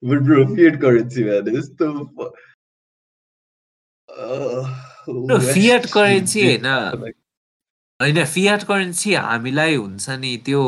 but 0.02 0.24
bro, 0.24 0.44
fiat 0.46 0.80
currency 0.80 1.24
man 1.24 1.48
is 1.48 1.68
the 1.76 1.88
uh, 4.08 4.68
currency 5.96 6.42
did- 6.42 6.66
होइन 6.66 7.12
होइन 8.00 8.24
Fiat 8.34 8.62
currency 8.68 9.12
हामीलाई 9.14 9.74
हुन्छ 9.74 10.10
नि 10.22 10.36
त्यो 10.46 10.62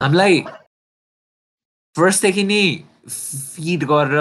हामीलाई 0.00 0.40
फर्स्टदेखि 1.96 2.44
नै 2.44 2.62
फिड 3.10 3.84
गरेर 3.92 4.18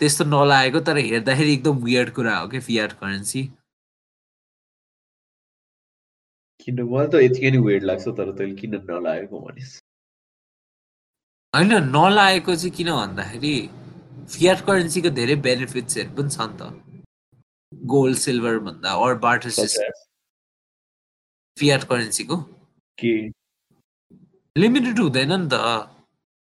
त्यस्तो 0.00 0.24
नलागेको 0.32 0.80
तर 0.88 0.96
हेर्दाखेरि 0.98 1.52
एकदम 1.52 1.76
वियर्ड 1.84 2.10
कुरा 2.18 2.36
हो 2.38 2.48
कि 2.54 2.60
फियाट 2.68 2.92
करेन्सी 3.02 3.42
किन 6.66 6.82
मलाई 6.82 7.06
त 7.12 7.22
यतिकै 7.26 7.50
नै 7.56 7.60
वेट 7.68 7.82
लाग्छ 7.90 8.16
तर 8.20 8.32
तैँले 8.40 8.54
किन 8.62 8.74
नलागेको 8.90 9.40
भनिस् 9.46 9.72
होइन 11.54 11.72
नलागेको 11.96 12.54
चाहिँ 12.56 12.70
किन 12.76 12.90
भन्दाखेरि 12.92 13.54
फियाट 14.32 14.60
करेन्सीको 14.66 15.10
धेरै 15.18 15.34
बेनिफिट्सहरू 15.44 16.10
पनि 16.16 16.30
छ 16.30 16.38
नि 16.40 16.56
त। 16.58 16.62
गोल्ड 17.92 18.16
सिल्भर 18.24 18.58
भन्दा 18.66 18.90
अर 19.04 19.14
बाटर 19.24 19.50
सिस्टम 19.58 19.92
फियाट 21.56 21.84
करेन्सीको 21.90 22.36
के 22.98 23.12
लिमिटेड 24.56 24.98
हुँदैन 25.00 25.32
नि 25.32 25.48
त। 25.52 25.54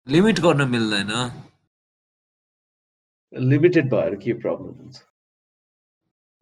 लिमिट 0.07 0.39
गर्न 0.45 0.67
मिल्दैन। 0.69 1.11
लिमिटेड 3.33 3.89
भएर 3.91 4.15
के 4.23 4.33
प्रब्लम 4.41 4.73
हुन्छ? 4.79 4.95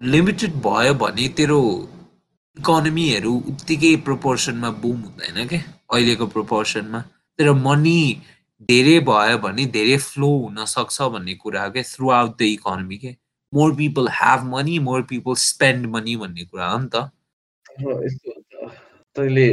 लिमिटेड 0.01 0.53
भयो 0.65 0.93
भने 1.03 1.27
तेरो 1.37 1.59
इकोनोमीहरू 2.57 3.33
उत्तिकै 3.51 3.95
प्रोपोर्सनमा 4.07 4.69
बुम 4.81 4.97
हुँदैन 5.01 5.47
क्या 5.47 5.61
अहिलेको 5.93 6.27
प्रोपोर्सनमा 6.35 7.01
तेरो 7.39 7.53
मनी 7.67 7.99
धेरै 8.70 8.98
भयो 9.10 9.38
भने 9.44 9.66
धेरै 9.76 9.96
फ्लो 10.06 10.30
हुन 10.44 10.64
सक्छ 10.76 11.08
भन्ने 11.16 11.34
कुरा 11.44 11.68
के 11.76 11.82
थ्रु 11.90 12.10
आउट 12.20 12.38
द 12.38 12.42
इकोनोमी 12.56 12.98
के 13.04 13.16
more 13.54 13.74
people 13.76 14.08
have 14.20 14.44
money 14.54 14.78
more 14.88 15.02
people 15.12 15.34
spend 15.48 15.86
money 15.96 16.16
भन्ने 16.24 16.44
कुरा 16.44 16.70
हो 16.72 16.78
नि 16.78 16.88
त 16.94 17.10
तैँले 19.16 19.48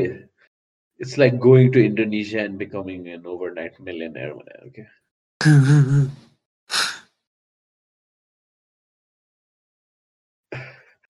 it's 0.99 1.17
like 1.17 1.39
going 1.39 1.71
to 1.71 1.83
Indonesia 1.83 2.39
and 2.39 2.57
becoming 2.57 3.07
an 3.07 3.25
overnight 3.25 3.79
millionaire. 3.79 4.33
Okay. 4.67 4.85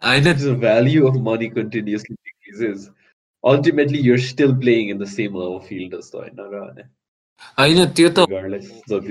I 0.02 0.20
know 0.20 0.34
the 0.34 0.56
value 0.56 1.08
of 1.08 1.20
money 1.22 1.50
continuously 1.50 2.16
decreases. 2.24 2.92
Ultimately, 3.44 4.00
you're 4.00 4.18
still 4.18 4.56
playing 4.56 4.90
in 4.90 4.98
the 4.98 5.08
same 5.08 5.34
level 5.34 5.60
field 5.60 5.94
as 5.94 6.12
the 6.12 6.84
होइन 7.59 7.85
त्यो 7.97 8.09
त 8.09 8.19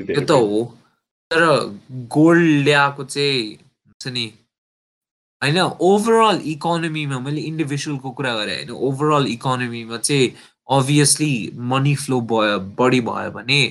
त्यो 0.07 0.21
त 0.21 0.31
हो। 0.31 0.63
तर 1.31 1.43
गोल्ड 2.13 2.47
ल्याएको 2.65 3.03
चाहिँ 3.03 3.43
हुन्छ 3.87 4.07
नि 4.13 4.25
होइन 5.41 5.59
ओभरअल 5.59 6.41
इकोनोमीमा 6.53 7.19
मैले 7.19 7.41
इन्डिभिजुअलको 7.51 8.11
कुरा 8.17 8.33
गरेँ 8.35 8.55
होइन 8.55 8.71
ओभरअल 8.87 9.25
इकोनोमीमा 9.27 9.97
चाहिँ 9.97 10.27
अभियसली 10.69 11.33
मनी 11.71 11.95
फ्लो 11.95 12.19
भयो 12.31 12.59
बढी 12.79 12.99
भयो 13.07 13.31
भने 13.31 13.61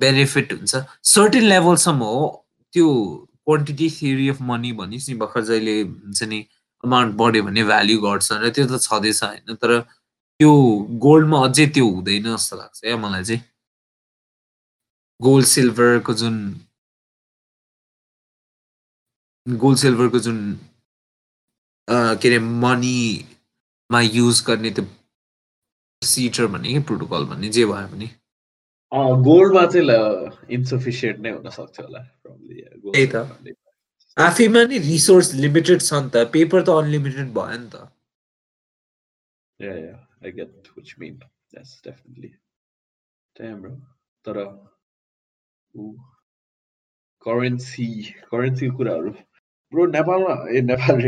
बेनिफिट 0.00 0.52
हुन्छ। 0.52 0.74
सर्टेन 1.04 1.44
लेभलसम्म 1.44 2.02
हो 2.02 2.20
त्यो 2.74 2.86
क्वान्टिटी 3.46 3.88
थियोरी 3.90 4.28
अफ 4.28 4.40
मनी 4.42 4.72
भनिस् 4.78 5.08
नि 5.10 5.14
भर्खर 5.18 5.42
जहिले 5.50 5.80
हुन्छ 5.82 6.22
नि 6.22 6.40
अमाउन्ट 6.84 7.14
बढ्यो 7.16 7.42
भने 7.42 7.62
भ्याल्यु 7.64 7.98
घट्छ 8.02 8.32
र 8.32 8.50
त्यो 8.50 8.66
त 8.66 8.80
छँदैछ 8.82 9.22
होइन 9.24 9.54
तर 9.56 9.80
त्यो 9.80 10.52
गोल्डमा 11.02 11.38
अझै 11.48 11.66
त्यो 11.74 11.86
हुँदैन 11.88 12.24
जस्तो 12.36 12.56
लाग्छ 12.56 12.80
क्या 12.80 12.96
मलाई 12.96 13.24
चाहिँ। 13.24 13.42
गोल्ड 15.20 15.46
सिल्भरको 15.46 16.14
जुन 16.22 16.36
गोल्ड 19.46 19.78
सिल्भरको 19.78 20.18
जुन 20.28 20.38
के 21.90 22.28
अरे 22.28 22.38
मनीमा 22.64 24.00
युज 24.00 24.42
गर्ने 24.46 24.70
त्यो 24.78 24.84
प्रोसिजर 24.84 26.46
भन्ने 26.54 26.72
कि 26.72 26.80
प्रोटोकल 26.92 27.24
भन्ने 27.32 27.48
जे 27.58 27.64
भयो 27.72 27.88
भने 27.92 28.10
गोल्डमा 29.28 29.66
चाहिँ 29.74 30.54
इन्सफिसियन्ट 30.56 31.20
नै 31.26 31.30
हुन 31.36 31.50
सक्छ 31.58 31.80
होला 31.80 32.02
त्यही 32.22 33.06
त 33.14 33.26
आफैमा 34.16 34.62
नि 34.72 34.78
रिसोर्स 34.78 35.32
लिमिटेड 35.44 35.82
छ 35.82 36.02
नि 36.04 36.10
त 36.14 36.24
पेपर 36.38 36.62
त 36.62 36.78
अनलिमिटेड 36.84 37.32
भयो 37.40 37.58
नि 37.58 37.68
त 37.74 37.86
Yeah, 39.60 39.76
yeah, 39.76 40.00
I 40.22 40.30
get 40.30 40.50
what 40.74 40.86
you 40.86 40.96
mean. 40.98 41.20
That's 41.52 41.80
definitely. 41.80 42.34
Damn, 43.36 43.60
bro. 43.62 43.70
तर 44.24 44.38
करेन्सी 47.26 47.88
करेन्सी 48.32 48.68
कुराहरू। 48.76 49.10
ब्रो 49.72 49.86
नेपालमा 49.86 50.34
ए 50.50 50.60
नेपाल 50.62 51.02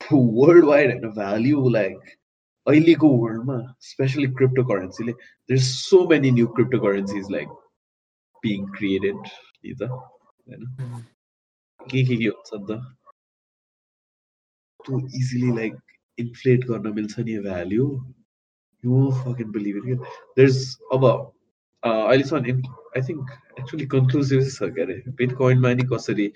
वर्ल्ड 0.00 0.64
वाइड 0.64 0.90
होइन 0.90 1.12
भ्याल्यु 1.14 1.68
लाइक 1.70 2.16
अहिलेको 2.66 3.08
वर्ल्डमा 3.18 3.56
specially 3.80 4.26
crypto 4.38 4.64
करेन्सीले 4.64 5.12
there 5.12 5.60
so 5.60 6.06
many 6.08 6.30
new 6.30 6.46
crypto 6.56 6.78
currencies 6.80 7.30
like 7.30 7.48
being 8.42 8.66
created 8.76 9.16
नि 9.16 9.74
त 9.74 9.90
होइन 9.90 10.66
के 11.80 12.04
के 12.04 12.16
के 12.16 12.26
हुन्छ 12.26 12.54
नि 12.54 12.66
त 12.66 12.80
त्यो 14.80 15.00
इजिली 15.16 15.56
लाइक 15.56 15.74
इन्फ्लेट 16.18 16.64
गर्न 16.64 16.94
मिल्छ 16.94 17.18
नि 17.20 17.38
value 17.40 17.88
you 18.84 19.10
fucking 19.20 19.50
believe 19.50 19.76
it 19.86 20.08
there 20.36 20.50
अब 20.92 21.04
अहिलेसम्म 21.82 22.62
आई 22.96 23.02
थिङ्क 23.08 23.36
एक्चुली 23.58 23.86
कन्क्लुसिभ 23.92 24.42
छ 24.48 24.70
के 24.74 24.82
अरे 24.82 25.02
बिट 25.16 25.32
कोइनमा 25.36 25.72
नि 25.74 25.88
कसरी 25.92 26.26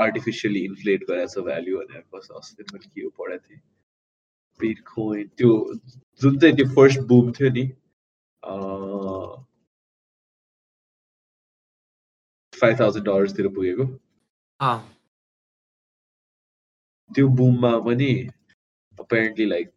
आर्टिफिसियली 0.00 0.64
इन्फ्लेट 0.64 1.08
गरेको 1.08 1.32
छ 1.32 1.44
भ्याल्यु 1.44 1.78
भनेर 1.78 2.04
कस्तो 2.14 2.34
अस्ति 2.36 2.64
मैले 2.72 2.88
के 2.90 3.08
पढाएको 3.10 3.48
थिएँ 3.48 3.60
बिटकोइन 4.60 5.28
त्यो 5.36 5.52
जुन 6.20 6.38
चाहिँ 6.38 6.56
त्यो 6.56 6.66
फर्स्ट 6.74 7.00
बुम 7.08 7.32
थियो 7.32 7.50
नि 7.52 7.64
फाइभ 12.52 12.80
थाउजन्ड 12.80 13.06
डलर्सतिर 13.06 13.48
पुगेको 13.54 13.84
त्यो 17.10 17.28
बुममा 17.38 17.78
पनि 17.80 18.10
apparently 18.98 19.46
like 19.46 19.72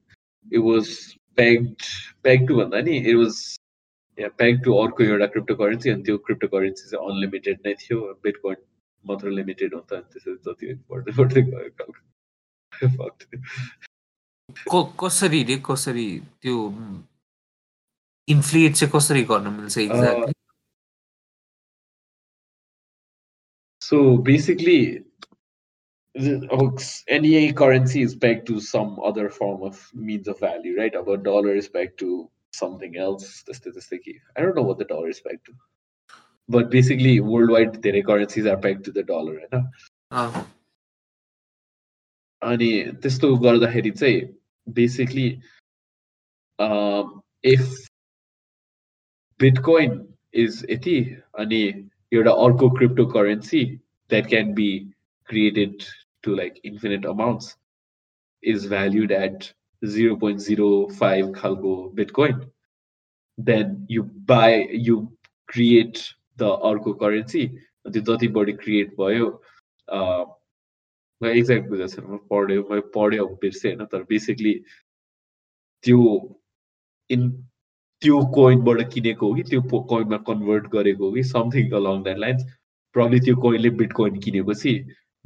it 0.46 0.60
was 0.62 0.90
pegged 1.38 1.90
peg 2.24 2.48
to 2.48 2.56
भन्दा 2.56 2.82
नि 2.82 2.98
it 3.00 3.16
was 3.16 3.42
प्याक 4.19 4.61
टु 4.65 4.75
अर्को 4.83 5.05
एउटा 5.05 5.27
क्रिप्टो 5.35 5.55
करेन्सी 5.63 5.91
अनि 5.91 6.03
त्यो 6.09 6.17
क्रिप्टो 6.27 6.49
करेन्सी 6.57 6.89
चाहिँ 6.91 7.05
अनलिमिटेड 7.13 7.57
नै 7.67 7.75
थियो 7.81 7.99
बिटकोइन 8.27 8.61
मात्र 9.05 9.31
लिमिटेड 9.41 9.75
हुन्छ 9.75 9.93
अनि 9.93 10.07
त्यसरी 10.13 10.37
जति 10.49 10.67
बढ्दै 10.93 11.13
बढ्दै 11.19 11.43
गयो 11.51 11.69
कसरी 15.03 15.43
रे 15.51 15.57
कसरी 15.67 16.09
त्यो 16.43 16.57
इन्फ्लेट 18.29 18.73
चाहिँ 18.81 18.93
कसरी 18.95 19.23
गर्न 19.35 19.53
मिल्छ 19.59 19.79
exactly 19.79 20.35
So 23.85 24.17
basically, 24.17 25.05
any 27.17 27.53
currency 27.53 28.01
is 28.01 28.15
pegged 28.15 28.47
to 28.47 28.59
some 28.59 28.99
other 29.09 29.29
form 29.29 29.63
of 29.63 29.91
means 29.93 30.27
of 30.27 30.41
value, 30.41 30.79
right? 30.79 30.95
Our 30.97 31.19
dollar 31.19 31.55
is 31.55 31.69
pegged 31.69 31.99
to 31.99 32.31
something 32.59 32.97
else. 32.97 33.43
The 33.43 33.55
statistic, 33.55 34.03
I 34.37 34.41
don't 34.43 34.57
know 34.57 34.63
what 34.63 34.79
the 34.79 34.85
dollar 34.85 35.09
is 35.09 35.21
pegged 35.21 35.47
to, 35.47 35.53
but 36.49 36.71
basically, 36.71 37.21
worldwide, 37.21 37.83
the 37.83 38.03
currencies 38.03 38.47
are 38.47 38.57
pegged 38.57 38.85
to 38.87 38.93
the 38.93 39.03
dollar, 39.03 39.41
right? 39.53 39.63
Uh. 40.11 40.45
अनि 42.45 42.71
त्यस्तो 43.03 43.35
गर्दाखेरि 43.43 43.91
चाहिँ 43.91 44.21
basically 44.67 45.41
um, 46.59 47.23
if 47.43 47.89
Bitcoin 49.39 50.07
is 50.33 50.65
यति 50.71 50.99
अनि 51.39 51.63
एउटा 52.13 52.31
अर्को 52.31 52.69
cryptocurrency 52.79 53.81
that 54.09 54.29
can 54.29 54.55
be 54.55 54.89
created 55.25 55.85
to 56.23 56.35
like 56.37 56.61
infinite 56.65 57.05
amounts 57.05 57.57
is 58.43 58.67
valued 58.67 59.13
at 59.13 59.53
0.05 59.84 61.34
खालको 61.36 61.94
Bitcoin, 61.96 62.50
then 63.38 63.86
you 63.88 64.04
buy, 64.04 64.68
you 64.72 65.12
create 65.50 66.14
the 66.38 66.50
अर्को 66.64 66.94
currency, 67.00 67.48
त्यो 67.88 68.02
जति 68.06 68.28
बढी 68.28 68.54
क्रिएट 68.54 68.90
भयो 69.00 69.28
एक्ज्याक्ट 71.22 71.70
बुझाएको 71.70 71.88
छैन 71.88 72.18
पढ्यो 72.32 72.62
मैले 72.70 72.82
पढ्यो 72.96 73.26
अब 73.26 73.38
बिर्सेँ 73.42 73.72
होइन 73.72 73.86
तर 73.92 74.04
बेसिकली 74.10 74.54
त्यो 75.84 76.00
इन 77.10 77.30
त्यो 78.02 78.20
कोइनबाट 78.36 78.82
किनेको 78.94 79.28
हो 79.28 79.36
कि 79.36 79.44
त्यो 79.50 79.62
कोइनमा 79.90 80.18
कन्भर्ट 80.28 80.68
गरेको 80.74 81.06
हो 81.06 81.12
कि 81.14 81.24
something 81.24 81.72
along 81.80 82.04
that 82.04 82.18
lines 82.18 82.44
problem 82.96 83.20
त्यो 83.26 83.36
कोइनले 83.42 83.70
बिट 83.82 83.94
कोइन 83.94 84.20
किनेपछि 84.20 84.74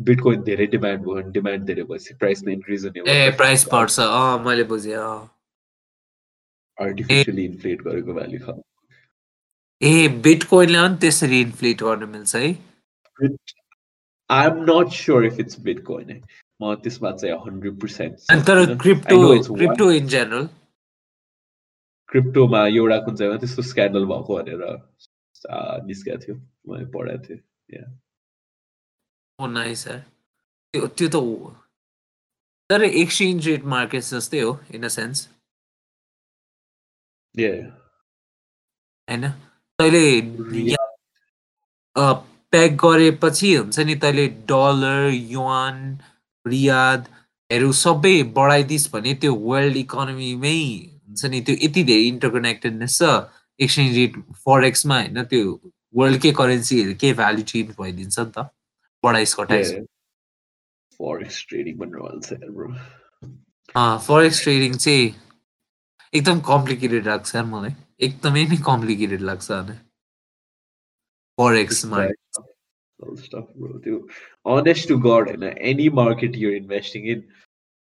बिटकोइन 0.10 0.40
धेरै 0.50 0.68
डिमान्ड 0.76 1.00
भयो 1.06 1.16
भने 1.16 1.32
डिमान्ड 1.38 1.66
धेरै 1.72 1.84
भएपछि 1.90 2.14
प्राइस 2.22 2.44
नै 2.44 2.52
इन्क्रिज 2.54 2.86
हुने 2.86 3.00
ए 3.16 3.32
प्राइस 3.42 3.62
बढ्छ। 3.74 3.96
मैले 4.46 4.64
बुझेँ 4.74 4.96
आर्टिफिसियली 6.78 7.44
इन्फ्लेट 7.46 7.80
गरेको 7.88 8.12
भ्याल्यु 8.14 8.40
छ। 8.46 8.48
ए 9.82 10.08
बिटकोइनले 10.30 10.80
पनि 10.88 10.98
त्यसरी 11.02 11.42
इन्फ्लेट 11.42 11.84
गर्न 11.84 12.10
मिल्छ 12.16 12.36
है? 12.36 12.56
I'm 14.30 14.66
not 14.66 14.88
sure 15.04 15.22
if 15.26 15.36
it's 15.44 15.56
Bitcoin. 15.68 16.08
म 16.62 16.64
त्यसमा 16.84 17.10
चाहिँ 17.12 17.38
हन्ड्रेड 17.46 17.80
पर्सेन्ट 17.80 18.14
तर 18.48 18.58
क्रिप्टो 18.82 19.18
क्रिप्टो 19.56 19.86
इन 19.92 20.08
जेनरल 20.08 20.46
क्रिप्टोमा 22.10 22.62
एउटा 22.68 22.98
कुन 23.06 23.16
चाहिँ 23.16 23.38
त्यस्तो 23.40 23.62
स्क्यान्डल 23.70 24.06
भएको 24.12 24.32
भनेर 24.38 24.62
निस्केको 25.88 26.18
थियो 26.24 26.36
मैले 26.70 26.86
पढाएको 26.94 27.24
थिएँ। 27.26 27.84
ओ 29.40 29.48
नाइस 29.50 29.84
सर 29.84 30.00
त्यो 30.74 30.88
त्यो 30.90 31.08
त 31.10 31.16
हो 31.18 31.54
तर 32.70 32.84
एक्सचेन्ज 32.84 33.48
रेट 33.48 33.64
मार्केट 33.72 34.04
जस्तै 34.06 34.40
हो 34.40 34.52
इन 34.74 34.84
अ 34.84 34.88
सेन्स 34.90 35.28
होइन 39.08 39.30
तैँले 39.80 40.06
प्याक 42.54 42.72
गरेपछि 42.82 43.54
हुन्छ 43.56 43.80
नि 43.82 43.96
तैँले 43.98 44.28
डलर 44.50 45.10
युवान 45.10 45.84
रियादहरू 46.46 47.72
सबै 47.74 48.16
बढाइदिस् 48.34 48.90
भने 48.94 49.14
त्यो 49.22 49.36
वर्ल्ड 49.44 49.78
इकोनोमीमै 49.78 50.58
हुन्छ 51.04 51.26
नि 51.28 51.42
त्यो 51.42 51.56
यति 51.62 51.84
धेरै 51.84 52.08
इन्टरकनेक्टेडनेस 52.08 52.98
छ 52.98 53.14
एक्सचेन्ज 53.60 53.98
रेट 53.98 54.20
फरेक्समा 54.46 55.00
होइन 55.00 55.24
त्यो 55.26 55.54
वर्ल्डकै 55.96 56.32
करेन्सीहरू 56.36 57.00
केही 57.02 57.14
भ्याल्यु 57.16 57.46
चेन्ज 57.48 57.76
भइदिन्छ 57.80 58.20
नि 58.20 58.32
त 58.32 58.50
बड़ा 59.04 59.20
ही 59.20 59.26
स्कॉट 59.26 59.52
है 59.52 59.64
फॉरेक्स 61.00 61.46
ट्रेडिंग 61.50 61.80
बनने 61.80 62.20
से 62.28 62.36
ब्रो 62.50 62.74
हाँ 63.76 64.00
फॉरेक्स 64.08 64.42
ट्रेडिंग 64.44 64.76
से 64.86 64.94
एकदम 66.14 66.40
कॉम्प्लिकेटेड 66.52 67.08
लाग्छ 67.08 67.36
यार 67.36 67.46
मलाई 67.46 67.76
एकदमै 68.08 68.46
नै 68.50 68.58
कम्प्लिकेटेड 68.66 69.22
लाग्छ 69.32 69.52
अनि 69.52 69.78
फरेक्समा 71.38 72.08
stuff 73.22 73.48
bro 73.62 73.78
too 73.86 73.96
honest 74.46 74.88
to 74.88 74.96
god 74.98 75.30
in 75.30 75.44
any 75.72 75.88
market 75.90 76.36
you're 76.42 76.56
investing 76.56 77.08
in 77.14 77.24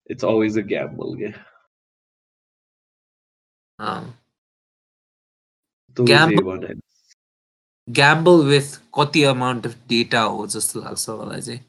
it's 0.06 0.24
always 0.32 0.58
a 0.58 0.64
gamble 0.72 1.14
yeah 1.18 1.38
um, 3.80 4.10
gamble 5.98 6.60
A1 7.83 7.95
and 7.95 7.97
gamble 7.97 8.45
with 8.45 8.62
कति 8.99 9.23
अमाउन्ट 9.23 9.66
अफ 9.66 9.75
डेटा 9.89 10.21
हो 10.21 10.47
जस्तो 10.47 10.81
लाग्छ 10.81 11.09
मलाई 11.09 11.41
चाहिँ 11.41 11.61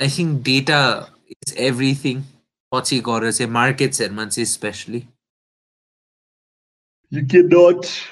I 0.00 0.08
think 0.18 0.42
data 0.42 1.16
is 1.30 1.54
everything 1.58 2.22
पछि 2.74 3.00
गएर 3.00 3.32
चाहिँ 3.32 3.52
मार्केट्सहरूमा 3.52 4.26
चाहिँ 4.26 4.46
specially 4.46 5.08
You 7.12 7.26
cannot 7.26 8.06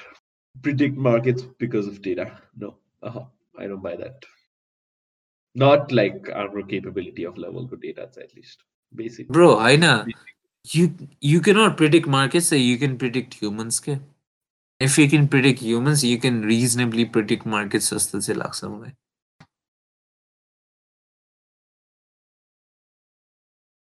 predict 0.61 0.97
markets 0.97 1.43
because 1.43 1.87
of 1.87 2.01
data. 2.01 2.41
No, 2.55 2.75
uh-huh. 3.03 3.25
I 3.59 3.67
don't 3.67 3.83
buy 3.83 3.95
that. 3.95 4.25
Not 5.53 5.91
like 5.91 6.29
our 6.33 6.61
capability 6.63 7.25
of 7.25 7.37
level 7.37 7.67
to 7.67 7.75
data, 7.75 8.01
at 8.01 8.35
least 8.35 8.59
basic. 8.95 9.27
Bro 9.27 9.53
होइन 9.53 9.83
you 10.75 10.89
you 11.23 11.41
cannot 11.41 11.77
predict 11.77 12.07
markets 12.07 12.53
you 12.53 12.77
can 12.77 12.97
predict 12.97 13.33
humans 13.33 13.79
के 13.79 13.91
if 13.91 13.97
you 13.97 14.08
Can 14.81 15.25
predict 15.33 15.61
humans 15.63 16.03
you 16.03 16.17
can 16.21 16.43
reasonably 16.45 17.03
predict 17.17 17.47
markets 17.55 17.93
जस्तो 17.93 18.19
चाहिँ 18.21 18.39
लाग्छ 18.39 18.63
मलाई 18.63 18.91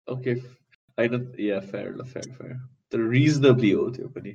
Okay, 0.07 0.41
I 0.97 1.05
don't. 1.07 1.36
Yeah, 1.38 1.59
fair, 1.61 1.93
fair, 2.11 2.23
fair. 2.38 2.53
The 2.91 2.99
reasonably 2.99 3.71
हो 3.80 3.89
त्यो 3.95 4.07
पनि 4.13 4.32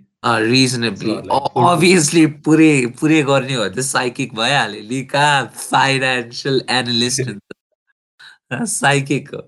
reasonably 0.51 1.11
It's 1.15 1.27
not 1.29 1.33
like 1.33 1.53
full- 1.55 1.69
obviously 1.71 2.27
पुरै 2.49 2.69
पुरै 3.01 3.23
गर्ने 3.31 3.55
हो 3.55 3.65
त 3.69 3.85
साइकिक 3.89 4.35
भइहाल्यो 4.35 4.83
नि 4.91 5.03
कहाँ 5.15 5.41
फाइनेन्सियल 5.57 6.61
एनालिस्ट 6.77 7.27
हुन्छ 7.29 8.63
साइकिक 8.77 9.35
हो 9.35 9.43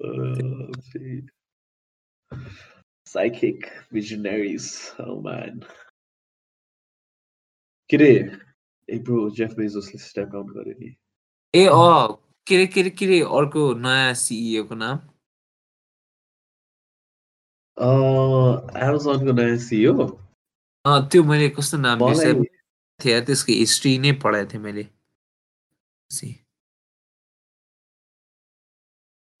Uh, 0.00 0.14
let's 0.70 0.92
see. 0.92 1.22
Psychic 3.05 3.71
visionaries. 3.91 4.93
Oh 4.99 5.21
man. 5.21 5.63
के 7.89 7.97
रे 7.97 8.07
ए 8.89 8.97
ब्रो 9.03 9.29
जेफ 9.35 9.53
बेजोसले 9.57 9.97
स्टेप 9.99 10.27
डाउन 10.31 10.47
गरे 10.55 10.73
नि 10.79 10.95
ए 11.53 11.65
अँ 11.67 12.07
के 12.47 12.55
अरे 12.55 12.67
के 12.67 12.81
अरे 12.81 12.89
के 12.89 13.05
अरे 13.05 13.19
अर्को 13.37 13.63
नयाँ 13.83 14.13
सिइओ 14.15 14.63
को 14.67 14.75
नाम 14.75 14.97
एमाजोनको 18.83 19.31
नयाँ 19.41 19.57
सिओ 19.67 19.93
अँ 20.85 20.99
त्यो 21.11 21.23
मैले 21.23 21.49
कस्तो 21.59 21.77
नाम 21.77 21.99
थिएँ 22.99 23.21
त्यसको 23.27 23.51
हिस्ट्री 23.59 23.97
नै 23.99 24.11
पढाएको 24.23 24.51
थिएँ 24.53 24.61
मैले 24.63 24.87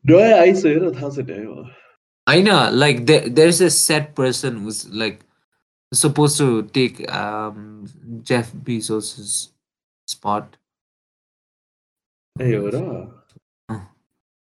नयाँ 0.05 0.39
आइस 0.39 0.65
हेर 0.65 0.89
थाहा 0.95 1.09
छैन। 1.15 1.80
होइन 2.31 2.69
like 2.71 3.05
there 3.05 3.47
is 3.47 3.63
a 3.63 3.67
set 3.67 4.15
person 4.15 4.57
who 4.57 4.87
like 4.93 5.19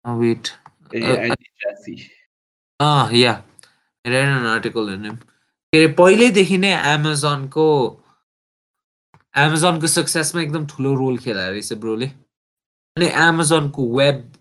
wait 0.05 0.47
A 0.95 1.01
Uh, 1.01 1.07
Andy 1.07 1.43
Jassy 1.43 2.09
uh 2.79 3.11
yeah 3.13 3.43
read 4.05 4.27
an 4.27 4.45
article 4.47 4.93
in 4.93 5.05
him 5.05 5.15
के 5.15 5.83
अरे 5.83 5.93
पहिल्यैदेखि 5.93 6.57
नै 6.57 6.93
एमाजोनको 6.93 8.03
एमाजोनको 9.37 9.87
सक्सेसमा 9.87 10.41
एकदम 10.41 10.67
ठुलो 10.67 10.95
रोल 10.95 11.17
खेला 11.17 11.49
रहेछ 11.49 11.73
ब्रोले। 11.73 12.05
अनि 12.97 13.05
एमाजोनको 13.05 13.97
वेब 13.97 14.33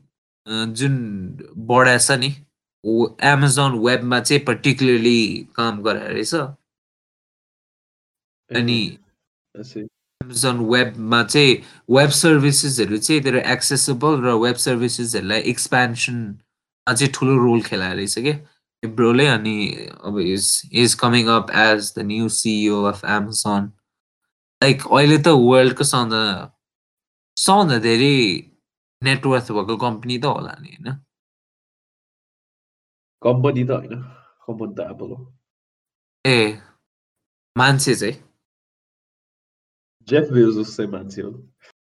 जुन 0.72 0.98
बढाएछ 1.56 2.10
नि 2.10 2.43
एमाजोन 2.84 3.78
वेबमा 3.86 4.20
चाहिँ 4.20 4.42
पर्टिकुलरली 4.44 5.20
काम 5.56 5.82
गराएर 5.82 6.12
रहेछ। 6.12 6.34
अनि 8.50 8.80
एमाजोन 9.54 10.58
वेबमा 10.72 11.22
चाहिँ 11.24 11.54
वेब 11.90 12.10
सर्भिसेसहरू 12.22 12.98
चाहिँ 12.98 13.22
तर 13.24 13.36
एक्सेसिबल 13.36 14.20
र 14.24 14.34
वेब 14.44 14.56
सर्भिसेसहरूलाई 14.66 15.40
एक्सपेन्सनमा 15.52 16.92
चाहिँ 16.94 17.12
ठुलो 17.14 17.36
रोल 17.44 17.60
खेलाएर 17.68 17.96
रहेछ 17.96 18.18
क्या। 18.18 18.36
ब्रोले 18.82 19.26
अनि 19.26 19.56
अब 20.04 20.18
is 20.20 20.70
is 20.72 20.94
coming 21.00 21.26
up 21.34 21.50
as 21.50 21.92
the 21.96 22.02
new 22.06 22.28
CEO 22.28 22.82
of 22.84 23.04
Amazon 23.04 23.72
like 24.62 24.82
अहिले 24.86 25.18
त 25.18 25.28
वर्ल्डको 25.28 25.84
सबभन्दा 25.84 26.22
सबभन्दा 27.36 27.78
धेरै 27.88 28.16
नेटवर्थ 29.02 29.52
भएको 29.52 29.76
कम्पनी 29.76 30.18
त 30.18 30.24
होला 30.24 30.54
नि 30.60 30.76
होइन? 30.76 31.03
कम्पनी 33.23 33.63
त 33.67 33.71
होइन 33.77 34.01
कम्पनी 34.47 34.73
त 34.75 34.87
एप्पल 34.91 35.11
हो 35.15 35.19
ए 36.25 36.39
मान्छे 37.55 37.95
चाहिँ 38.01 38.17
जेफ 40.07 40.29
बेजोस 40.33 40.75
चाहिँ 40.77 40.91
मान्छे 40.91 41.21
हो 41.21 41.31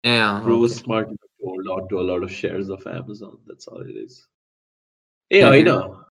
ए 0.05 0.17
अँ, 0.17 0.43
Bro 0.43 0.57
okay. 0.63 0.73
smart 0.73 1.07
enough 1.07 1.31
to 1.39 1.45
hold 1.49 1.67
on 1.75 1.87
to 1.89 1.99
a 1.99 2.05
lot 2.09 2.23
of 2.23 2.31
shares 2.31 2.69
of 2.69 2.85
Amazon. 2.87 3.37
That's 3.47 3.67
all 3.67 3.81
it 3.81 3.95
is. 4.01 4.27
Hey, 5.29 5.43
Okay. 5.43 5.59
I 5.59 5.61
know. 5.63 6.05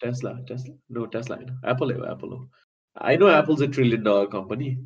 Tesla, 0.00 0.32
Tesla. 0.48 0.74
No, 0.90 1.06
Tesla. 1.06 1.36
I 1.40 1.44
know. 1.44 1.54
Apple, 1.72 1.92
eh, 1.92 2.10
Apple. 2.10 2.34
oh. 2.34 2.48
I 2.96 3.14
know 3.16 3.28
Apple's 3.28 3.60
a 3.60 3.68
trillion 3.68 4.02
dollar 4.02 4.26
company. 4.26 4.78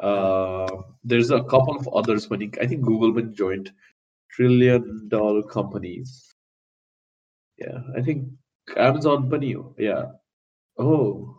Uh, 0.00 0.66
there's 1.04 1.30
a 1.30 1.42
couple 1.44 1.76
of 1.76 1.88
others, 2.00 2.26
but 2.26 2.42
I 2.60 2.66
think 2.66 2.82
Google 2.82 3.12
been 3.12 3.32
joined 3.34 3.72
trillion 4.30 5.08
dollar 5.08 5.42
companies. 5.44 6.34
Yeah, 7.58 7.78
I 7.96 8.02
think 8.02 8.28
Amazon 8.76 9.28
bunny. 9.28 9.56
Yeah. 9.78 10.12
Oh. 10.78 11.36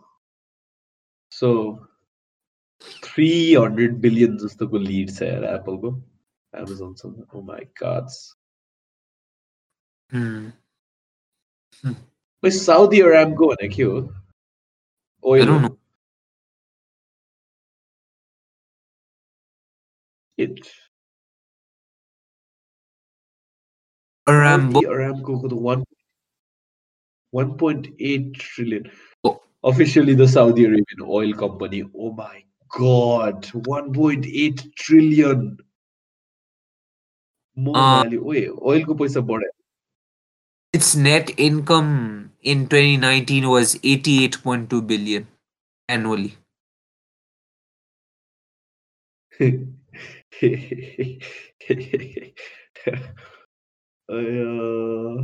So 1.30 1.88
300 2.80 4.00
billion 4.00 4.36
जस्तो 4.38 4.68
को 4.68 4.78
lead 4.78 5.10
छ 5.18 5.22
यार 5.22 5.44
Apple 5.58 5.78
को. 5.80 6.02
Amazon 6.54 6.94
सँग. 6.94 7.26
Oh 7.34 7.42
my 7.42 7.64
god. 7.80 8.08
Hmm. 10.10 10.50
Wait, 12.42 12.52
Saudi 12.52 13.00
Aramco 13.00 13.48
भनेको 13.48 13.76
के 13.76 13.82
हो? 13.82 14.14
Oil. 15.24 15.42
I 15.42 15.46
don't 15.46 15.62
हो? 15.62 15.68
know. 15.68 15.78
It. 20.36 20.60
Arambo. 24.26 24.72
Saudi 24.72 24.86
Aramco 24.86 25.40
को 25.40 25.48
तो 25.48 25.56
one 25.56 25.84
1.8 27.33 28.33
trillion. 28.35 28.91
Oh. 29.23 29.41
Officially, 29.63 30.13
the 30.15 30.27
Saudi 30.27 30.65
Arabian 30.65 31.01
oil 31.01 31.33
company. 31.33 31.83
Oh 31.95 32.11
my 32.13 32.43
God, 32.69 33.43
1.8 33.43 34.75
trillion. 34.75 35.57
More 37.55 37.77
uh, 37.77 38.03
value. 38.03 38.23
Its 40.73 40.95
net 40.95 41.31
income 41.37 42.31
in 42.41 42.67
2019 42.67 43.49
was 43.49 43.75
88.2 43.75 44.85
billion 44.85 45.27
annually. 45.89 46.37
uh, 54.09 55.23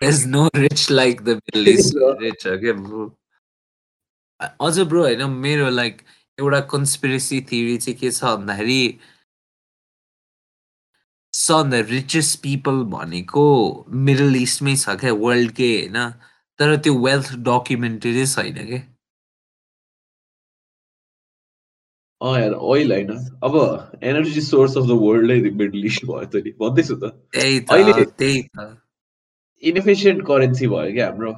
there 0.00 0.10
is 0.10 0.26
no 0.26 0.48
rich 0.54 0.90
like 0.90 1.24
the 1.24 1.34
Middle 1.40 1.68
East. 1.74 1.94
Rich 2.20 2.44
क्या 2.64 2.74
bro. 2.82 3.10
अझ 4.40 4.78
bro 4.88 5.02
होइन 5.02 5.22
मेरो 5.30 5.68
like 5.70 6.00
एउटा 6.38 6.60
conspiracy 6.72 7.40
theory 7.50 7.76
चाहिँ 7.78 7.98
के 8.00 8.10
छ 8.10 8.24
भन्दाखेरि 8.24 8.82
सन 11.34 11.70
द 11.70 11.74
रिचेस्ट 11.90 12.38
पिपल 12.42 12.82
भनेको 12.94 13.44
मिडल 14.08 14.36
इस्टमै 14.42 14.76
छ 14.76 14.96
क्या 15.04 15.12
वर्ल्डकै 15.24 15.70
होइन? 15.76 15.98
तर 16.58 16.76
त्यो 16.86 16.94
वेल्थ 17.04 17.34
डकुमेन्टेडै 17.50 18.26
छैन 18.34 18.64
क्या 18.72 18.80
अँ 22.20 22.38
यार 22.40 22.52
ओइल 22.72 22.92
होइन? 22.92 23.10
अब 23.44 23.54
एनर्जी 24.02 24.40
सोर्स 24.48 24.76
अफ 24.76 24.88
द 24.88 24.96
वर्ल्डै 25.06 25.40
मिडल 25.60 25.84
इस्ट 25.92 26.04
भयो 26.12 26.24
त 26.24 26.44
नि 26.46 26.52
भन्दैछु 26.64 26.96
त। 27.02 27.12
त्यही 27.36 27.60
त 27.60 28.08
त्यही 28.18 28.42
त। 28.42 28.79
इनएफिसियन्ट 29.63 30.21
करेन्सी 30.27 30.67
भयो 30.73 30.93
क्या 30.93 31.07
हाम्रो 31.09 31.33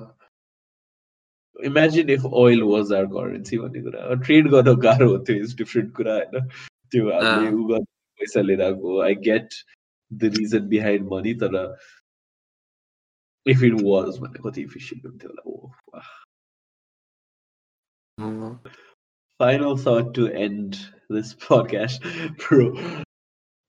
imagine 1.60 2.10
if 2.10 2.26
oil 2.44 2.62
was 2.72 2.94
our 2.94 3.06
currency 3.14 3.58
भन्ने 3.58 3.82
कुरा 3.82 4.16
ट्रेड 4.26 4.50
गर्न 4.56 4.76
गाह्रो 4.88 5.10
हुन्थ्यो 5.12 5.36
इज 5.44 5.56
डिफ्रेन्ट 5.58 5.94
कुरा 6.00 6.14
होइन 6.16 6.48
त्यो 6.92 7.12
हामीले 7.12 7.48
अँ। 7.48 7.54
उ 7.54 7.68
गर्न 7.72 7.86
पैसा 8.20 8.42
लिएर 8.42 8.62
आएको 8.62 9.00
I 9.06 9.16
get 9.30 9.54
the 10.12 10.32
reason 10.38 10.68
behind 10.76 11.10
money 11.14 11.34
तर 11.44 11.56
इफ 13.46 13.64
इट 13.64 13.74
वाज 13.82 14.18
भने 14.20 14.40
कति 14.50 14.62
इफिसियन्ट 14.70 15.06
हुन्थ्यो 15.06 15.30
होला 15.30 15.44
ओ 15.52 15.72
अँ। 18.18 18.60
final 19.40 19.76
thought 19.78 20.08
to 20.16 20.24
end 20.44 20.78
this 21.16 21.34
podcast, 21.42 22.06
bro. 22.44 22.64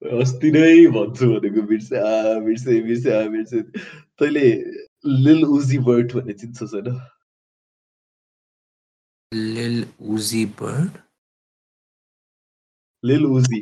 अस्ति 0.03 0.51
नै 0.51 0.87
भन्छु 0.93 1.25
भनेको 1.33 1.61
बिर्से 1.67 1.97
आ 1.97 2.39
बिर्से 2.45 2.81
बिर्से 2.83 3.09
आ 3.17 3.21
बिर्से। 3.29 3.61
तैँले 4.19 4.47
लिल 5.25 5.43
उजी 5.45 5.77
बर्ट 5.87 6.13
भन्ने 6.13 6.33
चिन्छस् 6.33 6.73
होइन 6.73 6.89
लिल 9.31 9.77
उजी 10.13 10.45
बर्ड 10.59 10.91
लिल 13.03 13.25
उजी 13.25 13.61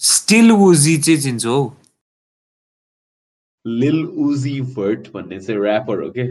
स्टिल 0.00 0.52
उजी 0.52 0.96
चाहिँ 0.98 1.20
चिन्छु 1.20 1.48
हौ। 1.48 1.62
लिल 3.66 4.04
उजी 4.24 4.60
भर्ट 4.74 5.08
भन्ने 5.12 5.40
चाहिँ 5.40 5.60
ऱ्यापर 5.60 6.02
हो 6.02 6.10
के? 6.10 6.24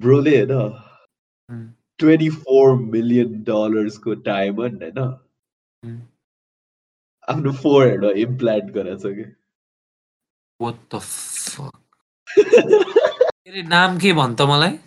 ब्रोले 0.00 0.36
होइन? 0.42 1.74
ट्वेंटी 2.00 2.28
फोर 2.30 2.74
मिलियन 2.94 3.42
डलर्स 3.48 3.98
को 4.06 4.14
डायमंड 4.28 4.82
है 4.82 4.90
ना? 5.00 5.06
Hmm. 5.82 5.98
आफ्नो 7.30 7.52
फोरहेड 7.62 8.04
इम्प्लान्ट 8.18 8.70
गराएको 8.74 9.10
छ 9.10 9.14
कि 9.16 9.24
What 10.60 10.78
the 10.94 11.00
fuck? 11.00 11.76
तेरे 13.44 13.62
नाम 13.68 13.98
के 13.98 14.12
भन् 14.12 14.36
त 14.36 14.42
मलाई? 14.50 14.78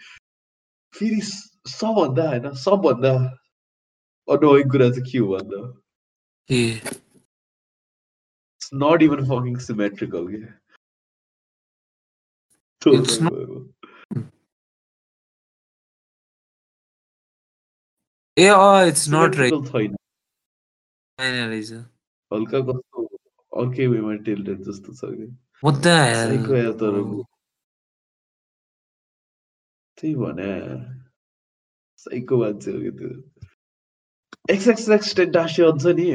फेरि 0.94 1.16
eh, 1.16 1.28
Oh 1.82 1.94
no, 2.08 2.54
सबभन्दा 2.54 3.36
अनोइङ 4.30 4.68
कुरा 4.68 4.90
चाहिँ 4.90 5.20
one, 5.20 5.48
though. 5.48 5.76
Yeah. 6.48 6.78
It's 8.60 8.72
not 8.72 9.02
even 9.02 9.26
fucking 9.26 9.58
symmetrical, 9.58 10.20
okay. 10.20 10.59
It's 12.86 13.18
ए 18.38 18.46
अँ 18.48 18.86
इट्स 18.88 19.08
नट 19.12 19.34
राइट 19.36 19.52
छैन 19.70 19.96
छैन 21.18 21.34
रहेछ 21.48 21.72
हल्का 22.32 22.60
कस्तो 22.68 23.02
अर्कै 23.52 23.86
वेमा 23.94 24.14
टिल्टेड 24.28 24.62
जस्तो 24.68 24.94
छ 25.00 25.10
कि 25.16 25.26
What 25.64 25.82
the 25.86 25.96
साइको 26.20 26.56
यार 26.56 26.72
तर? 26.82 26.96
त्यही 29.98 30.14
भने 30.22 30.48
साइको 32.04 32.38
मान्छे 32.42 32.70
हो 32.72 32.80
कि 32.80 32.90
त्यो 33.00 33.10
एक्सएक्सएक्स 34.54 35.14
टेन्टासियन 35.16 35.78
छ 35.84 35.94
नि 36.00 36.08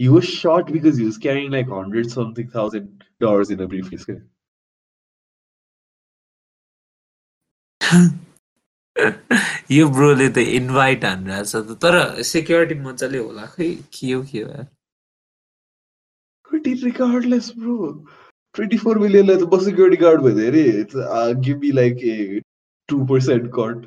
He 0.00 0.08
was 0.08 0.24
shot 0.28 0.70
because 0.74 0.96
he 0.96 1.04
was 1.04 1.16
carrying 1.24 1.52
like 1.52 1.68
hundred 1.68 2.10
something 2.10 2.48
thousand 2.50 3.04
dollars 3.26 3.50
in 3.56 3.66
a 3.66 3.68
briefcase. 3.74 4.06
यो 9.72 9.88
ब्रोले 9.96 10.28
त 10.36 10.38
इन्भाइट 10.58 11.04
हानिरहेछ 11.04 11.52
त 11.56 11.78
तर 11.84 11.96
सेक्युरिटी 12.30 12.74
मजाले 12.86 13.18
होला 13.28 13.46
खै 13.56 13.68
के 13.98 14.12
हो 14.12 14.22
के 14.32 14.42
हो 14.48 14.64
it 16.72 16.82
regardless, 16.84 17.52
bro. 17.52 18.04
24 18.54 18.96
million 18.96 19.26
like 19.26 19.38
the 19.40 19.60
security 19.60 19.96
guard 19.96 20.22
with 20.22 20.38
it. 20.38 20.54
It's 20.54 20.94
uh, 20.94 21.34
give 21.34 21.60
me 21.60 21.72
like 21.72 22.02
a 22.02 22.42
two 22.88 23.06
percent 23.06 23.52
cut, 23.52 23.86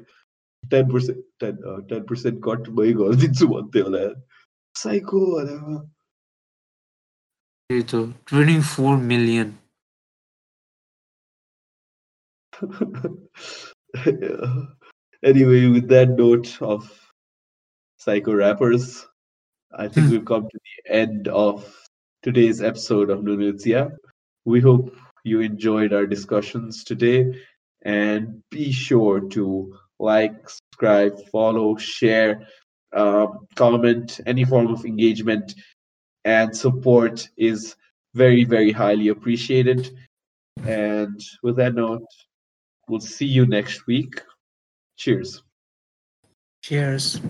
ten 0.71 0.89
percent, 0.89 1.19
ten 1.39 1.59
uh, 1.67 1.81
ten 1.89 2.05
percent 2.05 2.41
cut. 2.43 2.67
My 2.69 2.91
God, 2.91 3.19
ये 7.71 7.81
24 8.29 8.97
million. 8.97 9.57
Anyway, 15.23 15.65
with 15.67 15.87
that 15.87 16.09
note 16.09 16.61
of 16.61 16.87
psycho 17.97 18.35
rappers, 18.35 19.07
I 19.75 19.87
think 19.87 20.05
hmm. 20.05 20.11
we've 20.11 20.25
come 20.25 20.43
to 20.47 20.59
the 20.65 20.93
end 20.93 21.27
of 21.27 21.65
today's 22.21 22.61
episode 22.61 23.09
of 23.09 23.21
Nunutia. 23.21 23.97
We 24.45 24.61
hope 24.61 24.95
you 25.23 25.41
enjoyed 25.41 25.91
our 25.91 26.05
discussions 26.05 26.83
today 26.83 27.33
and 27.81 28.43
be 28.51 28.71
sure 28.71 29.21
to 29.29 29.75
like, 29.99 30.47
subscribe, 30.47 31.19
follow, 31.31 31.75
share, 31.77 32.47
uh, 32.93 33.25
comment, 33.55 34.19
any 34.27 34.43
form 34.45 34.67
of 34.67 34.85
engagement 34.85 35.55
and 36.25 36.55
support 36.55 37.29
is 37.37 37.75
very, 38.13 38.43
very 38.43 38.71
highly 38.71 39.07
appreciated. 39.09 39.95
And 40.65 41.21
with 41.43 41.55
that 41.57 41.75
note, 41.75 42.05
we'll 42.89 42.99
see 42.99 43.25
you 43.27 43.45
next 43.45 43.87
week. 43.87 44.21
Cheers. 44.97 45.43
Cheers. 46.61 47.21